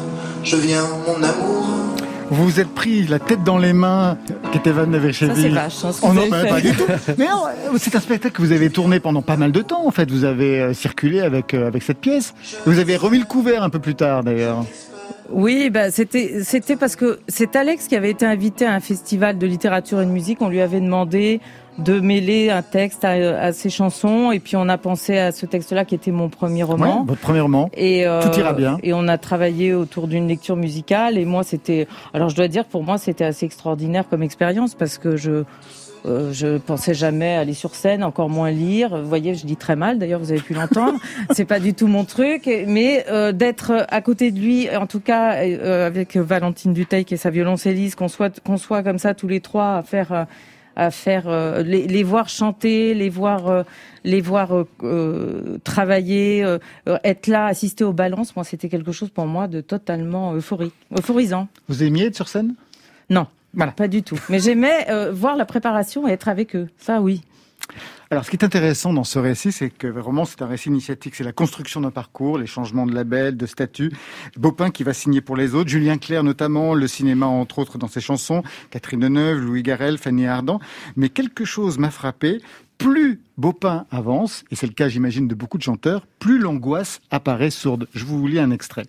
je 0.44 0.56
viens, 0.56 0.88
mon 1.08 1.22
amour. 1.22 1.66
Vous 2.30 2.44
vous 2.44 2.60
êtes 2.60 2.74
pris 2.74 3.06
la 3.06 3.20
tête 3.20 3.44
dans 3.44 3.58
les 3.58 3.74
mains, 3.74 4.18
Ketevan 4.52 4.90
Navrishevili. 4.90 5.54
Ça, 5.54 5.70
c'est 5.70 5.86
hein, 5.88 5.92
Oh 6.02 6.12
mais 6.14 6.30
fait. 6.30 6.48
pas 6.50 6.62
du 6.62 6.72
tout. 6.74 6.86
Mais 7.18 7.28
euh, 7.28 7.78
c'est 7.78 7.96
un 7.96 8.00
spectacle 8.00 8.36
que 8.36 8.42
vous 8.42 8.52
avez 8.52 8.70
tourné 8.70 9.00
pendant 9.00 9.22
pas 9.22 9.38
mal 9.38 9.52
de 9.52 9.62
temps, 9.62 9.86
en 9.86 9.92
fait. 9.92 10.10
Vous 10.10 10.24
avez 10.24 10.60
euh, 10.60 10.74
circulé 10.74 11.22
avec, 11.22 11.54
euh, 11.54 11.68
avec 11.68 11.84
cette 11.84 12.00
pièce. 12.00 12.34
Vous 12.66 12.80
avez 12.80 12.96
remis 12.96 13.20
le 13.20 13.26
couvert 13.26 13.64
un 13.64 13.70
peu 13.70 13.80
plus 13.80 13.96
tard, 13.96 14.24
d'ailleurs. 14.24 14.66
Oui, 15.30 15.70
bah, 15.70 15.92
c'était 15.92 16.44
c'était 16.44 16.76
parce 16.76 16.96
que 16.96 17.20
c'est 17.28 17.56
Alex 17.56 17.88
qui 17.88 17.96
avait 17.96 18.12
été 18.12 18.26
invité 18.26 18.66
à 18.66 18.74
un 18.74 18.80
festival 18.80 19.38
de 19.38 19.48
littérature 19.48 20.02
et 20.02 20.06
de 20.06 20.12
musique. 20.12 20.42
On 20.42 20.50
lui 20.50 20.62
avait 20.62 20.80
demandé 20.80 21.42
de 21.78 22.00
mêler 22.00 22.50
un 22.50 22.62
texte 22.62 23.04
à, 23.04 23.12
à 23.12 23.52
ses 23.52 23.70
chansons, 23.70 24.32
et 24.32 24.40
puis 24.40 24.56
on 24.56 24.70
a 24.70 24.78
pensé 24.78 25.18
à 25.18 25.32
ce 25.32 25.46
texte-là 25.46 25.84
qui 25.84 25.96
était 25.96 26.12
mon 26.12 26.30
premier 26.30 26.64
roman. 26.64 27.02
Ouais, 27.02 27.08
votre 27.08 27.22
premier 27.22 27.42
roman. 27.42 27.70
Et, 27.74 28.08
euh, 28.08 28.22
Tout 28.22 28.40
ira 28.40 28.54
bien. 28.54 28.78
Et 28.82 28.94
on 28.94 29.08
a 29.08 29.18
travaillé 29.18 29.74
autour 29.74 30.08
d'une 30.08 30.28
lecture 30.28 30.56
musicale. 30.56 31.18
Et 31.18 31.26
moi, 31.26 31.44
c'était. 31.44 31.88
Alors, 32.14 32.30
je 32.30 32.36
dois 32.36 32.48
dire, 32.48 32.66
pour 32.66 32.84
moi, 32.84 32.98
c'était 32.98 33.26
assez 33.26 33.46
extraordinaire 33.46 34.08
comme 34.10 34.24
expérience 34.24 34.76
parce 34.76 34.98
que 34.98 35.18
je. 35.18 35.44
Euh, 36.06 36.32
je 36.32 36.58
pensais 36.58 36.94
jamais 36.94 37.36
aller 37.36 37.54
sur 37.54 37.76
scène, 37.76 38.04
encore 38.04 38.30
moins 38.30 38.52
lire. 38.52 38.96
Vous 38.96 39.08
voyez, 39.08 39.36
je 39.36 39.46
dis 39.46 39.58
très 39.58 39.76
mal. 39.76 39.98
D'ailleurs, 39.98 40.20
vous 40.20 40.32
avez 40.32 40.42
pu 40.42 40.54
l'entendre. 40.54 41.00
C'est 41.32 41.46
pas 41.46 41.60
du 41.60 41.74
tout 41.74 41.88
mon 41.88 42.06
truc. 42.06 42.50
Mais 42.68 43.06
euh, 43.10 43.32
d'être 43.32 43.86
à 43.90 44.02
côté 44.02 44.32
de 44.32 44.40
lui, 44.40 44.70
en 44.76 44.88
tout 44.88 45.00
cas 45.00 45.44
euh, 45.44 45.88
avec 45.88 46.16
Valentine 46.16 46.74
Duteil 46.74 47.06
qui 47.06 47.16
est 47.16 47.18
sa 47.18 47.30
violoncelliste, 47.30 47.96
qu'on 47.96 48.08
soit 48.08 48.40
qu'on 48.42 48.58
soit 48.58 48.84
comme 48.84 49.00
ça 49.00 49.14
tous 49.14 49.28
les 49.28 49.42
trois 49.42 49.78
à 49.78 49.84
faire 49.84 50.28
à 50.76 50.92
faire 50.92 51.28
euh, 51.28 51.64
les, 51.64 51.88
les 51.88 52.04
voir 52.04 52.30
chanter, 52.30 52.94
les 52.94 53.10
voir 53.10 53.48
euh, 53.48 53.64
les 54.04 54.22
voir 54.22 54.66
euh, 54.84 55.58
travailler, 55.64 56.46
être 57.04 57.28
là, 57.28 57.46
assister 57.48 57.84
aux 57.84 57.94
balances. 57.94 58.36
Moi, 58.36 58.44
c'était 58.46 58.70
quelque 58.70 58.92
chose 58.92 59.10
pour 59.10 59.26
moi 59.26 59.48
de 59.48 59.62
totalement 59.62 60.36
euphorique, 60.36 60.74
euphorisant. 60.96 61.48
Vous 61.68 61.84
aimiez 61.84 62.08
être 62.08 62.16
sur 62.16 62.28
scène? 62.28 62.54
Non, 63.10 63.28
Voilà. 63.56 63.72
pas 63.72 63.88
du 63.88 64.04
tout. 64.04 64.20
Mais 64.30 64.40
j'aimais 64.40 64.90
euh, 64.90 65.12
voir 65.12 65.36
la 65.36 65.46
préparation 65.46 66.08
et 66.08 66.12
être 66.12 66.28
avec 66.28 66.56
eux. 66.56 66.68
Ça, 66.78 67.02
oui. 67.02 67.22
Alors, 68.12 68.24
ce 68.24 68.30
qui 68.30 68.36
est 68.36 68.44
intéressant 68.44 68.94
dans 68.94 69.04
ce 69.04 69.18
récit, 69.18 69.52
c'est 69.52 69.72
que 69.72 69.88
vraiment, 69.88 70.26
c'est 70.26 70.42
un 70.44 70.46
récit 70.46 70.70
initiatique. 70.70 71.16
C'est 71.16 71.24
la 71.24 71.32
construction 71.32 71.82
d'un 71.82 71.90
parcours, 71.90 72.38
les 72.38 72.46
changements 72.46 72.86
de 72.86 72.94
label, 72.94 73.36
de 73.36 73.46
statut. 73.48 73.92
Bopin 74.38 74.70
qui 74.70 74.84
va 74.84 74.94
signer 74.94 75.22
pour 75.22 75.36
les 75.36 75.56
autres. 75.56 75.70
Julien 75.70 75.98
Clerc, 75.98 76.24
notamment, 76.24 76.76
le 76.76 76.88
cinéma, 76.88 77.26
entre 77.26 77.58
autres, 77.58 77.80
dans 77.80 77.88
ses 77.88 78.02
chansons. 78.02 78.44
Catherine 78.70 79.00
Deneuve, 79.00 79.40
Louis 79.40 79.64
Garrel, 79.64 79.98
Fanny 79.98 80.28
Ardant. 80.28 80.60
Mais 80.96 81.10
quelque 81.10 81.46
chose 81.46 81.80
m'a 81.80 81.90
frappé. 81.90 82.42
Plus 82.78 83.22
Bopin 83.38 83.86
avance, 83.90 84.44
et 84.52 84.56
c'est 84.56 84.68
le 84.68 84.74
cas, 84.74 84.90
j'imagine, 84.90 85.28
de 85.30 85.36
beaucoup 85.36 85.58
de 85.58 85.64
chanteurs, 85.64 86.06
plus 86.20 86.40
l'angoisse 86.40 87.00
apparaît 87.10 87.50
sourde. 87.50 87.88
Je 87.94 88.04
vous 88.04 88.28
lis 88.28 88.40
un 88.40 88.52
extrait. 88.52 88.86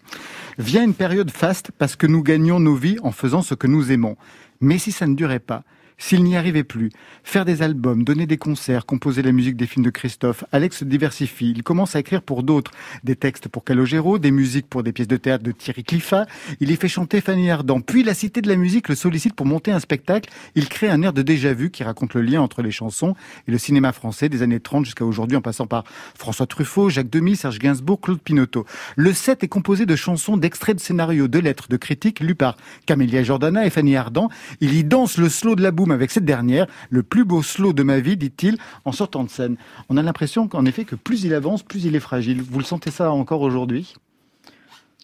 Vient 0.58 0.82
une 0.82 0.94
période 0.94 1.30
faste 1.30 1.70
parce 1.78 1.94
que 1.94 2.06
nous 2.06 2.22
gagnons 2.22 2.58
nos 2.58 2.74
vies 2.74 2.98
en 3.02 3.12
faisant 3.12 3.42
ce 3.42 3.54
que 3.54 3.68
nous 3.68 3.92
aimons. 3.92 4.16
Mais 4.60 4.78
si 4.78 4.92
ça 4.92 5.06
ne 5.06 5.14
durait 5.14 5.40
pas, 5.40 5.64
s'il 5.98 6.22
n'y 6.24 6.36
arrivait 6.36 6.64
plus, 6.64 6.90
faire 7.24 7.44
des 7.44 7.62
albums, 7.62 8.04
donner 8.04 8.26
des 8.26 8.36
concerts, 8.36 8.84
composer 8.84 9.22
la 9.22 9.32
musique 9.32 9.56
des 9.56 9.66
films 9.66 9.84
de 9.84 9.90
Christophe, 9.90 10.44
Alex 10.52 10.78
se 10.78 10.84
diversifie. 10.84 11.52
Il 11.56 11.62
commence 11.62 11.96
à 11.96 12.00
écrire 12.00 12.22
pour 12.22 12.42
d'autres, 12.42 12.70
des 13.02 13.16
textes 13.16 13.48
pour 13.48 13.64
Calogero, 13.64 14.18
des 14.18 14.30
musiques 14.30 14.68
pour 14.68 14.82
des 14.82 14.92
pièces 14.92 15.08
de 15.08 15.16
théâtre 15.16 15.42
de 15.42 15.52
Thierry 15.52 15.84
Cliffat. 15.84 16.26
Il 16.60 16.70
y 16.70 16.76
fait 16.76 16.88
chanter 16.88 17.20
Fanny 17.20 17.50
Ardant. 17.50 17.80
Puis 17.80 18.02
la 18.02 18.12
Cité 18.12 18.42
de 18.42 18.48
la 18.48 18.56
musique 18.56 18.88
le 18.88 18.94
sollicite 18.94 19.34
pour 19.34 19.46
monter 19.46 19.72
un 19.72 19.80
spectacle. 19.80 20.30
Il 20.54 20.68
crée 20.68 20.88
un 20.88 21.02
air 21.02 21.12
de 21.12 21.22
déjà-vu 21.22 21.70
qui 21.70 21.82
raconte 21.82 22.14
le 22.14 22.22
lien 22.22 22.42
entre 22.42 22.62
les 22.62 22.70
chansons 22.70 23.14
et 23.48 23.50
le 23.50 23.58
cinéma 23.58 23.92
français 23.92 24.28
des 24.28 24.42
années 24.42 24.60
30 24.60 24.84
jusqu'à 24.84 25.04
aujourd'hui 25.04 25.36
en 25.36 25.42
passant 25.42 25.66
par 25.66 25.84
François 26.18 26.46
Truffaut, 26.46 26.90
Jacques 26.90 27.10
Demy, 27.10 27.36
Serge 27.36 27.58
Gainsbourg, 27.58 28.00
Claude 28.00 28.20
Pinoteau. 28.20 28.66
Le 28.96 29.14
set 29.14 29.44
est 29.44 29.48
composé 29.48 29.86
de 29.86 29.96
chansons, 29.96 30.36
d'extraits 30.36 30.76
de 30.76 30.80
scénarios, 30.80 31.28
de 31.28 31.38
lettres, 31.38 31.68
de 31.70 31.76
critiques 31.78 32.20
lues 32.20 32.34
par 32.34 32.56
Camélia 32.84 33.22
Jordana 33.22 33.66
et 33.66 33.70
Fanny 33.70 33.96
Ardant. 33.96 34.28
Il 34.60 34.74
y 34.74 34.84
danse 34.84 35.16
le 35.16 35.28
slow 35.28 35.56
de 35.56 35.62
la 35.62 35.70
avec 35.94 36.10
cette 36.10 36.24
dernière, 36.24 36.66
le 36.90 37.02
plus 37.02 37.24
beau 37.24 37.42
slow 37.42 37.72
de 37.72 37.82
ma 37.82 38.00
vie, 38.00 38.16
dit-il, 38.16 38.56
en 38.84 38.92
sortant 38.92 39.24
de 39.24 39.30
scène. 39.30 39.56
On 39.88 39.96
a 39.96 40.02
l'impression 40.02 40.48
qu'en 40.48 40.64
effet, 40.64 40.84
que 40.84 40.96
plus 40.96 41.24
il 41.24 41.34
avance, 41.34 41.62
plus 41.62 41.84
il 41.84 41.94
est 41.96 42.00
fragile. 42.00 42.42
Vous 42.42 42.58
le 42.58 42.64
sentez 42.64 42.90
ça 42.90 43.10
encore 43.10 43.42
aujourd'hui 43.42 43.94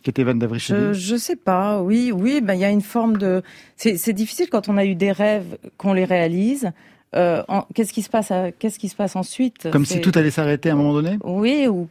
Qu'était 0.03 0.25
Van 0.25 0.37
Je, 0.59 0.93
je 0.93 1.17
sais 1.17 1.37
pas. 1.37 1.81
Oui, 1.81 2.11
oui. 2.13 2.41
Ben 2.41 2.55
il 2.55 2.61
y 2.61 2.65
a 2.65 2.71
une 2.71 2.83
forme 2.83 3.19
de. 3.19 3.43
C'est 3.77 4.13
difficile 4.13 4.49
quand 4.51 4.69
on 4.69 4.77
a 4.77 4.85
eu 4.85 4.97
des 4.97 5.13
rêves 5.13 5.59
qu'on 5.77 5.93
les 5.93 6.05
réalise. 6.05 6.73
Euh, 7.15 7.43
en- 7.49 7.67
qu'est-ce 7.75 7.93
qui 7.93 8.01
se 8.01 8.09
passe 8.09 8.31
à- 8.31 8.53
Qu'est-ce 8.53 8.79
qui 8.79 8.89
se 8.89 8.97
passe 8.97 9.17
ensuite? 9.17 9.71
Comme 9.71 9.85
si 9.85 10.01
tout 10.01 10.13
allait 10.15 10.31
s'arrêter 10.31 10.71
à 10.71 10.73
un 10.73 10.77
moment 10.77 10.95
donné? 10.95 11.19
Oui, 11.25 11.69
ou, 11.69 11.87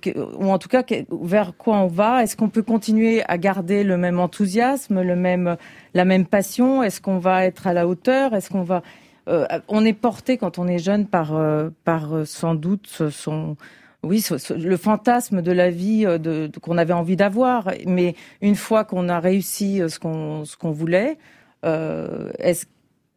en 0.49 0.57
tout 0.57 0.67
cas 0.69 0.83
vers 1.11 1.53
quoi 1.57 1.77
on 1.77 1.87
va? 1.87 2.23
Est-ce 2.23 2.35
qu'on 2.35 2.49
peut 2.49 2.63
continuer 2.63 3.21
à 3.27 3.37
garder 3.37 3.83
le 3.83 3.97
même 3.97 4.19
enthousiasme, 4.19 5.01
le 5.01 5.15
même, 5.15 5.57
la 5.93 6.05
même 6.05 6.25
passion? 6.25 6.81
Est-ce 6.81 7.01
qu'on 7.01 7.19
va 7.19 7.45
être 7.45 7.67
à 7.67 7.73
la 7.73 7.87
hauteur? 7.87 8.33
Est-ce 8.33 8.49
qu'on 8.49 8.63
va 8.63 8.81
euh, 9.29 9.45
On 9.67 9.85
est 9.85 9.93
porté 9.93 10.37
quand 10.37 10.57
on 10.57 10.67
est 10.67 10.79
jeune 10.79 11.05
par, 11.05 11.35
euh, 11.35 11.69
par 11.85 12.15
euh, 12.15 12.25
sans 12.25 12.55
doute 12.55 13.03
son, 13.11 13.55
oui, 14.03 14.25
le 14.57 14.77
fantasme 14.77 15.43
de 15.43 15.51
la 15.51 15.69
vie 15.69 16.07
euh, 16.07 16.17
de, 16.17 16.47
de- 16.47 16.59
qu'on 16.59 16.79
avait 16.79 16.93
envie 16.93 17.15
d'avoir. 17.15 17.69
Mais 17.85 18.15
une 18.41 18.55
fois 18.55 18.83
qu'on 18.85 19.07
a 19.07 19.19
réussi 19.19 19.79
euh, 19.83 19.87
ce 19.89 19.99
qu'on 19.99 20.45
ce 20.45 20.57
qu'on 20.57 20.71
voulait, 20.71 21.19
euh, 21.63 22.31
est-ce 22.39 22.65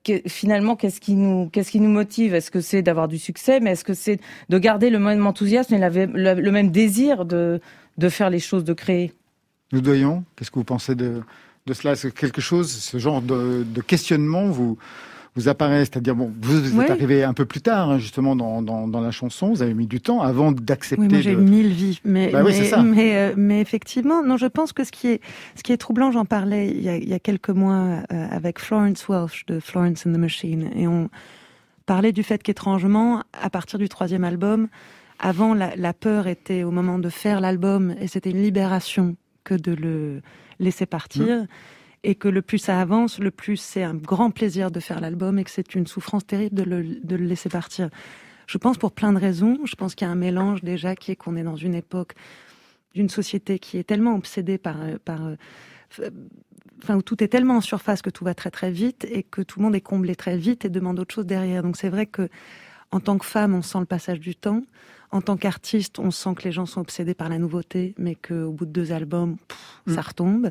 que, 0.05 0.29
finalement, 0.29 0.77
qu'est-ce 0.77 1.01
qui 1.01 1.15
nous, 1.15 1.51
motive? 1.89 2.35
Est-ce 2.35 2.51
que 2.51 2.61
c'est 2.61 2.83
d'avoir 2.83 3.09
du 3.09 3.19
succès, 3.19 3.61
mais 3.61 3.73
est-ce 3.73 3.85
que 3.85 3.95
c'est 3.95 4.21
de 4.49 4.59
garder 4.59 4.91
le 4.91 4.99
même 4.99 5.27
enthousiasme 5.27 5.75
et 5.75 5.79
le, 5.79 6.51
même 6.51 6.71
désir 6.71 7.25
de, 7.25 7.61
faire 8.09 8.31
les 8.31 8.41
choses, 8.41 8.65
de 8.65 8.73
créer? 8.73 9.13
Nous 9.73 9.81
doyons, 9.81 10.25
qu'est-ce 10.37 10.51
que 10.51 10.59
vous 10.59 10.65
pensez 10.65 10.95
de, 10.95 11.23
de 11.67 11.73
cela? 11.75 11.95
Est-ce 11.95 12.09
que 12.09 12.21
quelque 12.21 12.41
chose, 12.41 12.71
ce 12.71 12.99
genre 12.99 13.23
de, 13.23 13.65
de 13.65 13.81
questionnement 13.81 14.47
vous, 14.49 14.79
vous 15.37 15.49
apparaît 15.49 15.81
C'est-à-dire, 15.81 16.15
bon, 16.15 16.33
vous, 16.41 16.61
vous 16.61 16.81
êtes 16.81 16.91
arrivé 16.91 17.25
un 17.25 17.35
peu 17.35 17.45
plus 17.45 17.61
tard, 17.61 17.91
hein, 17.91 17.99
justement, 17.99 18.37
dans, 18.37 18.63
dans, 18.63 18.87
dans 18.89 19.01
la 19.01 19.11
chanson, 19.11 19.51
vous 19.51 19.63
avez 19.63 19.75
mis 19.75 19.87
du 19.87 20.01
temps 20.01 20.21
avant 20.23 20.53
d'accepter 20.53 21.07
Oui, 21.07 21.23
j'ai 21.23 21.35
de... 21.35 21.41
mille 21.41 21.73
vies, 21.73 22.01
mais 22.05 22.31
Bah 22.31 22.43
oui, 22.45 22.53
mais, 22.53 22.59
c'est 22.59 22.71
ça. 22.71 22.83
mais, 22.83 23.17
euh, 23.17 23.35
mais 23.37 23.61
effectivement, 23.61 24.23
non, 24.23 24.37
je 24.37 24.47
pense 24.47 24.73
que 24.73 24.85
ce 24.85 24.93
qui 24.93 25.09
est 25.09 25.21
ce 25.57 25.63
qui 25.63 25.73
est 25.73 25.77
troublant, 25.77 26.13
j'en 26.13 26.25
parlais 26.25 26.69
il 26.69 26.83
y 26.83 26.89
a, 26.89 26.97
il 26.97 27.09
y 27.09 27.15
a 27.15 27.19
quelques 27.19 27.51
mois 27.51 28.03
euh, 28.13 28.27
avec 28.31 28.59
Florence 28.59 29.09
Welsh 29.09 29.45
de 29.47 29.61
Florence 29.61 30.07
and 30.07 30.13
the 30.13 30.19
Machine, 30.19 30.71
et 30.77 30.87
on 30.87 31.11
parlait 31.87 32.13
du 32.13 32.23
fait 32.23 32.43
qu'étrangement, 32.43 33.23
à 33.41 33.51
partir 33.51 33.79
du 33.79 33.89
troisième 33.89 34.25
album, 34.25 34.69
avant 35.19 35.53
la, 35.55 35.75
la 35.77 35.93
peur 35.93 36.27
était 36.27 36.63
au 36.63 36.71
moment 36.71 36.99
de 36.99 37.09
faire 37.09 37.41
l'album, 37.41 37.95
et 38.01 38.07
c'était 38.09 38.31
une 38.31 38.43
libération 38.43 39.17
que 39.45 39.55
de 39.55 39.73
le 39.73 40.23
laisser 40.61 40.87
partir. 40.87 41.47
Et 42.07 42.15
que 42.15 42.29
le 42.29 42.43
plus 42.43 42.59
ça 42.59 42.81
avance, 42.81 43.19
le 43.19 43.31
plus 43.31 43.57
c'est 43.57 43.83
un 43.83 43.95
grand 43.95 44.31
plaisir 44.31 44.71
de 44.71 44.79
faire 44.79 45.01
l'album 45.01 45.39
et 45.39 45.45
que 45.45 45.51
c'est 45.51 45.75
une 45.75 45.87
souffrance 45.87 46.27
terrible 46.27 46.55
de 46.55 46.63
le, 46.63 47.25
laisser 47.25 47.49
partir. 47.49 47.89
Je 48.47 48.59
pense 48.59 48.77
pour 48.77 48.93
plein 48.93 49.13
de 49.13 49.19
raisons. 49.19 49.59
Je 49.65 49.75
pense 49.75 49.95
qu'il 49.95 50.07
y 50.07 50.09
a 50.09 50.13
un 50.13 50.17
mélange 50.17 50.63
déjà 50.63 50.95
qui 50.95 51.11
est 51.13 51.17
qu'on 51.17 51.35
est 51.35 51.43
dans 51.43 51.57
une 51.57 51.75
époque 51.75 52.13
d'une 52.95 53.09
société 53.09 53.59
qui 53.59 53.79
est 53.79 53.85
tellement 53.85 54.15
obsédée 54.15 54.59
par, 54.59 54.77
par 55.05 55.27
euh, 55.27 56.11
enfin 56.83 56.97
où 56.97 57.03
tout 57.03 57.25
est 57.25 57.29
tellement 57.29 57.57
en 57.57 57.61
surface 57.61 58.03
que 58.03 58.11
tout 58.11 58.25
va 58.25 58.35
très 58.35 58.51
très 58.51 58.71
vite 58.71 59.07
et 59.11 59.23
que 59.23 59.41
tout 59.41 59.59
le 59.59 59.65
monde 59.65 59.75
est 59.75 59.81
comblé 59.81 60.15
très 60.15 60.37
vite 60.37 60.65
et 60.65 60.69
demande 60.69 61.01
autre 61.01 61.15
chose 61.15 61.27
derrière. 61.27 61.63
Donc 61.63 61.77
c'est 61.77 61.89
vrai 61.89 62.07
que 62.07 62.29
en 62.91 63.01
tant 63.01 63.19
que 63.19 63.27
femme, 63.27 63.55
on 63.55 63.63
sent 63.63 63.81
le 63.81 63.87
passage 63.87 64.21
du 64.21 64.37
temps. 64.37 64.63
En 65.11 65.21
tant 65.21 65.37
qu'artiste, 65.37 65.99
on 65.99 66.11
sent 66.11 66.35
que 66.37 66.43
les 66.43 66.53
gens 66.53 66.67
sont 66.67 66.81
obsédés 66.81 67.15
par 67.15 67.29
la 67.29 67.39
nouveauté, 67.39 67.95
mais 67.99 68.15
qu'au 68.15 68.51
bout 68.51 68.67
de 68.67 68.73
deux 68.73 68.93
albums, 68.93 69.37
pff, 69.49 69.95
ça 69.95 70.01
retombe. 70.01 70.51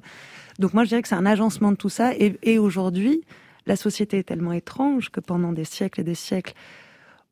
Donc 0.59 0.73
moi, 0.73 0.83
je 0.83 0.89
dirais 0.89 1.01
que 1.01 1.07
c'est 1.07 1.15
un 1.15 1.25
agencement 1.25 1.71
de 1.71 1.77
tout 1.77 1.89
ça. 1.89 2.13
Et, 2.15 2.37
et 2.43 2.57
aujourd'hui, 2.59 3.21
la 3.65 3.75
société 3.75 4.19
est 4.19 4.23
tellement 4.23 4.53
étrange 4.53 5.09
que 5.09 5.19
pendant 5.19 5.51
des 5.51 5.65
siècles 5.65 6.01
et 6.01 6.03
des 6.03 6.15
siècles, 6.15 6.53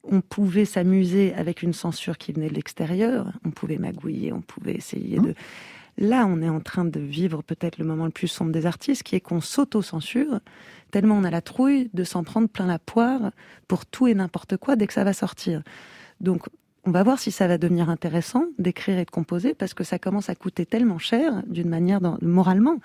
on 0.04 0.22
pouvait 0.22 0.66
s'amuser 0.66 1.34
avec 1.36 1.62
une 1.62 1.74
censure 1.74 2.18
qui 2.18 2.32
venait 2.34 2.50
de 2.50 2.56
l'extérieur. 2.56 3.32
On 3.46 3.52
pouvait 3.52 3.78
magouiller, 3.78 4.34
on 4.34 4.42
pouvait 4.42 4.74
essayer 4.74 5.20
de. 5.20 5.36
Là, 5.98 6.26
on 6.26 6.42
est 6.42 6.50
en 6.50 6.62
train 6.62 6.86
de 6.86 7.00
vivre 7.00 7.44
peut-être 7.44 7.78
le 7.78 7.86
moment 7.86 8.06
le 8.06 8.12
plus 8.12 8.28
sombre 8.28 8.52
des 8.52 8.66
artistes, 8.66 9.04
qui 9.04 9.16
est 9.16 9.20
qu'on 9.20 9.42
s'auto-censure, 9.42 10.40
tellement 10.90 11.16
on 11.16 11.24
a 11.24 11.30
la 11.30 11.42
trouille 11.42 11.90
de 11.94 12.04
s'en 12.04 12.24
prendre 12.24 12.48
plein 12.48 12.66
la 12.66 12.80
poire 12.80 13.32
pour 13.68 13.86
tout 13.86 14.08
et 14.08 14.16
n'importe 14.16 14.58
quoi 14.58 14.76
dès 14.76 14.88
que 14.88 14.94
ça 14.94 15.04
va 15.04 15.14
sortir. 15.14 15.62
Donc, 16.20 16.48
on 16.86 16.92
va 16.92 17.04
voir 17.04 17.20
si 17.20 17.32
ça 17.32 17.48
va 17.48 17.58
devenir 17.58 17.90
intéressant 17.90 18.46
d'écrire 18.58 18.98
et 18.98 19.06
de 19.06 19.12
composer, 19.12 19.54
parce 19.54 19.74
que 19.74 19.84
ça 19.84 20.00
commence 20.00 20.30
à 20.30 20.36
coûter 20.36 20.66
tellement 20.66 20.98
cher, 20.98 21.44
d'une 21.48 21.70
manière 21.70 22.02
dans- 22.02 22.18
moralement, 22.22 22.78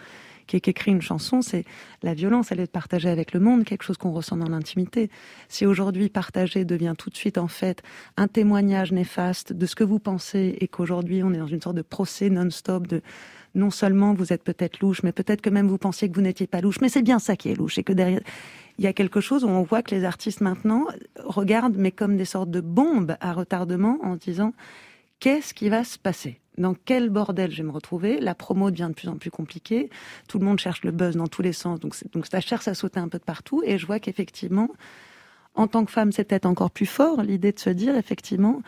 qu'écrire 0.46 0.94
une 0.94 1.02
chanson, 1.02 1.42
c'est 1.42 1.64
la 2.04 2.14
violence, 2.14 2.52
elle 2.52 2.60
est 2.60 2.66
de 2.66 2.70
partager 2.70 3.08
avec 3.08 3.32
le 3.32 3.40
monde, 3.40 3.64
quelque 3.64 3.82
chose 3.82 3.96
qu'on 3.96 4.12
ressent 4.12 4.36
dans 4.36 4.48
l'intimité. 4.48 5.10
Si 5.48 5.66
aujourd'hui 5.66 6.08
partager 6.08 6.64
devient 6.64 6.94
tout 6.96 7.10
de 7.10 7.16
suite 7.16 7.36
en 7.36 7.48
fait 7.48 7.82
un 8.16 8.28
témoignage 8.28 8.92
néfaste 8.92 9.52
de 9.52 9.66
ce 9.66 9.74
que 9.74 9.82
vous 9.82 9.98
pensez 9.98 10.56
et 10.60 10.68
qu'aujourd'hui 10.68 11.24
on 11.24 11.32
est 11.32 11.38
dans 11.38 11.48
une 11.48 11.60
sorte 11.60 11.76
de 11.76 11.82
procès 11.82 12.30
non-stop 12.30 12.86
de 12.86 13.02
non 13.56 13.70
seulement 13.70 14.14
vous 14.14 14.32
êtes 14.32 14.44
peut-être 14.44 14.78
louche, 14.80 15.02
mais 15.02 15.12
peut-être 15.12 15.40
que 15.40 15.50
même 15.50 15.66
vous 15.66 15.78
pensiez 15.78 16.08
que 16.08 16.14
vous 16.14 16.20
n'étiez 16.20 16.46
pas 16.46 16.60
louche, 16.60 16.80
mais 16.80 16.88
c'est 16.88 17.02
bien 17.02 17.18
ça 17.18 17.34
qui 17.34 17.48
est 17.50 17.54
louche 17.54 17.78
et 17.78 17.82
que 17.82 17.92
derrière 17.92 18.20
il 18.78 18.84
y 18.84 18.86
a 18.86 18.92
quelque 18.92 19.20
chose 19.20 19.42
où 19.42 19.48
on 19.48 19.62
voit 19.62 19.82
que 19.82 19.94
les 19.94 20.04
artistes 20.04 20.42
maintenant 20.42 20.86
regardent 21.24 21.78
mais 21.78 21.90
comme 21.90 22.16
des 22.16 22.26
sortes 22.26 22.50
de 22.50 22.60
bombes 22.60 23.16
à 23.20 23.32
retardement 23.32 23.98
en 24.02 24.16
disant 24.16 24.52
qu'est-ce 25.18 25.54
qui 25.54 25.68
va 25.68 25.82
se 25.82 25.98
passer? 25.98 26.38
Dans 26.58 26.74
quel 26.74 27.10
bordel 27.10 27.50
je 27.50 27.58
vais 27.58 27.62
me 27.68 27.72
retrouver? 27.72 28.18
La 28.20 28.34
promo 28.34 28.70
devient 28.70 28.88
de 28.88 28.94
plus 28.94 29.08
en 29.08 29.16
plus 29.16 29.30
compliquée. 29.30 29.90
Tout 30.28 30.38
le 30.38 30.44
monde 30.46 30.58
cherche 30.58 30.84
le 30.84 30.90
buzz 30.90 31.16
dans 31.16 31.26
tous 31.26 31.42
les 31.42 31.52
sens. 31.52 31.80
Donc, 31.80 31.94
donc 32.12 32.26
ça 32.26 32.40
cherche 32.40 32.66
à 32.66 32.74
sauter 32.74 32.98
un 32.98 33.08
peu 33.08 33.18
de 33.18 33.24
partout. 33.24 33.62
Et 33.64 33.76
je 33.76 33.86
vois 33.86 34.00
qu'effectivement, 34.00 34.70
en 35.54 35.66
tant 35.66 35.84
que 35.84 35.92
femme, 35.92 36.12
c'est 36.12 36.24
peut-être 36.24 36.46
encore 36.46 36.70
plus 36.70 36.86
fort 36.86 37.22
l'idée 37.22 37.52
de 37.52 37.58
se 37.58 37.68
dire, 37.68 37.94
effectivement, 37.96 38.62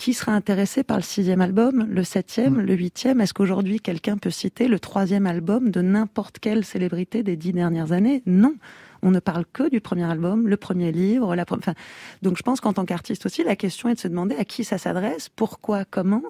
qui 0.00 0.14
sera 0.14 0.32
intéressé 0.32 0.82
par 0.82 0.96
le 0.96 1.02
sixième 1.02 1.42
album, 1.42 1.86
le 1.90 2.04
septième, 2.04 2.54
mm. 2.54 2.60
le 2.62 2.74
huitième? 2.74 3.20
Est-ce 3.20 3.34
qu'aujourd'hui 3.34 3.80
quelqu'un 3.80 4.16
peut 4.16 4.30
citer 4.30 4.66
le 4.66 4.80
troisième 4.80 5.26
album 5.26 5.70
de 5.70 5.82
n'importe 5.82 6.38
quelle 6.38 6.64
célébrité 6.64 7.22
des 7.22 7.36
dix 7.36 7.52
dernières 7.52 7.92
années? 7.92 8.22
Non. 8.24 8.54
On 9.02 9.10
ne 9.10 9.20
parle 9.20 9.44
que 9.52 9.68
du 9.68 9.82
premier 9.82 10.04
album, 10.04 10.48
le 10.48 10.56
premier 10.56 10.90
livre. 10.90 11.36
La... 11.36 11.44
Enfin, 11.50 11.74
donc 12.22 12.38
je 12.38 12.42
pense 12.42 12.62
qu'en 12.62 12.72
tant 12.72 12.86
qu'artiste 12.86 13.26
aussi, 13.26 13.44
la 13.44 13.56
question 13.56 13.90
est 13.90 13.94
de 13.94 14.00
se 14.00 14.08
demander 14.08 14.36
à 14.36 14.46
qui 14.46 14.64
ça 14.64 14.78
s'adresse, 14.78 15.28
pourquoi, 15.28 15.84
comment, 15.84 16.22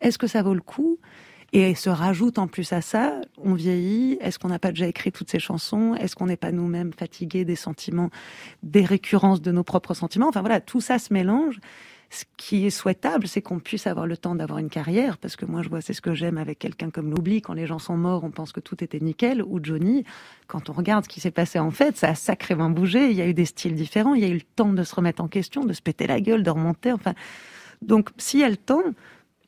est-ce 0.00 0.16
que 0.16 0.26
ça 0.26 0.40
vaut 0.40 0.54
le 0.54 0.62
coup? 0.62 0.98
Et 1.52 1.74
se 1.74 1.90
rajoute 1.90 2.38
en 2.38 2.46
plus 2.46 2.72
à 2.72 2.80
ça, 2.80 3.20
on 3.36 3.52
vieillit, 3.52 4.16
est-ce 4.22 4.38
qu'on 4.38 4.48
n'a 4.48 4.58
pas 4.58 4.70
déjà 4.70 4.86
écrit 4.86 5.12
toutes 5.12 5.30
ces 5.30 5.38
chansons? 5.38 5.94
Est-ce 5.96 6.16
qu'on 6.16 6.26
n'est 6.26 6.36
pas 6.38 6.52
nous-mêmes 6.52 6.94
fatigués 6.94 7.44
des 7.44 7.56
sentiments, 7.56 8.08
des 8.62 8.86
récurrences 8.86 9.42
de 9.42 9.52
nos 9.52 9.64
propres 9.64 9.92
sentiments? 9.92 10.28
Enfin 10.28 10.40
voilà, 10.40 10.62
tout 10.62 10.80
ça 10.80 10.98
se 10.98 11.12
mélange 11.12 11.60
ce 12.10 12.24
qui 12.38 12.66
est 12.66 12.70
souhaitable, 12.70 13.28
c'est 13.28 13.42
qu'on 13.42 13.58
puisse 13.58 13.86
avoir 13.86 14.06
le 14.06 14.16
temps 14.16 14.34
d'avoir 14.34 14.58
une 14.58 14.70
carrière, 14.70 15.18
parce 15.18 15.36
que 15.36 15.44
moi, 15.44 15.62
je 15.62 15.68
vois, 15.68 15.80
c'est 15.82 15.92
ce 15.92 16.00
que 16.00 16.14
j'aime 16.14 16.38
avec 16.38 16.58
quelqu'un 16.58 16.90
comme 16.90 17.10
l'oubli. 17.10 17.42
Quand 17.42 17.52
les 17.52 17.66
gens 17.66 17.78
sont 17.78 17.96
morts, 17.96 18.24
on 18.24 18.30
pense 18.30 18.52
que 18.52 18.60
tout 18.60 18.82
était 18.82 19.00
nickel. 19.00 19.42
Ou 19.42 19.60
Johnny, 19.62 20.04
quand 20.46 20.70
on 20.70 20.72
regarde 20.72 21.04
ce 21.04 21.08
qui 21.08 21.20
s'est 21.20 21.30
passé 21.30 21.58
en 21.58 21.70
fait, 21.70 21.96
ça 21.96 22.10
a 22.10 22.14
sacrément 22.14 22.70
bougé. 22.70 23.10
Il 23.10 23.16
y 23.16 23.20
a 23.20 23.26
eu 23.26 23.34
des 23.34 23.44
styles 23.44 23.74
différents. 23.74 24.14
Il 24.14 24.22
y 24.22 24.24
a 24.24 24.28
eu 24.28 24.34
le 24.34 24.40
temps 24.40 24.72
de 24.72 24.82
se 24.82 24.94
remettre 24.94 25.22
en 25.22 25.28
question, 25.28 25.64
de 25.64 25.72
se 25.72 25.82
péter 25.82 26.06
la 26.06 26.20
gueule, 26.20 26.42
de 26.42 26.50
remonter. 26.50 26.92
Enfin, 26.92 27.14
donc, 27.82 28.08
s'il 28.16 28.40
y 28.40 28.44
a 28.44 28.48
le 28.48 28.56
temps, 28.56 28.82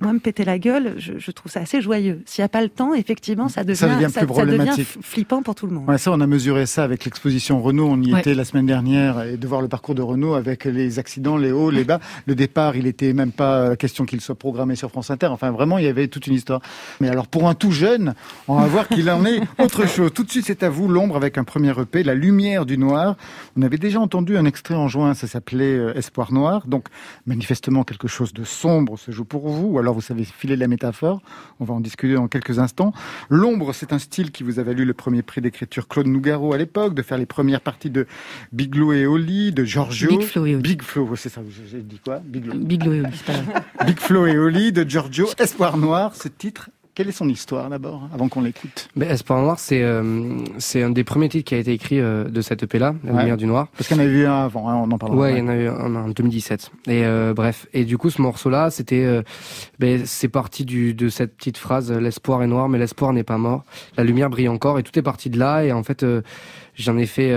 moi, 0.01 0.13
me 0.13 0.19
péter 0.19 0.45
la 0.45 0.59
gueule, 0.59 0.95
je, 0.99 1.15
je 1.19 1.31
trouve 1.31 1.51
ça 1.51 1.61
assez 1.61 1.81
joyeux. 1.81 2.23
S'il 2.27 2.43
n'y 2.43 2.47
a 2.47 2.49
pas 2.49 2.63
le 2.63 2.69
temps, 2.69 2.95
effectivement, 2.95 3.49
ça 3.49 3.65
devient, 3.65 3.77
ça 3.77 3.89
devient, 3.89 4.09
plus 4.13 4.27
problématique. 4.27 4.89
flippant 5.03 5.43
pour 5.43 5.55
tout 5.55 5.67
le 5.67 5.73
monde. 5.73 5.89
Ouais, 5.89 5.99
ça, 5.99 6.13
on 6.13 6.21
a 6.21 6.27
mesuré 6.27 6.67
ça 6.67 6.85
avec 6.85 7.05
l'exposition 7.05 7.61
Renault. 7.61 7.89
On 7.91 8.01
y 8.03 8.17
était 8.19 8.35
la 8.35 8.45
semaine 8.45 8.67
dernière 8.67 9.23
et 9.23 9.37
de 9.37 9.47
voir 9.47 9.61
le 9.63 9.69
parcours 9.69 9.95
de 9.95 10.03
Renault 10.03 10.35
avec 10.35 10.65
les 10.65 10.99
accidents, 10.99 11.37
les 11.37 11.53
hauts, 11.53 11.71
les 11.71 11.85
bas. 11.85 12.01
Le 12.27 12.35
départ, 12.35 12.77
il 12.77 12.87
était 12.87 13.13
même 13.13 13.33
pas 13.33 13.77
question 13.77 14.05
qu'il 14.05 14.21
soit 14.21 14.35
programmé 14.35 14.77
sur 14.77 14.91
France 14.91 15.11
Inter. 15.11 15.27
Enfin, 15.27 15.51
vraiment, 15.51 15.79
il 15.79 15.85
y 15.85 15.89
avait 15.89 16.09
toute 16.09 16.27
une 16.27 16.35
histoire. 16.35 16.61
Mais 17.01 17.09
alors, 17.09 17.27
pour 17.27 17.49
un 17.49 17.55
tout 17.55 17.73
jeune, 17.73 18.15
on 18.49 18.57
va 18.57 18.67
voir 18.67 18.89
qu'il 18.89 19.11
en 19.11 19.25
est 19.25 19.41
autre 19.59 19.87
chose. 19.87 20.13
Tout 20.13 20.25
de 20.25 20.31
suite, 20.31 20.45
c'est 20.47 20.63
à 20.63 20.71
vous, 20.71 20.89
l'ombre 20.89 21.17
avec 21.17 21.39
un 21.39 21.45
premier 21.45 21.79
EP, 21.79 22.03
La 22.03 22.15
lumière 22.15 22.67
du 22.67 22.79
noir. 22.79 23.17
On 23.57 23.63
avait 23.63 23.79
déjà 23.79 24.01
entendu 24.01 24.37
un 24.37 24.45
extrait 24.45 24.75
en 24.75 24.89
juin, 24.89 25.15
ça 25.15 25.27
s'appelait 25.27 25.77
euh, 25.77 25.95
Espoir 25.95 26.33
noir. 26.33 26.67
Donc, 26.67 26.87
manifestement, 27.27 27.85
quelque 27.85 28.09
chose 28.09 28.33
de 28.33 28.45
sombre 28.45 28.99
se 28.99 29.11
joue 29.11 29.25
pour 29.25 29.49
vous. 29.49 29.69
Ou 29.69 29.79
alors, 29.91 29.97
vous 29.97 30.07
savez 30.07 30.23
filer 30.23 30.55
la 30.55 30.69
métaphore. 30.69 31.21
On 31.59 31.65
va 31.65 31.75
en 31.75 31.81
discuter 31.81 32.15
dans 32.15 32.29
quelques 32.29 32.61
instants. 32.61 32.93
L'ombre, 33.29 33.73
c'est 33.73 33.93
un 33.93 33.99
style 33.99 34.31
qui 34.31 34.45
vous 34.45 34.61
a 34.61 34.63
valu 34.63 34.85
le 34.85 34.95
premier 34.95 35.23
prix 35.23 35.41
d'écriture 35.41 35.89
Claude 35.89 36.07
Nougaro 36.07 36.53
à 36.53 36.59
l'époque, 36.59 36.95
de 36.95 37.03
faire 37.03 37.19
les 37.19 37.27
premières 37.27 37.61
parties 37.61 37.91
de 37.91 38.07
Biglo 38.53 38.93
et 38.93 39.05
Oli, 39.05 39.51
de 39.51 39.65
Giorgio. 39.65 40.11
Big 40.11 40.23
Flo 40.23 40.47
et 40.47 40.55
Oli. 40.55 40.63
Big 40.63 40.83
Flo, 40.83 41.17
c'est 41.17 41.29
ça, 41.29 41.41
j'ai 41.69 41.83
dit 41.83 41.99
quoi? 41.99 42.21
Biglo 42.25 42.93
et 42.93 43.01
Oli, 43.01 43.11
Big 43.85 43.99
Flo 43.99 44.27
et 44.29 44.39
Oli, 44.39 44.71
de 44.71 44.89
Giorgio. 44.89 45.27
Espoir 45.39 45.77
Noir, 45.77 46.15
ce 46.15 46.29
titre 46.29 46.71
quelle 47.01 47.09
est 47.09 47.13
son 47.13 47.31
histoire 47.31 47.71
d'abord, 47.71 48.11
avant 48.13 48.29
qu'on 48.29 48.43
l'écoute? 48.43 48.91
Mais 48.95 49.07
Espoir 49.07 49.41
Noir, 49.41 49.59
c'est 49.59 49.83
euh, 49.83 50.37
c'est 50.59 50.83
un 50.83 50.91
des 50.91 51.03
premiers 51.03 51.31
titres 51.31 51.49
qui 51.49 51.55
a 51.55 51.57
été 51.57 51.73
écrit 51.73 51.99
euh, 51.99 52.25
de 52.25 52.43
cette 52.43 52.65
EP-là, 52.65 52.95
La 53.05 53.21
Lumière 53.21 53.39
du 53.39 53.47
Noir. 53.47 53.69
Parce 53.69 53.89
qu'il 53.89 53.97
y 53.97 54.01
en 54.01 54.03
a 54.03 54.07
eu 54.07 54.27
un 54.27 54.45
avant, 54.45 54.69
hein, 54.69 54.75
on 54.75 54.91
en 54.91 54.99
parlera. 54.99 55.19
Ouais, 55.19 55.33
il 55.33 55.39
y 55.39 55.41
en 55.41 55.49
a 55.49 55.57
eu 55.57 55.67
un 55.67 55.95
en 55.95 56.09
2017. 56.09 56.71
Et 56.89 57.07
euh, 57.07 57.33
bref, 57.33 57.67
et 57.73 57.87
du 57.87 57.97
coup, 57.97 58.11
ce 58.11 58.21
morceau-là, 58.21 58.69
c'était, 58.69 59.23
ben, 59.79 60.03
c'est 60.05 60.29
parti 60.29 60.67
du, 60.67 60.93
de 60.93 61.09
cette 61.09 61.39
petite 61.39 61.57
phrase 61.57 61.91
l'espoir 61.91 62.43
est 62.43 62.47
noir, 62.47 62.69
mais 62.69 62.77
l'espoir 62.77 63.15
n'est 63.15 63.25
pas 63.25 63.39
mort. 63.39 63.65
La 63.97 64.05
lumière 64.05 64.29
brille 64.29 64.51
encore, 64.51 64.79
et 64.79 64.83
tout 64.83 64.99
est 64.99 65.03
parti 65.03 65.31
de 65.31 65.39
là. 65.39 65.65
Et 65.65 65.73
en 65.73 65.83
fait, 65.83 66.05
j'en 66.75 66.99
ai 66.99 67.07
fait 67.07 67.35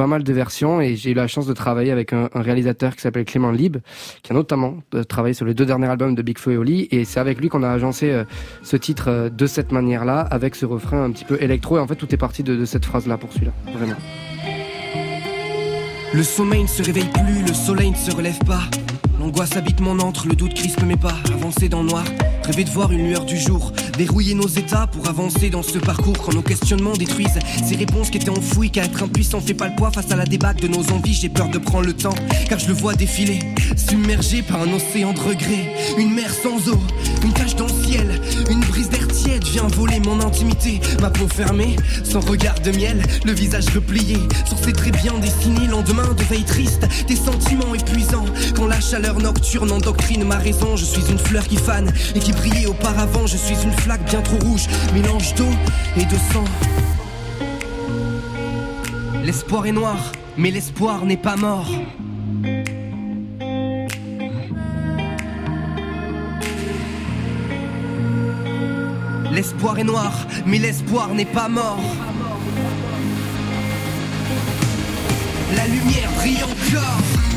pas 0.00 0.06
mal 0.06 0.22
de 0.22 0.32
versions 0.32 0.80
et 0.80 0.96
j'ai 0.96 1.10
eu 1.10 1.14
la 1.14 1.28
chance 1.28 1.44
de 1.44 1.52
travailler 1.52 1.92
avec 1.92 2.14
un, 2.14 2.30
réalisateur 2.34 2.96
qui 2.96 3.02
s'appelle 3.02 3.26
Clément 3.26 3.50
Lib, 3.50 3.76
qui 4.22 4.32
a 4.32 4.34
notamment 4.34 4.78
euh, 4.94 5.04
travaillé 5.04 5.34
sur 5.34 5.44
les 5.44 5.52
deux 5.52 5.66
derniers 5.66 5.88
albums 5.88 6.14
de 6.14 6.22
Big 6.22 6.38
Flo 6.38 6.52
et 6.52 6.56
Oli 6.56 6.88
et 6.90 7.04
c'est 7.04 7.20
avec 7.20 7.38
lui 7.38 7.50
qu'on 7.50 7.62
a 7.62 7.68
agencé 7.68 8.10
euh, 8.10 8.24
ce 8.62 8.78
titre 8.78 9.08
euh, 9.08 9.28
de 9.28 9.46
cette 9.46 9.72
manière-là, 9.72 10.20
avec 10.20 10.54
ce 10.54 10.64
refrain 10.64 11.04
un 11.04 11.10
petit 11.10 11.26
peu 11.26 11.36
électro 11.42 11.76
et 11.76 11.80
en 11.80 11.86
fait 11.86 11.96
tout 11.96 12.14
est 12.14 12.16
parti 12.16 12.42
de, 12.42 12.56
de 12.56 12.64
cette 12.64 12.86
phrase-là 12.86 13.18
pour 13.18 13.30
celui-là, 13.30 13.52
vraiment. 13.74 14.00
Le 16.14 16.22
sommeil 16.22 16.62
ne 16.62 16.68
se 16.68 16.82
réveille 16.82 17.10
plus, 17.12 17.42
le 17.46 17.52
soleil 17.52 17.90
ne 17.90 17.96
se 17.96 18.10
relève 18.10 18.38
pas. 18.46 18.62
L'angoisse 19.20 19.54
habite 19.54 19.80
mon 19.80 19.98
antre, 19.98 20.26
le 20.26 20.34
doute 20.34 20.54
crispe 20.54 20.82
mes 20.82 20.96
pas, 20.96 21.12
avancer 21.34 21.68
dans 21.68 21.82
le 21.82 21.90
noir, 21.90 22.04
rêver 22.42 22.64
de 22.64 22.70
voir 22.70 22.90
une 22.90 23.06
lueur 23.06 23.26
du 23.26 23.36
jour, 23.36 23.70
verrouiller 23.98 24.32
nos 24.32 24.48
états 24.48 24.86
pour 24.86 25.06
avancer 25.10 25.50
dans 25.50 25.62
ce 25.62 25.76
parcours. 25.76 26.16
Quand 26.24 26.32
nos 26.32 26.40
questionnements 26.40 26.94
détruisent 26.94 27.38
ces 27.62 27.76
réponses 27.76 28.08
qui 28.08 28.16
étaient 28.16 28.30
enfouies, 28.30 28.70
car 28.70 28.86
être 28.86 29.02
impuissant 29.02 29.42
fait 29.42 29.52
pas 29.52 29.68
le 29.68 29.76
poids 29.76 29.90
face 29.90 30.10
à 30.10 30.16
la 30.16 30.24
débâcle 30.24 30.62
de 30.62 30.68
nos 30.68 30.90
envies, 30.90 31.12
j'ai 31.12 31.28
peur 31.28 31.50
de 31.50 31.58
prendre 31.58 31.84
le 31.84 31.92
temps, 31.92 32.14
car 32.48 32.58
je 32.58 32.68
le 32.68 32.72
vois 32.72 32.94
défiler, 32.94 33.40
submergé 33.76 34.40
par 34.40 34.62
un 34.62 34.72
océan 34.72 35.12
de 35.12 35.20
regrets, 35.20 35.74
une 35.98 36.14
mer 36.14 36.32
sans 36.32 36.70
eau, 36.70 36.80
une 37.22 37.34
tache 37.34 37.56
dans 37.56 37.66
le 37.66 37.84
ciel, 37.84 38.22
une 38.50 38.60
brise 38.60 38.88
d'air 38.88 39.06
tiède 39.06 39.44
vient 39.44 39.66
voler 39.66 40.00
mon 40.00 40.18
intimité, 40.20 40.80
ma 41.02 41.10
peau 41.10 41.28
fermée, 41.28 41.76
sans 42.04 42.20
regard 42.20 42.58
de 42.60 42.70
miel, 42.70 43.02
le 43.26 43.32
visage 43.32 43.68
replié, 43.74 44.16
sur 44.46 44.58
ses 44.58 44.72
traits 44.72 44.96
bien 45.02 45.18
dessinés, 45.18 45.66
lendemain 45.66 46.14
de 46.16 46.22
veille 46.24 46.44
triste, 46.44 46.88
des 47.06 47.16
sentiments 47.16 47.74
épuisants, 47.74 48.24
quand 48.56 48.66
la 48.66 48.80
chaleur 48.80 49.09
nocturne 49.18 49.72
endoctrine 49.72 50.24
ma 50.24 50.36
raison. 50.36 50.76
Je 50.76 50.84
suis 50.84 51.02
une 51.10 51.18
fleur 51.18 51.46
qui 51.46 51.56
fane 51.56 51.92
et 52.14 52.18
qui 52.20 52.32
brillait 52.32 52.66
auparavant. 52.66 53.26
Je 53.26 53.36
suis 53.36 53.56
une 53.64 53.72
flaque 53.72 54.04
bien 54.04 54.20
trop 54.20 54.38
rouge, 54.38 54.66
mélange 54.94 55.34
d'eau 55.34 55.48
et 55.96 56.04
de 56.04 56.16
sang. 56.32 56.44
L'espoir 59.24 59.66
est 59.66 59.72
noir, 59.72 59.96
mais 60.36 60.50
l'espoir 60.50 61.04
n'est 61.04 61.16
pas 61.16 61.36
mort. 61.36 61.70
L'espoir 69.32 69.78
est 69.78 69.84
noir, 69.84 70.12
mais 70.46 70.58
l'espoir 70.58 71.14
n'est 71.14 71.24
pas 71.24 71.48
mort. 71.48 71.80
La 75.56 75.66
lumière 75.66 76.10
brille 76.16 76.42
encore. 76.42 77.29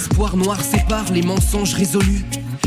Les 0.00 0.06
espoirs 0.06 0.36
noirs 0.38 0.64
séparent 0.64 1.12
les 1.12 1.20
mensonges 1.20 1.74
résolus. 1.74 2.24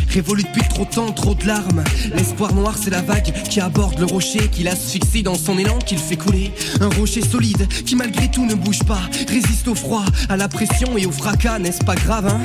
Révolu 0.08 0.44
depuis 0.44 0.62
trop 0.70 0.86
de 0.86 0.90
temps, 0.92 1.12
trop 1.12 1.34
de 1.34 1.48
larmes. 1.48 1.84
L'espoir 2.14 2.54
noir, 2.54 2.76
c'est 2.80 2.92
la 2.92 3.02
vague 3.02 3.34
qui 3.50 3.60
aborde 3.60 3.98
le 3.98 4.06
rocher, 4.06 4.48
qui 4.50 4.62
l'asphyxie 4.62 5.24
dans 5.24 5.34
son 5.34 5.58
élan, 5.58 5.80
qui 5.80 5.96
le 5.96 6.02
fait 6.02 6.16
couler. 6.16 6.52
Un 6.80 6.90
rocher 6.90 7.22
solide 7.22 7.68
qui 7.86 7.96
malgré 7.96 8.30
tout 8.30 8.46
ne 8.46 8.54
bouge 8.54 8.84
pas, 8.84 9.00
résiste 9.28 9.68
au 9.68 9.74
froid, 9.74 10.06
à 10.30 10.38
la 10.38 10.48
pression 10.48 10.96
et 10.96 11.08
au 11.08 11.12
fracas, 11.12 11.58
n'est-ce 11.58 11.84
pas 11.84 11.96
grave, 11.96 12.28
hein? 12.28 12.40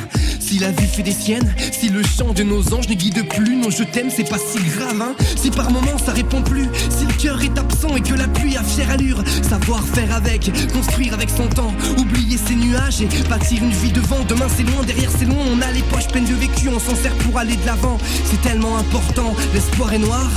Si 0.49 0.59
la 0.59 0.71
vie 0.71 0.87
fait 0.87 1.03
des 1.03 1.13
siennes, 1.13 1.55
si 1.73 1.91
le 1.91 2.03
chant 2.03 2.33
de 2.33 2.43
nos 2.43 2.73
anges 2.73 2.89
ne 2.89 2.95
guide 2.95 3.29
plus, 3.29 3.55
non 3.55 3.69
je 3.69 3.83
t'aime, 3.83 4.09
c'est 4.09 4.27
pas 4.27 4.39
si 4.39 4.59
grave, 4.59 4.99
hein 4.99 5.15
Si 5.37 5.51
par 5.51 5.71
moments 5.71 5.99
ça 5.99 6.13
répond 6.13 6.41
plus, 6.41 6.67
si 6.89 7.05
le 7.05 7.13
cœur 7.21 7.43
est 7.43 7.59
absent 7.59 7.95
et 7.95 8.01
que 8.01 8.15
la 8.15 8.27
pluie 8.29 8.57
a 8.57 8.63
fière 8.63 8.91
allure, 8.91 9.23
savoir 9.43 9.85
faire 9.85 10.11
avec, 10.17 10.51
construire 10.73 11.13
avec 11.13 11.29
son 11.29 11.49
temps, 11.49 11.75
oublier 11.99 12.39
ses 12.39 12.55
nuages 12.55 13.03
et 13.03 13.29
bâtir 13.29 13.63
une 13.63 13.73
vie 13.73 13.93
devant. 13.93 14.25
Demain 14.27 14.47
c'est 14.57 14.63
loin, 14.63 14.83
derrière 14.85 15.11
c'est 15.19 15.27
loin, 15.27 15.45
on 15.53 15.61
a 15.61 15.71
les 15.71 15.83
poches 15.83 16.09
pleines 16.09 16.25
de 16.25 16.33
vécu, 16.33 16.71
on 16.71 16.79
s'en 16.79 16.97
sert 16.97 17.15
pour 17.17 17.37
aller 17.39 17.57
de 17.57 17.67
l'avant. 17.67 17.99
C'est 18.25 18.41
tellement 18.41 18.79
important, 18.79 19.35
l'espoir 19.53 19.93
est 19.93 19.99
noir, 19.99 20.31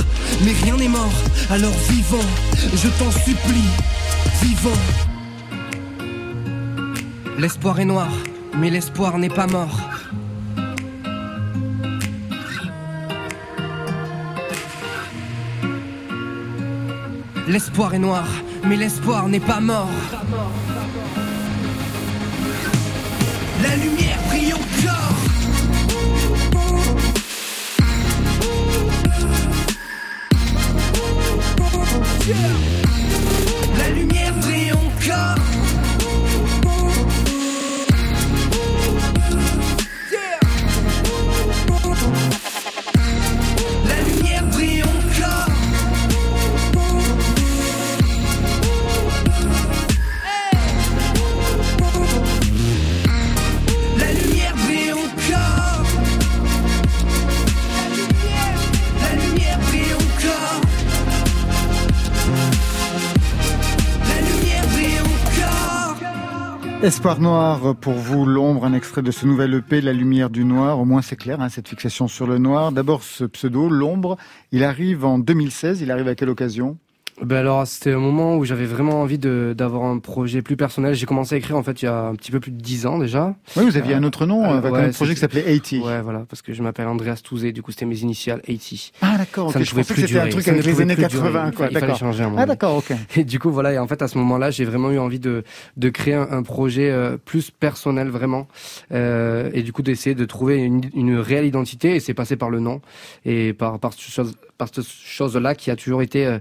mais 0.44 0.52
rien 0.62 0.76
n'est 0.76 0.88
mort. 0.88 1.14
Alors 1.48 1.74
vivons, 1.88 2.28
je 2.74 2.88
t'en 2.98 3.10
supplie, 3.12 3.70
vivons. 4.42 4.78
L'espoir 7.38 7.80
est 7.80 7.86
noir, 7.86 8.10
mais 8.58 8.68
l'espoir 8.68 9.16
n'est 9.16 9.30
pas 9.30 9.46
mort. 9.46 9.91
L'espoir 17.52 17.92
est 17.92 17.98
noir, 17.98 18.26
mais 18.66 18.76
l'espoir 18.76 19.28
n'est 19.28 19.38
pas 19.38 19.60
mort. 19.60 19.90
La 23.62 23.76
lumière 23.76 24.18
brille 24.26 24.54
encore. 24.54 25.18
La 32.26 32.71
Espoir 66.82 67.20
noir 67.20 67.76
pour 67.76 67.92
vous, 67.92 68.26
l'ombre, 68.26 68.64
un 68.64 68.72
extrait 68.72 69.02
de 69.02 69.12
ce 69.12 69.24
nouvel 69.24 69.54
EP, 69.54 69.80
La 69.80 69.92
lumière 69.92 70.30
du 70.30 70.44
noir. 70.44 70.80
Au 70.80 70.84
moins 70.84 71.00
c'est 71.00 71.14
clair, 71.14 71.40
hein, 71.40 71.48
cette 71.48 71.68
fixation 71.68 72.08
sur 72.08 72.26
le 72.26 72.38
noir. 72.38 72.72
D'abord 72.72 73.04
ce 73.04 73.22
pseudo, 73.22 73.68
l'ombre, 73.68 74.16
il 74.50 74.64
arrive 74.64 75.04
en 75.04 75.20
2016. 75.20 75.80
Il 75.80 75.92
arrive 75.92 76.08
à 76.08 76.16
quelle 76.16 76.28
occasion? 76.28 76.78
Ben 77.20 77.36
alors 77.36 77.66
c'était 77.66 77.92
un 77.92 77.98
moment 77.98 78.36
où 78.36 78.44
j'avais 78.44 78.64
vraiment 78.64 79.02
envie 79.02 79.18
d'avoir 79.18 79.84
un 79.84 79.98
projet 79.98 80.40
plus 80.42 80.56
personnel. 80.56 80.94
J'ai 80.94 81.06
commencé 81.06 81.34
à 81.34 81.38
écrire 81.38 81.56
en 81.56 81.62
fait 81.62 81.82
il 81.82 81.84
y 81.84 81.88
a 81.88 82.06
un 82.06 82.14
petit 82.14 82.30
peu 82.30 82.40
plus 82.40 82.50
de 82.50 82.60
dix 82.60 82.86
ans 82.86 82.98
déjà. 82.98 83.34
Oui, 83.56 83.64
vous 83.64 83.76
aviez 83.76 83.94
un 83.94 84.02
autre 84.02 84.24
nom, 84.26 84.42
Euh, 84.44 84.58
avec 84.58 84.72
ouais, 84.72 84.84
un 84.86 84.90
projet 84.90 85.14
qui 85.14 85.20
s'appelait 85.20 85.42
80. 85.42 85.86
Ouais, 85.86 86.00
voilà, 86.00 86.24
parce 86.28 86.42
que 86.42 86.52
je 86.52 86.62
m'appelle 86.62 86.86
Andreas 86.88 87.20
Touzé, 87.22 87.52
du 87.52 87.62
coup 87.62 87.70
c'était 87.70 87.84
mes 87.86 87.98
initiales 87.98 88.40
80. 88.40 88.90
Ah 89.02 89.18
d'accord, 89.18 89.52
Ça 89.52 89.58
ok, 89.58 89.60
ne 89.60 89.64
je 89.66 89.74
pensais 89.74 89.92
plus 89.94 90.02
que 90.02 90.08
c'était 90.08 90.20
un 90.20 90.28
truc 90.28 90.48
avec 90.48 90.64
les 90.64 90.80
années 90.80 90.94
plus 90.96 91.06
durer. 91.08 91.22
80, 91.32 91.46
Il 91.50 91.54
quoi. 91.56 91.66
fallait 91.66 91.80
D'accord. 91.80 91.96
changer 91.98 92.24
un 92.24 92.28
moment 92.30 92.42
Ah 92.42 92.46
d'accord, 92.46 92.76
ok. 92.78 92.92
Et 93.16 93.24
du 93.24 93.38
coup, 93.38 93.50
voilà, 93.50 93.72
et 93.74 93.78
en 93.78 93.86
fait, 93.86 94.00
à 94.02 94.08
ce 94.08 94.16
moment-là, 94.18 94.50
j'ai 94.50 94.64
vraiment 94.64 94.90
eu 94.90 94.98
envie 94.98 95.20
de, 95.20 95.44
de 95.76 95.88
créer 95.90 96.14
un, 96.14 96.26
un 96.30 96.42
projet 96.42 96.90
euh, 96.90 97.18
plus 97.22 97.50
personnel, 97.50 98.08
vraiment. 98.08 98.48
Euh, 98.92 99.50
et 99.52 99.62
du 99.62 99.72
coup, 99.72 99.82
d'essayer 99.82 100.14
de 100.14 100.24
trouver 100.24 100.56
une, 100.56 100.80
une 100.94 101.16
réelle 101.18 101.44
identité. 101.46 101.94
Et 101.94 102.00
c'est 102.00 102.14
passé 102.14 102.36
par 102.36 102.50
le 102.50 102.58
nom 102.60 102.80
et 103.24 103.52
par, 103.52 103.78
par, 103.78 103.92
cette 103.92 104.02
chose, 104.02 104.32
par 104.58 104.68
cette 104.72 104.84
chose-là 104.86 105.54
qui 105.54 105.70
a 105.70 105.76
toujours 105.76 106.02
été, 106.02 106.26
euh, 106.26 106.38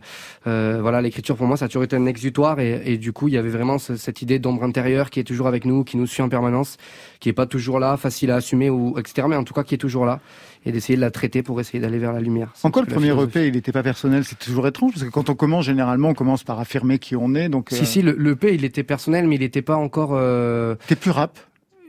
euh, 0.61 0.81
voilà, 0.81 1.01
l'écriture 1.01 1.35
pour 1.35 1.47
moi, 1.47 1.57
ça 1.57 1.65
a 1.65 1.67
toujours 1.67 1.83
été 1.83 1.95
un 1.95 2.05
exutoire. 2.05 2.59
Et, 2.59 2.81
et 2.85 2.97
du 2.97 3.11
coup, 3.13 3.27
il 3.27 3.33
y 3.33 3.37
avait 3.37 3.49
vraiment 3.49 3.77
ce- 3.77 3.95
cette 3.97 4.21
idée 4.21 4.39
d'ombre 4.39 4.63
intérieure 4.63 5.09
qui 5.09 5.19
est 5.19 5.23
toujours 5.23 5.47
avec 5.47 5.65
nous, 5.65 5.83
qui 5.83 5.97
nous 5.97 6.07
suit 6.07 6.21
en 6.23 6.29
permanence, 6.29 6.77
qui 7.19 7.29
est 7.29 7.33
pas 7.33 7.45
toujours 7.45 7.79
là, 7.79 7.97
facile 7.97 8.31
à 8.31 8.35
assumer, 8.35 8.69
ou 8.69 8.97
etc. 8.99 9.27
Mais 9.29 9.35
en 9.35 9.43
tout 9.43 9.53
cas, 9.53 9.63
qui 9.63 9.75
est 9.75 9.77
toujours 9.79 10.05
là. 10.05 10.19
Et 10.65 10.71
d'essayer 10.71 10.95
de 10.95 11.01
la 11.01 11.09
traiter 11.09 11.41
pour 11.41 11.59
essayer 11.59 11.79
d'aller 11.79 11.97
vers 11.97 12.13
la 12.13 12.21
lumière. 12.21 12.51
C'est 12.53 12.67
un 12.67 12.69
En 12.69 12.71
quoi 12.71 12.83
le 12.83 12.87
premier. 12.87 13.09
EP, 13.09 13.47
il 13.47 13.53
n'était 13.53 13.71
pas 13.71 13.81
personnel? 13.81 14.23
C'est 14.25 14.37
toujours 14.37 14.67
étrange, 14.67 14.91
parce 14.93 15.03
que 15.03 15.09
quand 15.09 15.29
on 15.29 15.35
commence, 15.35 15.65
généralement, 15.65 16.09
on 16.09 16.13
commence 16.13 16.43
par 16.43 16.59
affirmer 16.59 16.99
qui 16.99 17.15
on 17.15 17.33
est. 17.33 17.49
Donc, 17.49 17.69
Si, 17.71 17.85
si, 17.87 18.01
le, 18.03 18.13
le 18.15 18.35
P, 18.35 18.53
il 18.53 18.63
était 18.63 18.83
personnel, 18.83 19.25
mais 19.27 19.35
il 19.37 19.41
n'était 19.41 19.63
pas 19.63 19.75
encore... 19.75 20.11
Euh... 20.13 20.75
T'es 20.87 20.95
plus 20.95 21.09
rap? 21.11 21.39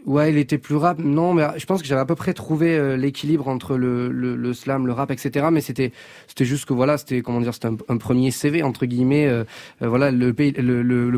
Ouais, 0.04 0.32
il 0.32 0.36
était 0.36 0.58
plus 0.58 0.74
rap. 0.74 0.98
Non, 0.98 1.32
mais 1.32 1.46
je 1.58 1.64
pense 1.64 1.80
que 1.80 1.86
j'avais 1.86 2.00
à 2.00 2.04
peu 2.04 2.16
près 2.16 2.34
trouvé 2.34 2.76
euh, 2.76 2.96
l'équilibre 2.96 3.46
entre 3.46 3.76
le, 3.76 4.10
le, 4.10 4.34
le 4.34 4.52
slam, 4.52 4.84
le 4.84 4.92
rap, 4.92 5.12
etc. 5.12 5.46
Mais 5.52 5.60
c'était, 5.60 5.92
c'était 6.26 6.44
juste 6.44 6.64
que 6.64 6.72
voilà, 6.72 6.98
c'était 6.98 7.22
comment 7.22 7.40
dire, 7.40 7.54
c'était 7.54 7.68
un, 7.68 7.76
un 7.88 7.96
premier 7.98 8.32
CV 8.32 8.64
entre 8.64 8.84
guillemets. 8.86 9.28
euh, 9.28 9.44
euh, 9.80 9.88
voilà, 9.88 10.10
le, 10.10 10.32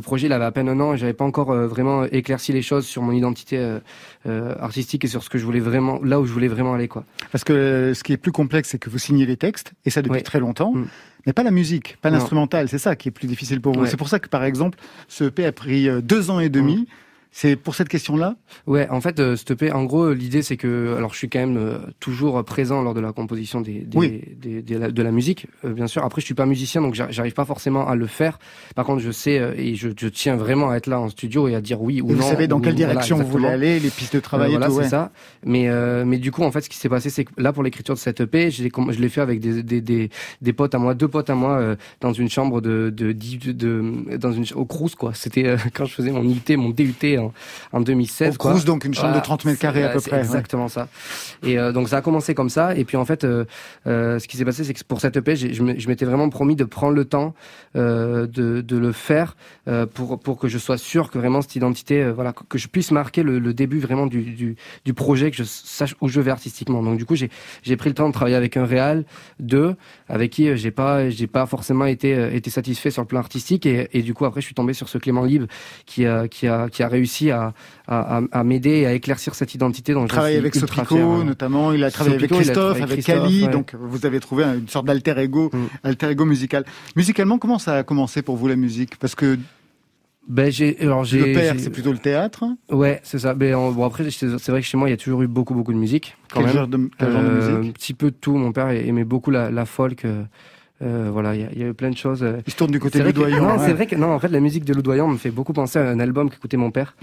projet, 0.01 0.27
il 0.27 0.33
avait 0.35 0.45
à 0.45 0.53
peine 0.53 0.69
un 0.69 0.79
an 0.81 0.93
et 0.93 0.99
j'avais 0.99 1.15
pas 1.15 1.25
encore 1.25 1.55
vraiment 1.55 2.05
éclairci 2.05 2.53
les 2.53 2.61
choses 2.61 2.85
sur 2.85 3.01
mon 3.01 3.13
identité 3.13 3.79
artistique 4.27 5.05
et 5.05 5.09
sur 5.09 5.23
ce 5.23 5.31
que 5.31 5.39
je 5.39 5.45
voulais 5.45 5.61
vraiment, 5.61 6.01
là 6.03 6.21
où 6.21 6.27
je 6.27 6.33
voulais 6.33 6.49
vraiment 6.49 6.75
aller, 6.75 6.89
quoi. 6.89 7.05
Parce 7.33 7.45
que 7.45 7.93
ce 7.95 8.03
qui 8.03 8.13
est 8.13 8.17
plus 8.17 8.33
complexe, 8.33 8.71
c'est 8.71 8.79
que 8.79 8.91
vous 8.91 8.99
signez 8.99 9.27
les 9.27 9.37
textes, 9.37 9.73
et 9.85 9.91
ça 9.91 10.03
depuis 10.03 10.23
très 10.23 10.41
longtemps, 10.41 10.73
Mm. 10.75 10.87
mais 11.27 11.33
pas 11.33 11.43
la 11.43 11.51
musique, 11.51 11.97
pas 12.03 12.11
l'instrumental. 12.11 12.69
C'est 12.69 12.79
ça 12.79 12.97
qui 12.97 13.09
est 13.09 13.13
plus 13.13 13.27
difficile 13.29 13.61
pour 13.61 13.73
vous. 13.75 13.83
Ouais. 13.83 13.89
C'est 13.89 13.97
pour 13.97 14.09
ça 14.09 14.19
que, 14.19 14.29
par 14.29 14.45
exemple, 14.45 14.79
ce 15.09 15.25
EP 15.25 15.45
a 15.47 15.53
pris 15.53 15.89
deux 16.03 16.31
ans 16.31 16.41
et 16.41 16.49
demi. 16.49 16.77
Mm. 16.77 16.87
C'est 17.37 17.57
pour 17.57 17.75
cette 17.75 17.89
question-là? 17.89 18.37
Ouais, 18.69 18.89
en 18.91 19.01
fait, 19.01 19.19
euh, 19.19 19.35
EP, 19.51 19.73
en 19.73 19.83
gros, 19.83 20.13
l'idée 20.13 20.41
c'est 20.43 20.57
que, 20.57 20.95
alors, 20.97 21.13
je 21.15 21.19
suis 21.19 21.29
quand 21.29 21.41
même 21.41 21.57
euh, 21.57 21.79
toujours 21.99 22.45
présent 22.45 22.81
lors 22.81 22.95
de 22.95 23.01
la 23.01 23.13
composition 23.13 23.61
des, 23.61 23.81
des, 23.81 23.99
Oui. 23.99 24.21
des- 24.41 24.63
des- 24.63 24.79
de 24.93 25.03
la 25.03 25.11
musique, 25.11 25.49
euh, 25.65 25.73
bien 25.73 25.89
sûr. 25.89 26.05
Après, 26.05 26.21
je 26.21 26.27
suis 26.27 26.35
pas 26.35 26.47
musicien, 26.47 26.81
donc 26.81 26.95
j'ar- 26.95 27.11
j'arrive 27.11 27.33
pas 27.35 27.45
forcément 27.45 27.89
à 27.89 27.97
le 27.97 28.07
faire. 28.07 28.39
Par 28.77 28.85
contre, 28.85 29.01
je 29.03 29.11
sais 29.11 29.41
euh, 29.41 29.53
et 29.57 29.75
je, 29.75 29.89
je 29.99 30.07
tiens 30.07 30.37
vraiment 30.37 30.71
à 30.71 30.77
être 30.77 30.87
là 30.87 31.01
en 31.01 31.09
studio 31.09 31.49
et 31.49 31.57
à 31.57 31.61
dire 31.61 31.83
oui 31.83 32.01
ou 32.01 32.11
Et 32.11 32.13
non. 32.15 32.21
vous 32.21 32.29
savez 32.31 32.47
dans 32.47 32.59
ou- 32.59 32.61
quelle 32.61 32.75
voilà, 32.77 32.93
direction 32.93 33.17
vous 33.17 33.27
voulez 33.27 33.49
aller, 33.49 33.81
les 33.81 33.91
pistes 33.91 34.13
de 34.13 34.19
Euh, 34.19 34.23
travail 34.23 34.51
voilà, 34.53 34.67
et 34.67 34.69
tout. 34.69 34.77
c'est 34.77 34.83
ouais. 34.83 34.89
ça. 34.89 35.11
Mais 35.45 35.69
euh, 35.69 36.05
mais 36.05 36.19
du 36.19 36.31
coup, 36.31 36.45
en 36.45 36.53
fait, 36.53 36.61
ce 36.61 36.69
qui 36.71 36.77
s'est 36.77 36.89
passé, 36.89 37.11
c'est 37.11 37.25
que 37.25 37.33
là, 37.37 37.53
pour 37.53 37.65
l'écriture 37.65 37.95
de 37.97 37.99
cette 37.99 38.21
EP, 38.21 38.53
je 38.53 38.63
l'ai 38.63 39.09
fait 39.09 39.21
avec 39.21 39.41
des, 39.41 39.65
des, 39.65 39.81
des, 39.81 40.09
des 40.41 40.53
potes 40.53 40.77
à 40.77 40.79
moi, 40.79 40.95
deux 40.95 41.09
potes 41.09 41.31
à 41.31 41.35
moi, 41.35 41.59
euh, 41.59 41.75
dans 42.01 42.13
une 42.13 42.29
chambre 42.31 42.61
de 42.61 42.91
de, 42.95 43.11
de, 43.11 43.51
de- 43.53 44.17
dans 44.19 44.31
une 44.31 44.45
au 44.55 44.65
Crous 44.67 44.95
quoi. 44.95 45.15
C'était 45.15 45.47
euh, 45.49 45.57
quand 45.75 45.85
je 45.85 45.95
faisais 45.95 46.13
mon 46.13 46.23
IT, 46.23 46.51
mon 46.57 46.71
DUT 46.71 46.95
en, 47.27 47.79
en 47.79 47.81
2016. 47.81 48.35
Au 48.35 48.39
quoi. 48.39 48.51
Crous, 48.53 48.65
donc 48.65 48.85
une 48.85 48.95
chambre 48.95 49.15
de 49.15 49.21
30 49.21 49.45
mètres 49.45 49.61
carrés 49.61 49.85
à 49.85 49.89
peu 49.91 50.01
près, 50.01 50.13
ouais. 50.13 50.19
Exactement 50.19 50.69
ça. 50.69 50.89
Et 51.43 51.59
euh, 51.59 51.73
donc 51.73 51.89
ça 51.89 51.99
a 51.99 52.01
commencé 52.03 52.35
comme 52.35 52.51
ça. 52.51 52.75
Et 52.75 52.85
puis 52.85 52.97
en 52.97 53.05
fait, 53.05 53.25
euh, 53.25 53.45
euh, 53.87 54.19
ce 54.19 54.29
qui 54.29 54.37
s'est 54.37 54.45
passé, 54.45 54.65
c'est 54.65 54.75
que 54.75 54.85
pour 54.85 55.01
cette 55.01 55.17
EP, 55.17 55.37
je 55.37 55.89
m'étais 55.89 56.05
vraiment 56.05 56.29
promis 56.29 56.57
de 56.57 56.65
prendre 56.65 56.95
le 56.95 57.05
temps 57.05 57.35
de, 57.75 58.27
de 58.27 58.77
le 58.77 58.93
faire 58.93 59.37
pour 59.95 60.19
pour 60.21 60.39
que 60.39 60.49
je 60.49 60.59
sois 60.59 60.79
sûr 60.79 61.11
que 61.11 61.19
vraiment 61.19 61.43
cette 61.43 61.57
identité, 61.57 62.11
voilà, 62.11 62.33
que, 62.33 62.59
je 62.59 62.69
puisse 62.69 62.91
marquer 62.91 63.23
le, 63.23 63.39
le 63.39 63.55
début 63.55 63.81
vraiment 63.81 64.07
du, 64.07 64.23
du 64.23 64.57
du 64.85 64.95
projet, 64.95 65.31
que 65.31 65.37
je 65.37 65.45
sache 65.45 65.95
où 66.01 66.09
je 66.09 66.21
vais 66.21 66.31
artistiquement. 66.31 66.83
Donc 66.83 66.99
du 66.99 67.05
coup, 67.05 67.17
j'ai 67.17 67.31
j'ai 67.63 67.77
pris 67.77 67.91
le 67.91 67.95
temps 67.95 68.09
de 68.09 68.13
travailler 68.13 68.37
avec 68.37 68.57
un 68.57 68.65
réal, 68.65 69.05
deux, 69.41 69.75
avec 70.09 70.31
qui 70.31 70.57
j'ai 70.57 70.71
pas 70.71 71.11
j'ai 71.11 71.27
pas 71.27 71.47
forcément 71.47 71.87
été 71.87 72.35
été 72.35 72.51
satisfait 72.51 72.91
sur 72.91 73.03
le 73.03 73.09
plan 73.09 73.21
artistique. 73.21 73.67
Et, 73.67 73.89
et 73.93 74.03
du 74.03 74.15
coup, 74.15 74.25
après, 74.25 74.41
je 74.41 74.47
suis 74.47 74.55
tombé 74.55 74.73
sur 74.73 74.89
ce 74.89 74.99
Clément 74.99 75.25
Libre 75.25 75.47
qui 75.87 76.07
a 76.07 76.29
qui 76.29 76.47
a 76.47 76.69
qui 76.69 76.83
a 76.83 76.89
réussi 76.89 77.14
à 77.31 77.53
à, 77.87 78.19
à, 78.19 78.23
à 78.33 78.45
m'aider 78.45 78.87
à 78.87 78.93
éclaircir 78.93 79.35
cette 79.35 79.55
identité. 79.55 79.95
travaille 80.09 80.33
suis 80.33 80.39
avec 80.39 80.55
Sopico, 80.55 80.97
fier, 80.97 81.25
notamment. 81.25 81.73
Il 81.73 81.85
a 81.85 81.91
travaillé 81.91 82.17
Sopico, 82.19 82.35
avec 82.37 82.45
Christophe, 82.47 82.77
travaillé 82.79 82.83
avec. 82.85 83.05
Christophe, 83.05 83.43
ouais. 83.47 83.53
Donc, 83.53 83.75
vous 83.79 84.07
avez 84.07 84.21
trouvé 84.21 84.45
une 84.45 84.69
sorte 84.69 84.87
d'alter 84.87 85.19
ego, 85.19 85.51
Mm. 85.53 85.59
alter 85.85 86.11
ego 86.11 86.25
musical. 86.25 86.65
Musicalement, 86.97 87.39
comment 87.39 87.59
ça 87.59 87.77
a 87.79 87.83
commencé 87.83 88.23
pour 88.23 88.37
vous 88.37 88.49
la 88.49 88.57
musique? 88.57 88.97
Parce 88.99 89.15
que 89.15 89.39
Ben 90.27 90.51
j'ai 90.51 90.79
alors 90.81 91.05
j'ai 91.05 91.19
le 91.19 91.33
père, 91.35 91.55
c'est 91.59 91.69
plutôt 91.69 91.93
le 91.93 91.99
théâtre. 91.99 92.45
ouais 92.71 92.99
c'est 93.03 93.19
ça. 93.19 93.35
Ben 93.35 93.55
en- 93.55 93.71
bon 93.73 93.85
après 93.85 94.11
c'est 94.11 94.49
vrai 94.49 94.63
que 94.63 94.67
chez 94.67 94.79
moi 94.79 94.89
il 94.89 94.93
y 94.93 94.95
a 94.95 94.97
toujours 94.97 95.21
eu 95.23 95.27
beaucoup 95.27 95.53
beaucoup 95.53 95.75
de 95.75 95.79
musique 95.79 96.17
quand 96.33 96.41
Quel 96.41 96.47
même. 96.47 96.55
genre 96.57 96.67
de, 96.69 96.89
quel 96.99 97.13
genre 97.13 97.23
de 97.23 97.27
Euh, 97.29 97.59
musique? 97.59 97.69
un 97.69 97.73
petit 97.73 97.93
peu 97.93 98.11
de 98.11 98.17
tout. 98.19 98.35
Mon 98.35 98.51
père 98.53 98.71
aimait 98.71 99.05
beaucoup 99.05 99.31
la, 99.31 99.51
la 99.51 99.67
folk. 99.67 100.07
euh, 100.07 100.23
euh, 100.83 101.09
voilà, 101.13 101.35
il 101.35 101.41
y, 101.41 101.45
a- 101.45 101.49
il 101.53 101.59
y 101.59 101.63
a 101.63 101.69
eu 101.69 101.75
plein 101.75 101.91
de 101.91 101.97
choses. 101.97 102.25
Il 102.47 102.53
se 102.53 102.57
tourne 102.57 102.71
du 102.73 102.81
côté 102.81 103.03
loudoyant. 103.03 103.43
Non, 103.43 103.59
c'est 103.59 103.73
vrai 103.73 103.87
que 103.87 103.97
non. 103.97 104.13
En 104.13 104.19
fait, 104.19 104.29
la 104.29 104.41
musique 104.41 104.65
de 104.65 104.75
Loudoyan 104.75 105.07
me 105.09 105.17
fait 105.17 105.31
beaucoup 105.31 105.53
penser 105.53 105.79
à 105.79 105.89
un 105.89 106.01
album 106.01 106.31
qu'écoutait 106.31 106.57
mon 106.57 106.71
père 106.71 106.97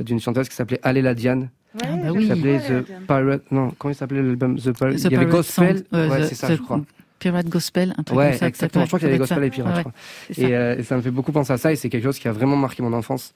d'une 0.00 0.20
chanteuse 0.20 0.48
qui 0.48 0.54
s'appelait 0.54 0.80
Allez 0.82 1.02
la 1.02 1.14
Diane. 1.14 1.50
Ah 1.82 1.88
bah 2.02 2.10
Qui 2.12 2.18
oui. 2.18 2.28
s'appelait 2.28 2.58
The 2.60 2.86
Pirate. 3.06 3.42
Non, 3.50 3.72
comment 3.78 3.92
il 3.92 3.96
s'appelait 3.96 4.22
l'album 4.22 4.56
The 4.56 4.72
Pirate. 4.72 4.96
The 4.96 4.98
il 4.98 5.02
y 5.02 5.06
avait 5.06 5.26
Pirate 5.26 5.30
Gospel. 5.30 5.84
Euh, 5.92 6.08
ouais, 6.08 6.20
the- 6.22 6.24
c'est 6.26 6.34
ça, 6.34 6.48
the 6.48 6.56
je 6.56 6.62
crois. 6.62 6.80
Pirate 7.18 7.48
Gospel, 7.48 7.94
un 7.96 8.02
truc 8.02 8.18
Ouais, 8.18 8.28
comme 8.30 8.38
ça. 8.40 8.46
exactement. 8.48 8.84
Je 8.84 8.88
crois 8.90 8.98
qu'il 8.98 9.08
y 9.08 9.10
avait 9.10 9.18
Gospel 9.18 9.42
et 9.44 9.50
Pirate. 9.50 9.70
Ouais, 9.72 9.76
je 9.78 9.80
crois. 9.80 9.92
c'est 10.28 10.34
ça. 10.42 10.48
Et, 10.48 10.54
euh, 10.54 10.76
et 10.78 10.82
ça 10.82 10.96
me 10.96 11.00
fait 11.02 11.10
beaucoup 11.10 11.32
penser 11.32 11.50
à 11.52 11.56
ça 11.56 11.72
et 11.72 11.76
c'est 11.76 11.88
quelque 11.88 12.04
chose 12.04 12.18
qui 12.18 12.28
a 12.28 12.32
vraiment 12.32 12.56
marqué 12.56 12.82
mon 12.82 12.92
enfance. 12.92 13.32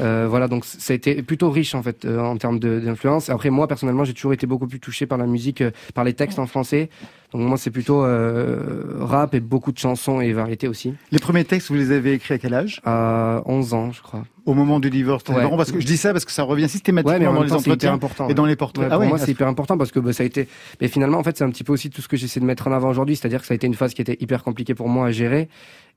Euh, 0.00 0.26
voilà, 0.28 0.48
donc 0.48 0.64
ça 0.66 0.92
a 0.92 0.96
été 0.96 1.22
plutôt 1.22 1.50
riche 1.50 1.74
en 1.74 1.82
fait 1.82 2.04
euh, 2.04 2.20
en 2.20 2.36
termes 2.36 2.58
d'influence. 2.60 3.30
Après 3.30 3.48
moi 3.50 3.66
personnellement, 3.68 4.04
j'ai 4.04 4.12
toujours 4.14 4.34
été 4.34 4.46
beaucoup 4.46 4.66
plus 4.66 4.80
touché 4.80 5.06
par 5.06 5.16
la 5.18 5.26
musique, 5.26 5.62
euh, 5.62 5.70
par 5.94 6.04
les 6.04 6.12
textes 6.12 6.38
en 6.38 6.46
français. 6.46 6.90
Donc 7.32 7.42
moi 7.48 7.56
c'est 7.56 7.70
plutôt 7.70 8.04
euh, 8.04 8.96
rap 9.00 9.34
et 9.34 9.40
beaucoup 9.40 9.72
de 9.72 9.78
chansons 9.78 10.20
et 10.20 10.32
variétés 10.32 10.68
aussi. 10.68 10.94
Les 11.10 11.18
premiers 11.18 11.44
textes, 11.44 11.68
vous 11.68 11.74
les 11.74 11.90
avez 11.90 12.12
écrits 12.14 12.34
à 12.34 12.38
quel 12.38 12.52
âge? 12.54 12.80
À 12.84 13.42
11 13.46 13.74
ans, 13.74 13.90
je 13.92 14.02
crois. 14.02 14.24
Au 14.44 14.54
moment 14.54 14.80
du 14.80 14.90
divorce. 14.90 15.22
Ouais. 15.28 15.36
parents 15.42 15.56
Parce 15.56 15.70
que 15.72 15.80
je 15.80 15.86
dis 15.86 15.96
ça 15.96 16.12
parce 16.12 16.24
que 16.24 16.32
ça 16.32 16.42
revient 16.42 16.68
systématiquement 16.68 17.12
Ouais, 17.12 17.20
mais 17.20 17.26
en 17.26 17.34
dans 17.34 17.42
les 17.42 17.48
temps, 17.48 17.58
c'est 17.60 17.70
hyper 17.70 17.92
entretiens 17.92 17.94
important. 17.94 18.28
et 18.28 18.34
dans 18.34 18.44
les 18.44 18.56
portraits. 18.56 18.82
Ouais, 18.84 18.88
ah 18.90 18.96
pour 18.96 19.00
ouais, 19.02 19.08
moi, 19.08 19.18
c'est 19.18 19.26
ce- 19.26 19.30
hyper 19.30 19.46
important 19.48 19.78
parce 19.78 19.92
que 19.92 20.00
bah, 20.00 20.12
ça 20.12 20.24
a 20.24 20.26
été. 20.26 20.48
Mais 20.80 20.88
finalement, 20.88 21.18
en 21.18 21.22
fait, 21.22 21.36
c'est 21.38 21.44
un 21.44 21.50
petit 21.50 21.64
peu 21.64 21.72
aussi 21.72 21.90
tout 21.90 22.02
ce 22.02 22.08
que 22.08 22.16
j'essaie 22.16 22.40
de 22.40 22.44
mettre 22.44 22.66
en 22.66 22.72
avant 22.72 22.90
aujourd'hui, 22.90 23.16
c'est-à-dire 23.16 23.40
que 23.40 23.46
ça 23.46 23.52
a 23.52 23.54
été 23.54 23.66
une 23.66 23.74
phase 23.74 23.94
qui 23.94 24.02
était 24.02 24.16
hyper 24.20 24.42
compliquée 24.42 24.74
pour 24.74 24.88
moi 24.88 25.06
à 25.06 25.10
gérer. 25.12 25.48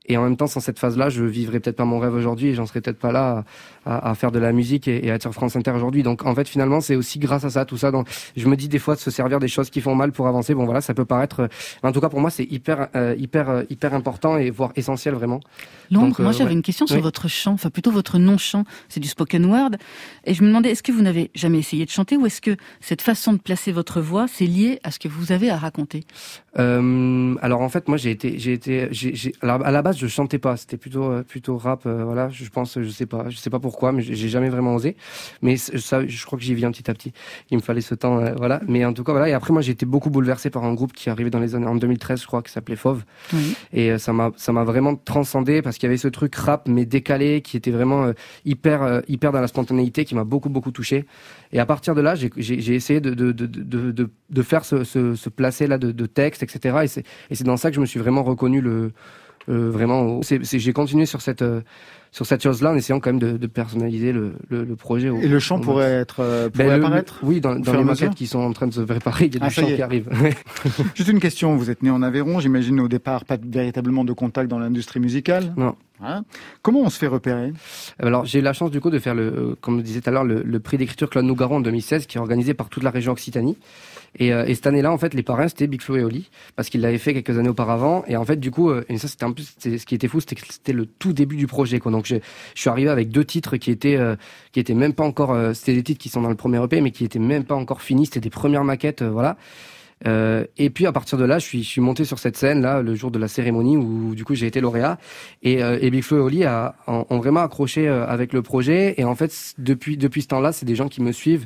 Et 0.08 0.18
en 0.18 0.24
même 0.24 0.38
temps, 0.38 0.48
sans 0.48 0.60
cette 0.60 0.78
phase-là, 0.80 1.10
je 1.10 1.24
vivrais 1.24 1.60
peut-être 1.60 1.76
pas 1.76 1.86
mon 1.86 2.00
rêve 2.00 2.14
aujourd'hui 2.14 2.50
et 2.50 2.54
j'en 2.54 2.66
serais 2.66 2.82
peut-être 2.82 3.00
pas 3.00 3.12
là 3.12 3.46
à, 3.86 3.96
à- 3.98 4.12
à 4.12 4.16
faire 4.16 4.32
de 4.32 4.40
la 4.40 4.52
musique 4.52 4.88
et, 4.88 5.06
et 5.06 5.12
à 5.12 5.16
être 5.16 5.22
sur 5.24 5.34
France 5.34 5.56
Inter 5.56 5.72
aujourd'hui. 5.72 6.04
Donc, 6.04 6.26
en 6.26 6.36
fait, 6.36 6.48
finalement, 6.48 6.80
c'est 6.82 6.96
aussi 6.96 7.18
grâce 7.20 7.44
à 7.44 7.50
ça, 7.50 7.66
tout 7.66 7.78
ça. 7.78 7.92
Donc, 7.92 8.08
je 8.36 8.48
me 8.48 8.56
dis 8.56 8.68
des 8.70 8.80
fois 8.80 8.96
de 8.96 9.00
se 9.00 9.10
servir 9.12 9.40
des 9.40 9.48
choses 9.48 9.70
qui 9.70 9.82
font 9.82 9.96
mal 9.96 10.12
pour 10.12 10.28
avancer. 10.28 10.54
Bon, 10.54 10.66
voilà, 10.66 10.82
ça 10.82 10.94
peut 10.94 11.06
paraître. 11.06 11.42
euh, 11.42 11.48
en 11.84 11.92
tout 11.92 12.02
cas, 12.02 12.10
pour 12.10 12.22
moi, 12.22 12.30
c'est 12.30 12.44
hyper, 12.46 12.88
euh, 12.96 13.16
hyper, 13.18 13.50
euh, 13.50 13.64
hyper 13.70 13.94
important 13.94 14.38
et 14.38 14.50
voire 14.52 14.72
essentiel 14.76 15.14
vraiment. 15.16 15.40
L'ombre, 15.92 16.08
Donc, 16.08 16.20
euh, 16.20 16.24
moi 16.24 16.32
j'avais 16.32 16.46
ouais. 16.50 16.54
une 16.56 16.62
question 16.64 16.88
sur 16.88 16.96
Oui. 16.96 17.02
votre 17.02 17.28
chant, 17.28 17.54
enfin 17.54 17.70
plutôt 17.70 17.92
votre 17.92 18.18
non-chant, 18.18 18.64
c'est 18.90 19.00
du 19.00 19.08
spoken 19.08 19.46
word. 19.46 19.72
Et 20.26 20.34
je 20.34 20.42
me 20.42 20.48
demandais, 20.48 20.72
est-ce 20.72 20.82
que 20.82 20.92
vous 20.92 21.02
n'avez 21.04 21.30
jamais 21.36 21.60
essayé 21.60 21.86
de 21.86 21.92
chanter 21.92 22.18
ou 22.18 22.26
est-ce 22.26 22.42
que 22.42 22.58
cette 22.82 23.02
façon 23.04 23.34
de 23.34 23.38
placer 23.38 23.72
votre 23.72 24.02
voix, 24.02 24.26
c'est 24.28 24.48
lié 24.48 24.80
à 24.84 24.90
ce 24.92 24.98
que 24.98 25.08
vous 25.08 25.32
avez 25.32 25.50
à 25.52 25.58
raconter? 25.58 26.04
Euh, 26.58 27.36
alors 27.42 27.62
en 27.62 27.68
fait 27.70 27.88
moi 27.90 27.98
j'ai 27.98 28.12
été 28.12 28.40
j'ai 28.40 28.54
été 28.54 28.90
alors, 29.42 29.66
à 29.66 29.72
la 29.72 29.82
base 29.82 29.95
je 29.98 30.08
chantais 30.08 30.40
pas. 30.40 30.58
C'était 30.58 30.78
plutôt 30.78 31.12
euh, 31.12 31.24
plutôt 31.24 31.58
rap 31.58 31.86
euh, 31.86 32.04
voilà. 32.04 32.30
Je 32.30 32.48
pense 32.50 32.80
je 32.82 32.90
sais 32.90 33.06
pas. 33.06 33.30
Je 33.30 33.38
sais 33.38 33.50
pas 33.50 33.60
pourquoi 33.60 33.92
mais 33.92 34.02
j'ai 34.02 34.30
jamais 34.30 34.50
vraiment 34.50 34.76
osé. 34.76 34.96
Mais 35.42 35.58
ça 35.58 36.06
je 36.06 36.26
crois 36.26 36.38
que 36.38 36.46
j'y 36.46 36.56
viens 36.56 36.72
petit 36.72 36.90
à 36.90 36.94
petit. 36.94 37.14
Il 37.52 37.58
me 37.58 37.62
fallait 37.62 37.82
ce 37.82 37.96
temps 37.96 38.20
euh, 38.20 38.34
voilà. 38.36 38.62
Mais 38.68 38.86
en 38.86 38.94
tout 38.94 39.04
cas 39.04 39.12
voilà. 39.12 39.30
Et 39.30 39.34
après 39.34 39.54
moi 39.54 39.62
j'ai 39.62 39.72
été 39.72 39.86
beaucoup 39.86 40.10
bouleversé 40.10 40.50
par 40.50 40.64
un 40.64 40.74
groupe 40.74 40.94
qui 40.94 41.10
arrivé 41.10 41.30
dans 41.30 41.40
les 41.40 41.56
années 41.56 41.68
en 41.68 41.76
2013 41.76 42.22
je 42.22 42.28
crois 42.28 42.42
qui 42.42 42.52
s'appelait 42.52 42.76
Fauve. 42.76 43.04
Oui. 43.34 43.56
et 43.74 43.92
euh, 43.92 43.98
ça 43.98 44.14
m'a 44.14 44.32
ça 44.36 44.52
m'a 44.52 44.64
vraiment 44.64 44.96
transcendé 44.96 45.62
parce 45.62 45.78
qu'il 45.78 45.88
y 45.88 45.90
avait 45.90 45.98
ce 45.98 46.08
truc 46.08 46.36
rap 46.36 46.68
mais 46.68 46.86
décalé 46.86 47.42
qui 47.42 47.58
était 47.58 47.72
vraiment 47.72 48.12
hyper 48.46 49.02
hyper 49.08 49.32
dans 49.32 49.42
la 49.42 49.48
spontanéité 49.48 50.06
qui 50.06 50.16
m'a 50.16 50.24
beaucoup 50.24 50.50
beaucoup 50.50 50.72
touché. 50.72 51.06
Et 51.52 51.60
à 51.60 51.66
partir 51.66 51.96
de 51.96 52.02
là 52.02 52.16
j'ai 52.16 52.76
essayé 52.76 53.02
de 53.02 53.14
de 53.14 53.32
de 53.32 53.46
de 53.46 54.10
de, 54.30 54.42
faire 54.42 54.66
ce 54.66 54.84
ce, 54.84 55.16
ce 55.16 55.30
placé 55.30 55.68
là 55.68 55.78
de, 55.78 55.92
de 55.92 56.06
texte 56.06 56.44
etc 56.44 56.80
et 56.84 56.88
c'est 56.88 57.04
et 57.30 57.36
c'est 57.36 57.44
dans 57.44 57.58
ça 57.58 57.70
que 57.70 57.76
je 57.76 57.82
me 57.82 57.86
suis 57.86 58.00
vraiment 58.00 58.24
reconnu 58.24 58.62
le 58.62 58.92
vraiment 59.54 60.22
c'est 60.24 60.44
c'est- 60.46 60.60
j'ai 60.60 60.74
continué 60.74 61.06
sur 61.06 61.22
cette 61.22 61.42
euh, 61.42 61.62
sur 62.12 62.26
cette 62.26 62.42
chose-là, 62.42 62.72
en 62.72 62.76
essayant 62.78 63.02
quand 63.02 63.10
même 63.10 63.20
de, 63.20 63.36
de 63.36 63.46
personnaliser 63.48 64.14
le, 64.14 64.36
le, 64.50 64.64
le 64.64 64.76
projet. 64.78 65.10
Au, 65.10 65.18
Et 65.20 65.28
le 65.28 65.38
chant 65.40 65.60
pourrait 65.60 65.92
être 65.92 66.22
euh, 66.22 66.48
Ben, 66.48 66.64
pourrait 66.64 66.78
le- 66.78 66.86
apparaître 66.86 67.20
Oui, 67.24 67.42
dans, 67.42 67.56
dans 67.60 67.74
les 67.74 67.84
maquettes 67.84 68.16
qui 68.16 68.26
sont 68.26 68.40
en 68.40 68.54
train 68.54 68.68
de 68.68 68.74
se 68.74 68.80
préparer, 68.80 69.26
il 69.26 69.36
y 69.36 69.38
a 69.38 69.42
Ah, 69.44 69.48
du 69.50 69.54
chant 69.54 69.66
qui 69.66 69.82
arrive. 69.82 70.10
Juste 70.96 71.10
une 71.10 71.20
question, 71.20 71.58
vous 71.58 71.70
êtes 71.70 71.84
né 71.84 71.90
en 71.90 72.02
Aveyron, 72.02 72.40
j'imagine 72.40 72.80
au 72.80 72.88
départ 72.88 73.26
pas 73.26 73.36
véritablement 73.46 74.06
de 74.06 74.14
contact 74.14 74.50
dans 74.50 74.60
l'industrie 74.60 75.02
musicale 75.02 75.54
Non. 75.58 75.76
Hein? 76.02 76.24
Comment 76.62 76.82
on 76.84 76.90
se 76.90 76.98
fait 76.98 77.08
repérer? 77.08 77.52
Alors 78.00 78.24
j'ai 78.26 78.40
eu 78.40 78.42
la 78.42 78.54
chance 78.54 78.72
du 78.72 78.80
coup 78.80 78.90
de 78.92 79.00
faire 79.00 79.14
le, 79.16 79.24
euh, 79.24 79.56
comme 79.60 79.80
je 79.80 79.84
disais 79.84 80.00
tout 80.00 80.10
à 80.10 80.14
l'heure, 80.14 80.24
le, 80.24 80.42
le 80.42 80.60
prix 80.62 80.78
d'écriture 80.78 81.10
Claude 81.10 81.26
Nougaron 81.26 81.58
en 81.58 81.62
2016 81.62 82.06
qui 82.06 82.18
est 82.18 82.22
organisé 82.22 82.54
par 82.54 82.70
toute 82.70 82.84
la 82.84 82.92
région 82.92 83.12
Occitanie. 83.12 83.58
Et, 84.18 84.34
euh, 84.34 84.46
et 84.46 84.56
cette 84.56 84.68
année-là, 84.68 84.92
en 84.92 84.98
fait, 84.98 85.14
les 85.14 85.24
parrains 85.24 85.48
c'était 85.48 85.68
Big 85.68 85.82
Flo 85.82 85.98
et 85.98 86.04
Oli 86.04 86.30
parce 86.56 86.70
qu'ils 86.70 86.82
l'avaient 86.82 86.98
fait 86.98 87.14
quelques 87.14 87.38
années 87.38 87.50
auparavant. 87.50 88.04
Et 88.08 88.16
en 88.16 88.26
fait, 88.26 88.38
du 88.38 88.52
coup, 88.52 88.70
euh, 88.70 88.86
et 88.90 88.98
ça 88.98 89.08
c'était 89.08 89.26
plus, 89.34 89.54
c'était- 89.60 89.78
ce 89.78 89.86
qui 89.86 89.96
était 89.96 90.08
fou, 90.08 90.20
c'était 90.20 90.36
que 90.36 90.42
c'était 90.48 90.74
le 90.74 90.86
tout 90.86 91.14
début 91.14 91.36
du 91.36 91.48
projet. 91.48 91.80
Quoi. 91.80 91.92
Donc 91.92 92.06
je, 92.06 92.16
je 92.56 92.62
suis 92.62 92.70
arrivé 92.70 92.90
avec 92.90 93.10
deux 93.10 93.26
titres 93.26 93.58
qui 93.58 93.72
étaient, 93.72 93.98
euh, 93.98 94.16
qui 94.54 94.60
étaient 94.60 94.74
même 94.74 94.94
pas 94.94 95.04
encore, 95.04 95.32
euh, 95.34 95.54
c'était 95.54 95.74
des 95.74 95.84
titres 95.84 96.00
qui 96.02 96.10
sont 96.10 96.22
dans 96.22 96.30
le 96.30 96.36
premier 96.36 96.64
EP, 96.64 96.80
mais 96.82 96.92
qui 96.92 97.04
étaient 97.04 97.20
même 97.20 97.44
pas 97.44 97.56
encore 97.56 97.82
finis. 97.82 98.06
C'était 98.06 98.22
des 98.22 98.30
premières 98.30 98.64
maquettes, 98.64 99.02
euh, 99.02 99.10
voilà. 99.10 99.38
Euh, 100.08 100.46
et 100.58 100.70
puis 100.70 100.86
à 100.86 100.92
partir 100.92 101.18
de 101.18 101.24
là, 101.24 101.40
je 101.40 101.46
suis, 101.46 101.64
je 101.64 101.70
suis 101.70 101.82
monté 101.82 102.04
sur 102.04 102.20
cette 102.20 102.36
scène 102.36 102.62
là 102.62 102.82
le 102.82 102.96
jour 102.96 103.12
de 103.12 103.18
la 103.18 103.30
cérémonie 103.30 103.78
où 103.78 104.14
du 104.14 104.26
coup 104.26 104.36
j'ai 104.36 104.46
été 104.46 104.60
lauréat 104.60 104.98
et, 105.42 105.64
euh, 105.64 105.78
et 105.82 105.90
Big 105.90 106.04
Flo 106.04 106.18
et 106.18 106.22
Oli 106.22 106.44
a, 106.44 106.76
ont, 106.88 107.06
ont 107.10 107.18
vraiment 107.18 107.40
accroché 107.40 107.88
avec 107.88 108.34
le 108.34 108.42
projet 108.42 108.96
et 108.98 109.06
en 109.06 109.16
fait 109.16 109.32
depuis 109.58 109.96
depuis 109.96 110.22
ce 110.22 110.28
temps-là, 110.28 110.52
c'est 110.52 110.66
des 110.66 110.76
gens 110.76 110.90
qui 110.90 111.02
me 111.02 111.14
suivent. 111.14 111.46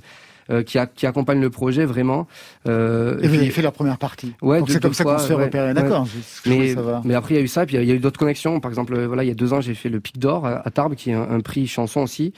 Euh, 0.51 0.63
qui, 0.63 0.77
a- 0.77 0.85
qui 0.87 1.05
accompagnent 1.05 1.41
le 1.41 1.49
projet 1.49 1.85
vraiment. 1.85 2.27
Euh, 2.67 3.17
Et 3.21 3.27
vous 3.27 3.33
puis- 3.33 3.37
avez 3.39 3.49
fait 3.51 3.61
la 3.61 3.71
première 3.71 3.97
partie. 3.97 4.33
Ouais, 4.41 4.61
c'est 4.67 4.81
comme 4.81 4.93
ça 4.93 5.03
qu'on 5.03 5.17
se 5.17 5.27
fait 5.27 5.33
ouais, 5.35 5.45
repérer. 5.45 5.73
D'accord, 5.73 6.07
Mais, 6.45 6.75
mais 7.03 7.13
après, 7.15 7.35
il 7.35 7.37
y 7.37 7.39
a 7.39 7.43
eu 7.43 7.47
ça, 7.47 7.65
puis 7.65 7.77
il 7.77 7.83
y 7.85 7.91
a 7.91 7.95
eu 7.95 7.99
d'autres 7.99 8.19
connexions. 8.19 8.59
Par 8.59 8.71
exemple, 8.71 8.93
euh, 8.95 9.07
voilà, 9.07 9.23
il 9.23 9.27
y 9.27 9.31
a 9.31 9.35
deux 9.35 9.53
ans, 9.53 9.61
j'ai 9.61 9.73
fait 9.75 9.89
le 9.89 9.99
Pic 9.99 10.17
d'Or 10.19 10.45
à, 10.45 10.65
à 10.67 10.71
Tarbes, 10.71 10.95
qui 10.95 11.11
est 11.11 11.13
un, 11.13 11.29
un 11.29 11.39
prix 11.39 11.67
chanson 11.67 12.01
aussi. 12.01 12.33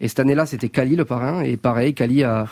Et 0.00 0.08
cette 0.08 0.20
année-là, 0.20 0.46
c'était 0.46 0.68
Kali, 0.68 0.96
le 0.96 1.04
parrain. 1.04 1.42
Et 1.42 1.56
pareil, 1.56 1.94
Kali 1.94 2.22
a. 2.24 2.46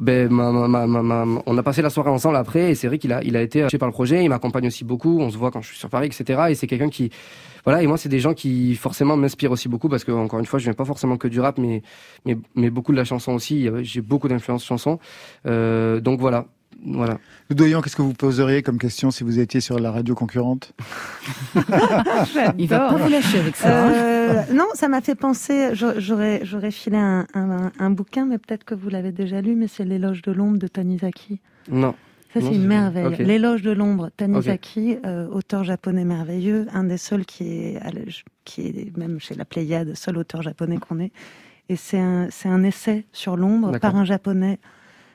Ben, 0.00 0.30
ma, 0.30 0.50
ma, 0.50 0.86
ma, 0.86 1.42
on 1.44 1.58
a 1.58 1.62
passé 1.62 1.82
la 1.82 1.90
soirée 1.90 2.08
ensemble 2.08 2.36
après, 2.36 2.70
et 2.70 2.74
c'est 2.74 2.86
vrai 2.86 2.98
qu'il 2.98 3.12
a, 3.12 3.22
il 3.22 3.36
a 3.36 3.42
été 3.42 3.62
touché 3.64 3.76
par 3.76 3.88
le 3.88 3.92
projet. 3.92 4.24
Il 4.24 4.30
m'accompagne 4.30 4.66
aussi 4.66 4.84
beaucoup. 4.84 5.20
On 5.20 5.30
se 5.30 5.36
voit 5.36 5.50
quand 5.50 5.60
je 5.60 5.68
suis 5.68 5.76
sur 5.76 5.90
Paris, 5.90 6.06
etc. 6.06 6.44
Et 6.48 6.54
c'est 6.54 6.66
quelqu'un 6.66 6.88
qui, 6.88 7.10
voilà. 7.64 7.82
Et 7.82 7.86
moi, 7.86 7.98
c'est 7.98 8.08
des 8.08 8.18
gens 8.18 8.32
qui 8.32 8.74
forcément 8.74 9.18
m'inspirent 9.18 9.52
aussi 9.52 9.68
beaucoup 9.68 9.90
parce 9.90 10.04
que 10.04 10.12
encore 10.12 10.40
une 10.40 10.46
fois, 10.46 10.58
je 10.58 10.64
viens 10.64 10.72
pas 10.72 10.86
forcément 10.86 11.18
que 11.18 11.28
du 11.28 11.40
rap, 11.40 11.58
mais 11.58 11.82
mais, 12.24 12.38
mais 12.54 12.70
beaucoup 12.70 12.92
de 12.92 12.96
la 12.96 13.04
chanson 13.04 13.32
aussi. 13.32 13.68
J'ai 13.82 14.00
beaucoup 14.00 14.28
d'influence 14.28 14.64
chanson. 14.64 14.98
Euh, 15.46 16.00
donc 16.00 16.20
voilà, 16.20 16.46
voilà. 16.84 17.18
Le 17.48 17.54
doyen, 17.54 17.80
qu'est-ce 17.80 17.96
que 17.96 18.02
vous 18.02 18.12
poseriez 18.14 18.62
comme 18.62 18.78
question 18.78 19.10
si 19.10 19.22
vous 19.24 19.38
étiez 19.38 19.60
sur 19.60 19.78
la 19.78 19.90
radio 19.92 20.14
concurrente 20.14 20.72
Il 22.58 22.66
va 22.68 22.88
pas 22.90 22.96
vous 22.96 23.08
lâcher 23.08 23.38
avec 23.38 23.56
ça. 23.56 23.86
hein. 23.86 23.92
Euh, 23.92 24.42
non, 24.52 24.66
ça 24.74 24.88
m'a 24.88 25.00
fait 25.00 25.14
penser. 25.14 25.74
j'a- 25.74 25.98
J'aurais, 25.98 26.40
j'aurais 26.44 26.70
filé 26.70 26.96
un, 26.96 27.26
un- 27.34 27.70
un 27.78 27.90
bouquin, 27.90 28.26
mais 28.26 28.38
peut-être 28.38 28.64
que 28.64 28.74
vous 28.74 28.88
l'avez 28.88 29.12
déjà 29.12 29.40
lu. 29.40 29.54
Mais 29.54 29.68
c'est 29.68 29.84
l'éloge 29.84 30.22
de 30.22 30.32
l'ombre 30.32 30.58
de 30.58 30.66
Tanizaki. 30.66 31.40
Non. 31.70 31.94
Ça, 32.32 32.40
c'est 32.40 32.54
une 32.54 32.66
merveille. 32.66 33.04
L'éloge 33.26 33.60
de 33.60 33.72
l'ombre, 33.72 34.08
Tanizaki, 34.16 34.96
euh, 35.04 35.28
auteur 35.28 35.64
japonais 35.64 36.04
merveilleux, 36.06 36.66
un 36.72 36.84
des 36.84 36.96
seuls 36.96 37.26
qui 37.26 37.44
est, 37.44 37.78
qui 38.46 38.62
est 38.68 38.96
même 38.96 39.20
chez 39.20 39.34
la 39.34 39.44
Pléiade, 39.44 39.94
seul 39.94 40.16
auteur 40.16 40.40
japonais 40.40 40.78
qu'on 40.78 40.98
ait. 40.98 41.12
Et 41.68 41.76
c'est 41.76 41.98
un, 42.00 42.28
c'est 42.30 42.48
un 42.48 42.62
essai 42.64 43.04
sur 43.12 43.36
l'ombre 43.36 43.72
par 43.78 43.96
un 43.96 44.04
japonais. 44.06 44.58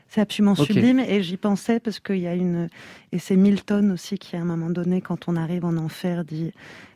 C'est 0.10 0.22
absolument 0.22 0.56
sublime 0.56 1.00
et 1.00 1.22
j'y 1.22 1.38
pensais 1.38 1.80
parce 1.80 2.00
qu'il 2.00 2.20
y 2.20 2.28
a 2.28 2.34
une 2.34 2.70
et 3.12 3.20
c'est 3.20 3.36
Milton 3.36 3.92
aussi 3.92 4.18
qui 4.18 4.36
à 4.36 4.42
un 4.42 4.46
moment 4.46 4.70
donné 4.70 5.02
quand 5.02 5.28
on 5.28 5.36
arrive 5.36 5.66
en 5.66 5.76
enfer 5.78 6.24
dit 6.24 6.54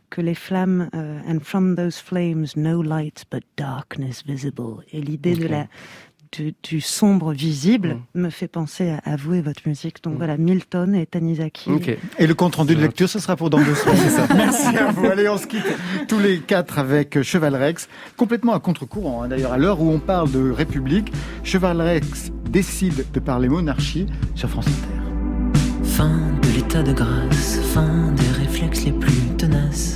que 0.10 0.22
les 0.22 0.36
flammes 0.36 0.90
euh, 0.94 1.20
and 1.28 1.40
from 1.42 1.76
those 1.76 1.98
flames 1.98 2.56
no 2.56 2.82
light 2.82 3.26
but 3.32 3.44
darkness 3.58 4.24
visible. 4.26 4.84
Et 4.92 5.02
l'idée 5.02 5.36
de 5.36 5.48
la 5.48 5.68
du, 6.32 6.54
du 6.64 6.82
sombre 6.82 7.34
visible 7.34 7.98
Mm. 8.16 8.22
me 8.22 8.30
fait 8.30 8.48
penser 8.48 8.90
à, 8.90 8.98
à 9.12 9.16
vous 9.16 9.34
et 9.34 9.42
votre 9.42 9.62
musique. 9.68 10.04
Donc 10.04 10.16
voilà, 10.18 10.38
Milton 10.38 10.96
et 10.96 11.06
Tanizaki. 11.06 11.72
Ok. 11.72 11.98
Et 12.20 12.28
le 12.28 12.34
compte 12.34 12.56
rendu 12.56 12.76
de 12.76 12.82
lecture, 12.82 13.10
ce 13.10 13.20
sera 13.20 13.36
pour 13.36 13.50
dans 13.50 13.60
deux 13.60 13.76
semaines. 13.76 14.28
Merci 14.36 14.68
à 14.78 14.92
vous. 14.92 15.06
Allez, 15.06 15.28
on 15.30 15.38
se 15.38 15.48
quitte 15.48 15.66
tous 16.08 16.20
les 16.20 16.40
quatre 16.40 16.80
avec 16.80 17.22
Cheval 17.22 17.56
Rex, 17.56 17.88
complètement 18.18 18.54
à 18.54 18.60
contre-courant. 18.60 19.24
hein. 19.24 19.28
D'ailleurs, 19.28 19.54
à 19.54 19.58
l'heure 19.58 19.82
où 19.82 19.90
on 19.92 20.00
parle 20.00 20.32
de 20.32 20.50
République, 20.52 21.12
Cheval 21.44 21.82
Rex 21.82 22.32
décide 22.50 23.06
de 23.14 23.20
parler 23.20 23.50
monarchie 23.50 24.06
sur 24.36 24.50
France 24.50 24.68
Inter. 24.68 24.98
Fin 25.84 26.18
de 26.42 26.48
l'état 26.56 26.84
de 26.84 26.94
grâce, 26.94 27.60
fin 27.74 28.12
des 28.14 28.28
réflexes 28.40 28.86
les 28.86 28.94
plus 28.94 29.14
tenaces. 29.38 29.96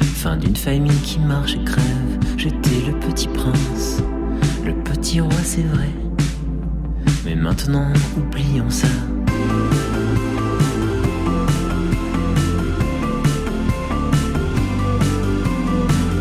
Fin 0.00 0.36
d'une 0.36 0.56
famille 0.56 0.96
qui 1.02 1.18
marche 1.20 1.54
et 1.56 1.64
crève. 1.64 1.84
J'étais 2.36 2.86
le 2.86 2.92
petit 3.00 3.28
prince, 3.28 4.02
le 4.68 4.74
petit 4.74 5.20
roi, 5.20 5.32
c'est 5.44 5.62
vrai. 5.62 5.88
Mais 7.24 7.34
maintenant, 7.34 7.90
oublions 8.18 8.68
ça. 8.68 8.86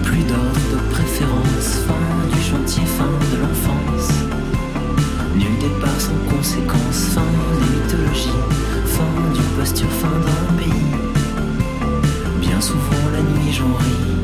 Plus 0.04 0.24
d'ordre 0.24 0.66
de 0.72 0.80
préférence, 0.94 1.70
fin 1.88 2.28
du 2.34 2.42
chantier, 2.42 2.86
fin 2.86 3.12
de 3.34 3.42
l'enfance. 3.42 4.14
Nul 5.36 5.58
départ 5.60 6.00
sans 6.00 6.20
conséquence, 6.34 7.00
fin 7.16 7.32
des 7.60 7.70
mythologies, 7.76 8.42
fin 8.86 9.34
d'une 9.34 9.52
posture, 9.60 9.92
fin 10.04 10.18
d'un 10.26 10.54
pays. 10.58 10.94
Bien 12.40 12.62
souvent 12.62 13.04
la 13.12 13.22
nuit 13.22 13.52
j'en 13.52 13.74
ris. 13.74 14.17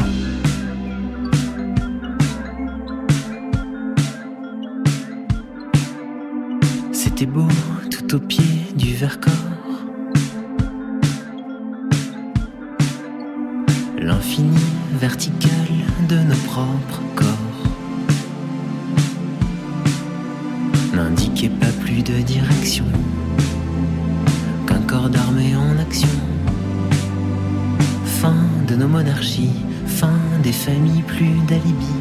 Beau 7.25 7.47
tout 7.89 8.15
au 8.15 8.19
pied 8.19 8.43
du 8.75 8.93
Vercors. 8.95 9.31
L'infini 13.97 14.57
vertical 14.99 15.49
de 16.09 16.17
nos 16.17 16.35
propres 16.47 17.01
corps. 17.15 17.27
n'indiquait 20.93 21.49
pas 21.49 21.71
plus 21.81 22.03
de 22.03 22.21
direction 22.21 22.85
qu'un 24.67 24.81
corps 24.81 25.09
d'armée 25.09 25.55
en 25.55 25.79
action. 25.79 26.09
Fin 28.05 28.35
de 28.67 28.75
nos 28.75 28.87
monarchies, 28.87 29.63
fin 29.85 30.19
des 30.43 30.51
familles 30.51 31.03
plus 31.03 31.39
d'alibi, 31.47 31.95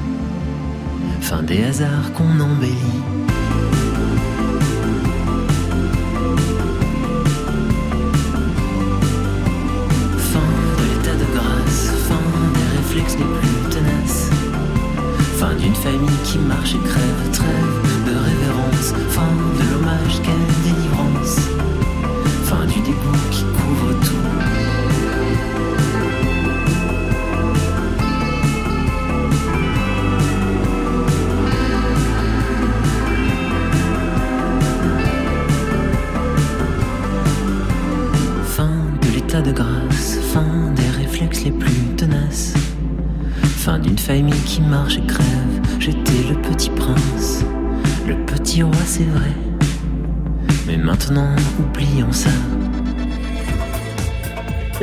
fin 1.20 1.42
des 1.44 1.62
hasards 1.62 2.12
qu'on 2.14 2.40
embellit. 2.40 3.41
Les 13.18 13.24
plus 13.24 13.70
tenaces. 13.70 14.30
Fin 15.38 15.54
d'une 15.54 15.74
famille 15.74 16.18
qui 16.24 16.38
marche 16.38 16.74
et 16.74 16.88
crève, 16.88 17.30
trêve 17.32 18.04
de 18.06 18.14
révérence. 18.28 18.94
Fin 19.10 19.32
de 19.58 19.72
l'hommage, 19.72 20.20
quelle 20.22 20.51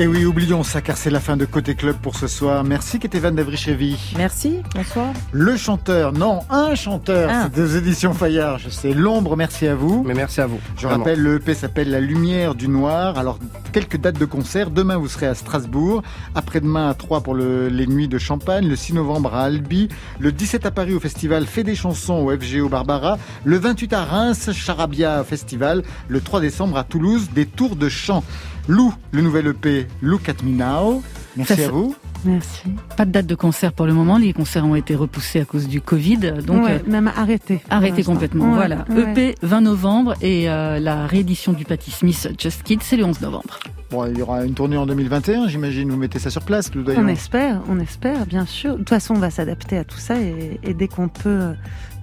Et 0.01 0.07
oui, 0.07 0.23
oublions 0.23 0.63
ça 0.63 0.79
car 0.79 0.95
c'est 0.95 1.09
la 1.09 1.19
fin 1.19 1.35
de 1.35 1.43
Côté 1.43 1.75
Club 1.75 1.97
pour 2.01 2.15
ce 2.15 2.27
soir. 2.27 2.63
Merci 2.63 2.99
Kétévan 2.99 3.31
Davrichevi. 3.33 4.13
Merci, 4.17 4.59
bonsoir. 4.73 5.07
Le 5.33 5.57
chanteur, 5.57 6.13
non, 6.13 6.39
un 6.49 6.73
chanteur, 6.73 7.29
Ah. 7.29 7.49
c'est 7.53 7.61
des 7.61 7.75
éditions 7.75 8.13
Fayard, 8.13 8.59
je 8.59 8.69
sais, 8.69 8.93
l'ombre, 8.93 9.35
merci 9.35 9.67
à 9.67 9.75
vous. 9.75 10.03
Mais 10.07 10.13
merci 10.13 10.39
à 10.39 10.45
vous. 10.47 10.57
Je 10.77 10.87
vraiment. 10.87 11.03
rappelle, 11.03 11.19
le 11.19 11.35
EP 11.35 11.53
s'appelle 11.53 11.89
La 11.91 11.99
Lumière 11.99 12.55
du 12.55 12.69
Noir. 12.69 13.17
Alors, 13.17 13.39
quelques 13.73 13.97
dates 13.97 14.17
de 14.17 14.23
concert. 14.23 14.69
Demain, 14.71 14.95
vous 14.95 15.09
serez 15.09 15.27
à 15.27 15.35
Strasbourg. 15.35 16.01
Après-demain, 16.33 16.87
à 16.89 16.93
Troyes 16.93 17.19
pour 17.19 17.33
le- 17.35 17.67
les 17.67 17.85
Nuits 17.85 18.07
de 18.07 18.17
Champagne. 18.17 18.69
Le 18.69 18.77
6 18.77 18.93
novembre 18.93 19.35
à 19.35 19.43
Albi. 19.43 19.89
Le 20.17 20.31
17 20.31 20.65
à 20.65 20.71
Paris 20.71 20.93
au 20.93 21.01
festival 21.01 21.45
Fait 21.45 21.65
des 21.65 21.75
chansons 21.75 22.13
au 22.25 22.31
FGO 22.31 22.69
Barbara. 22.69 23.17
Le 23.43 23.57
28 23.57 23.91
à 23.91 24.05
Reims, 24.05 24.49
Charabia 24.53 25.25
Festival. 25.25 25.83
Le 26.07 26.21
3 26.21 26.39
décembre 26.39 26.77
à 26.77 26.85
Toulouse, 26.85 27.27
des 27.35 27.45
tours 27.45 27.75
de 27.75 27.89
chant. 27.89 28.23
Lou, 28.69 28.93
le 29.11 29.23
nouvel 29.23 29.47
EP 29.47 29.87
Look 29.99 30.29
at 30.29 30.43
Me 30.43 30.51
Now. 30.51 31.01
Merci 31.35 31.55
Ça 31.55 31.65
à 31.65 31.71
vous. 31.71 31.95
Merci. 32.23 32.69
Pas 32.95 33.05
de 33.05 33.09
date 33.11 33.25
de 33.25 33.33
concert 33.33 33.73
pour 33.73 33.87
le 33.87 33.93
moment. 33.93 34.19
Les 34.19 34.31
concerts 34.31 34.63
ont 34.63 34.75
été 34.75 34.93
repoussés 34.93 35.39
à 35.39 35.45
cause 35.45 35.67
du 35.67 35.81
Covid. 35.81 36.33
Donc, 36.45 36.65
ouais, 36.65 36.83
même 36.85 37.07
arrêté. 37.07 37.63
Arrêté 37.71 38.03
complètement. 38.03 38.51
Ouais, 38.51 38.55
voilà. 38.57 38.85
ouais. 38.91 39.11
EP 39.11 39.35
20 39.41 39.61
novembre 39.61 40.13
et 40.21 40.51
euh, 40.51 40.77
la 40.77 41.07
réédition 41.07 41.51
du 41.51 41.65
Patti 41.65 41.89
Smith 41.89 42.29
Just 42.37 42.61
Kids, 42.61 42.81
c'est 42.83 42.97
le 42.97 43.05
11 43.05 43.21
novembre. 43.21 43.59
Bon, 43.89 44.05
il 44.05 44.19
y 44.19 44.21
aura 44.21 44.45
une 44.45 44.53
tournée 44.53 44.77
en 44.77 44.85
2021, 44.85 45.47
j'imagine. 45.47 45.89
Vous 45.89 45.97
mettez 45.97 46.19
ça 46.19 46.29
sur 46.29 46.43
place, 46.43 46.69
On 46.75 47.07
espère, 47.07 47.61
on 47.69 47.79
espère, 47.79 48.27
bien 48.27 48.45
sûr. 48.45 48.73
De 48.73 48.77
toute 48.77 48.89
façon, 48.89 49.15
on 49.15 49.19
va 49.19 49.31
s'adapter 49.31 49.79
à 49.79 49.83
tout 49.83 49.97
ça 49.97 50.19
et, 50.19 50.59
et 50.61 50.75
dès 50.75 50.87
qu'on 50.87 51.07
peut 51.07 51.29
euh, 51.29 51.53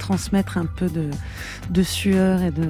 transmettre 0.00 0.58
un 0.58 0.66
peu 0.66 0.88
de, 0.88 1.10
de 1.70 1.82
sueur 1.84 2.42
et 2.42 2.50
de. 2.50 2.66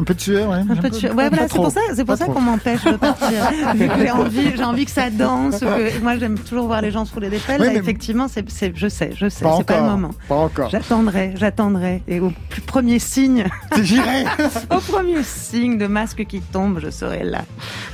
Un 0.00 0.04
peu 0.04 0.14
de 0.14 0.20
sueur, 0.20 0.50
ouais. 0.50 0.58
Un 0.68 0.76
peu 0.76 0.90
de 0.90 0.94
sueur. 0.94 1.14
Ouais, 1.14 1.28
voilà, 1.28 1.46
c'est 1.48 1.56
pour 1.56 1.70
ça, 1.70 1.80
c'est 1.94 2.04
pour 2.04 2.16
ça 2.16 2.26
qu'on 2.26 2.40
m'empêche 2.40 2.84
de 2.84 2.96
partir. 2.96 3.28
J'ai 3.98 4.10
envie, 4.10 4.56
j'ai 4.56 4.64
envie 4.64 4.84
que 4.84 4.90
ça 4.90 5.10
danse. 5.10 5.60
Que... 5.60 6.00
Moi, 6.00 6.16
j'aime 6.18 6.38
toujours 6.38 6.66
voir 6.66 6.80
les 6.80 6.90
gens 6.90 7.04
se 7.04 7.12
rouler 7.12 7.28
des 7.28 7.38
pelles. 7.38 7.60
Là, 7.60 7.74
effectivement, 7.74 8.26
c'est, 8.28 8.44
je 8.74 8.88
sais, 8.88 9.12
je 9.14 9.28
sais, 9.28 9.44
c'est 9.56 9.66
pas 9.66 9.80
le 9.80 9.86
moment. 9.86 10.10
Pas 10.28 10.36
encore. 10.36 10.70
J'attendrai, 10.70 11.34
j'attendrai. 11.36 12.02
Et 12.08 12.20
au 12.20 12.32
plus 12.48 12.62
premier 12.62 12.98
signe, 12.98 13.44
J'irai 13.82 14.24
au 14.70 14.80
premier 14.80 15.22
signe 15.22 15.78
de 15.78 15.86
masque 15.86 16.24
qui 16.26 16.40
tombe, 16.40 16.80
je 16.82 16.90
serai 16.90 17.24
là. 17.24 17.44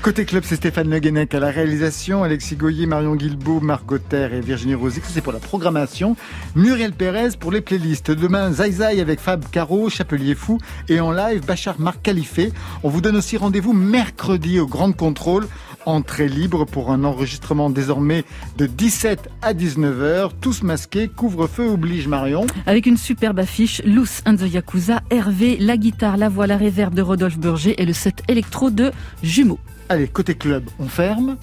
Côté 0.03 0.25
club, 0.25 0.45
c'est 0.47 0.57
Stéphane 0.57 0.89
Le 0.89 0.99
Guenec 0.99 1.35
à 1.35 1.41
la 1.41 1.51
réalisation, 1.51 2.23
Alexis 2.23 2.57
Goyer, 2.57 2.87
Marion 2.87 3.15
Guilbault, 3.15 3.61
Margot 3.61 3.99
Terre 3.99 4.33
et 4.33 4.41
Virginie 4.41 4.75
Rosic. 4.75 5.05
C'est 5.07 5.21
pour 5.21 5.33
la 5.33 5.39
programmation. 5.39 6.17
Muriel 6.55 6.93
Pérez 6.93 7.31
pour 7.39 7.53
les 7.53 7.61
playlists. 7.61 8.11
Demain, 8.11 8.53
Zai 8.53 8.71
Zai 8.73 9.01
avec 9.01 9.21
Fab 9.21 9.45
Caro, 9.51 9.89
Chapelier 9.89 10.35
Fou. 10.35 10.59
Et 10.89 11.01
en 11.01 11.13
live, 11.13 11.45
Bachar 11.45 11.79
Marc 11.79 11.96
Califé. 12.03 12.53
On 12.83 12.89
vous 12.89 13.01
donne 13.01 13.17
aussi 13.17 13.37
rendez-vous 13.37 13.73
mercredi 13.73 14.61
au 14.61 14.67
Grand 14.67 14.93
Contrôle. 14.93 15.47
Entrée 15.87 16.29
libre 16.29 16.65
pour 16.65 16.91
un 16.91 17.05
enregistrement 17.05 17.71
désormais 17.71 18.25
de 18.59 18.67
17 18.67 19.31
à 19.41 19.55
19h. 19.55 20.31
Tous 20.41 20.63
masqués, 20.63 21.09
couvre-feu 21.09 21.69
oblige 21.69 22.09
Marion. 22.09 22.47
Avec 22.67 22.87
une 22.87 22.97
superbe 22.97 23.39
affiche, 23.39 23.81
Loose 23.85 24.21
and 24.27 24.37
the 24.37 24.53
Yakuza, 24.53 25.01
Hervé, 25.11 25.57
la 25.61 25.77
guitare, 25.77 26.17
la 26.17 26.29
voix, 26.29 26.49
la 26.49 26.57
réverb 26.57 26.93
de 26.93 27.03
Rodolphe 27.03 27.39
Burger 27.39 27.81
et 27.81 27.87
le 27.87 27.93
set 27.93 28.23
électro 28.27 28.71
de 28.71 28.91
Jumeaux. 29.23 29.61
Allez, 29.89 30.09
côté 30.09 30.35
club, 30.35 30.65
on 30.81 30.89
ferme. 30.89 31.37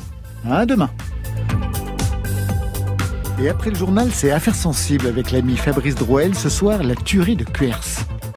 À 0.49 0.65
demain. 0.65 0.89
Et 3.41 3.49
après 3.49 3.69
le 3.69 3.75
journal, 3.75 4.09
c'est 4.11 4.31
Affaires 4.31 4.55
sensibles 4.55 5.07
avec 5.07 5.31
l'ami 5.31 5.57
Fabrice 5.57 5.95
Drouel. 5.95 6.35
Ce 6.35 6.49
soir, 6.49 6.83
la 6.83 6.95
tuerie 6.95 7.35
de 7.35 7.43
Cuers. 7.43 8.05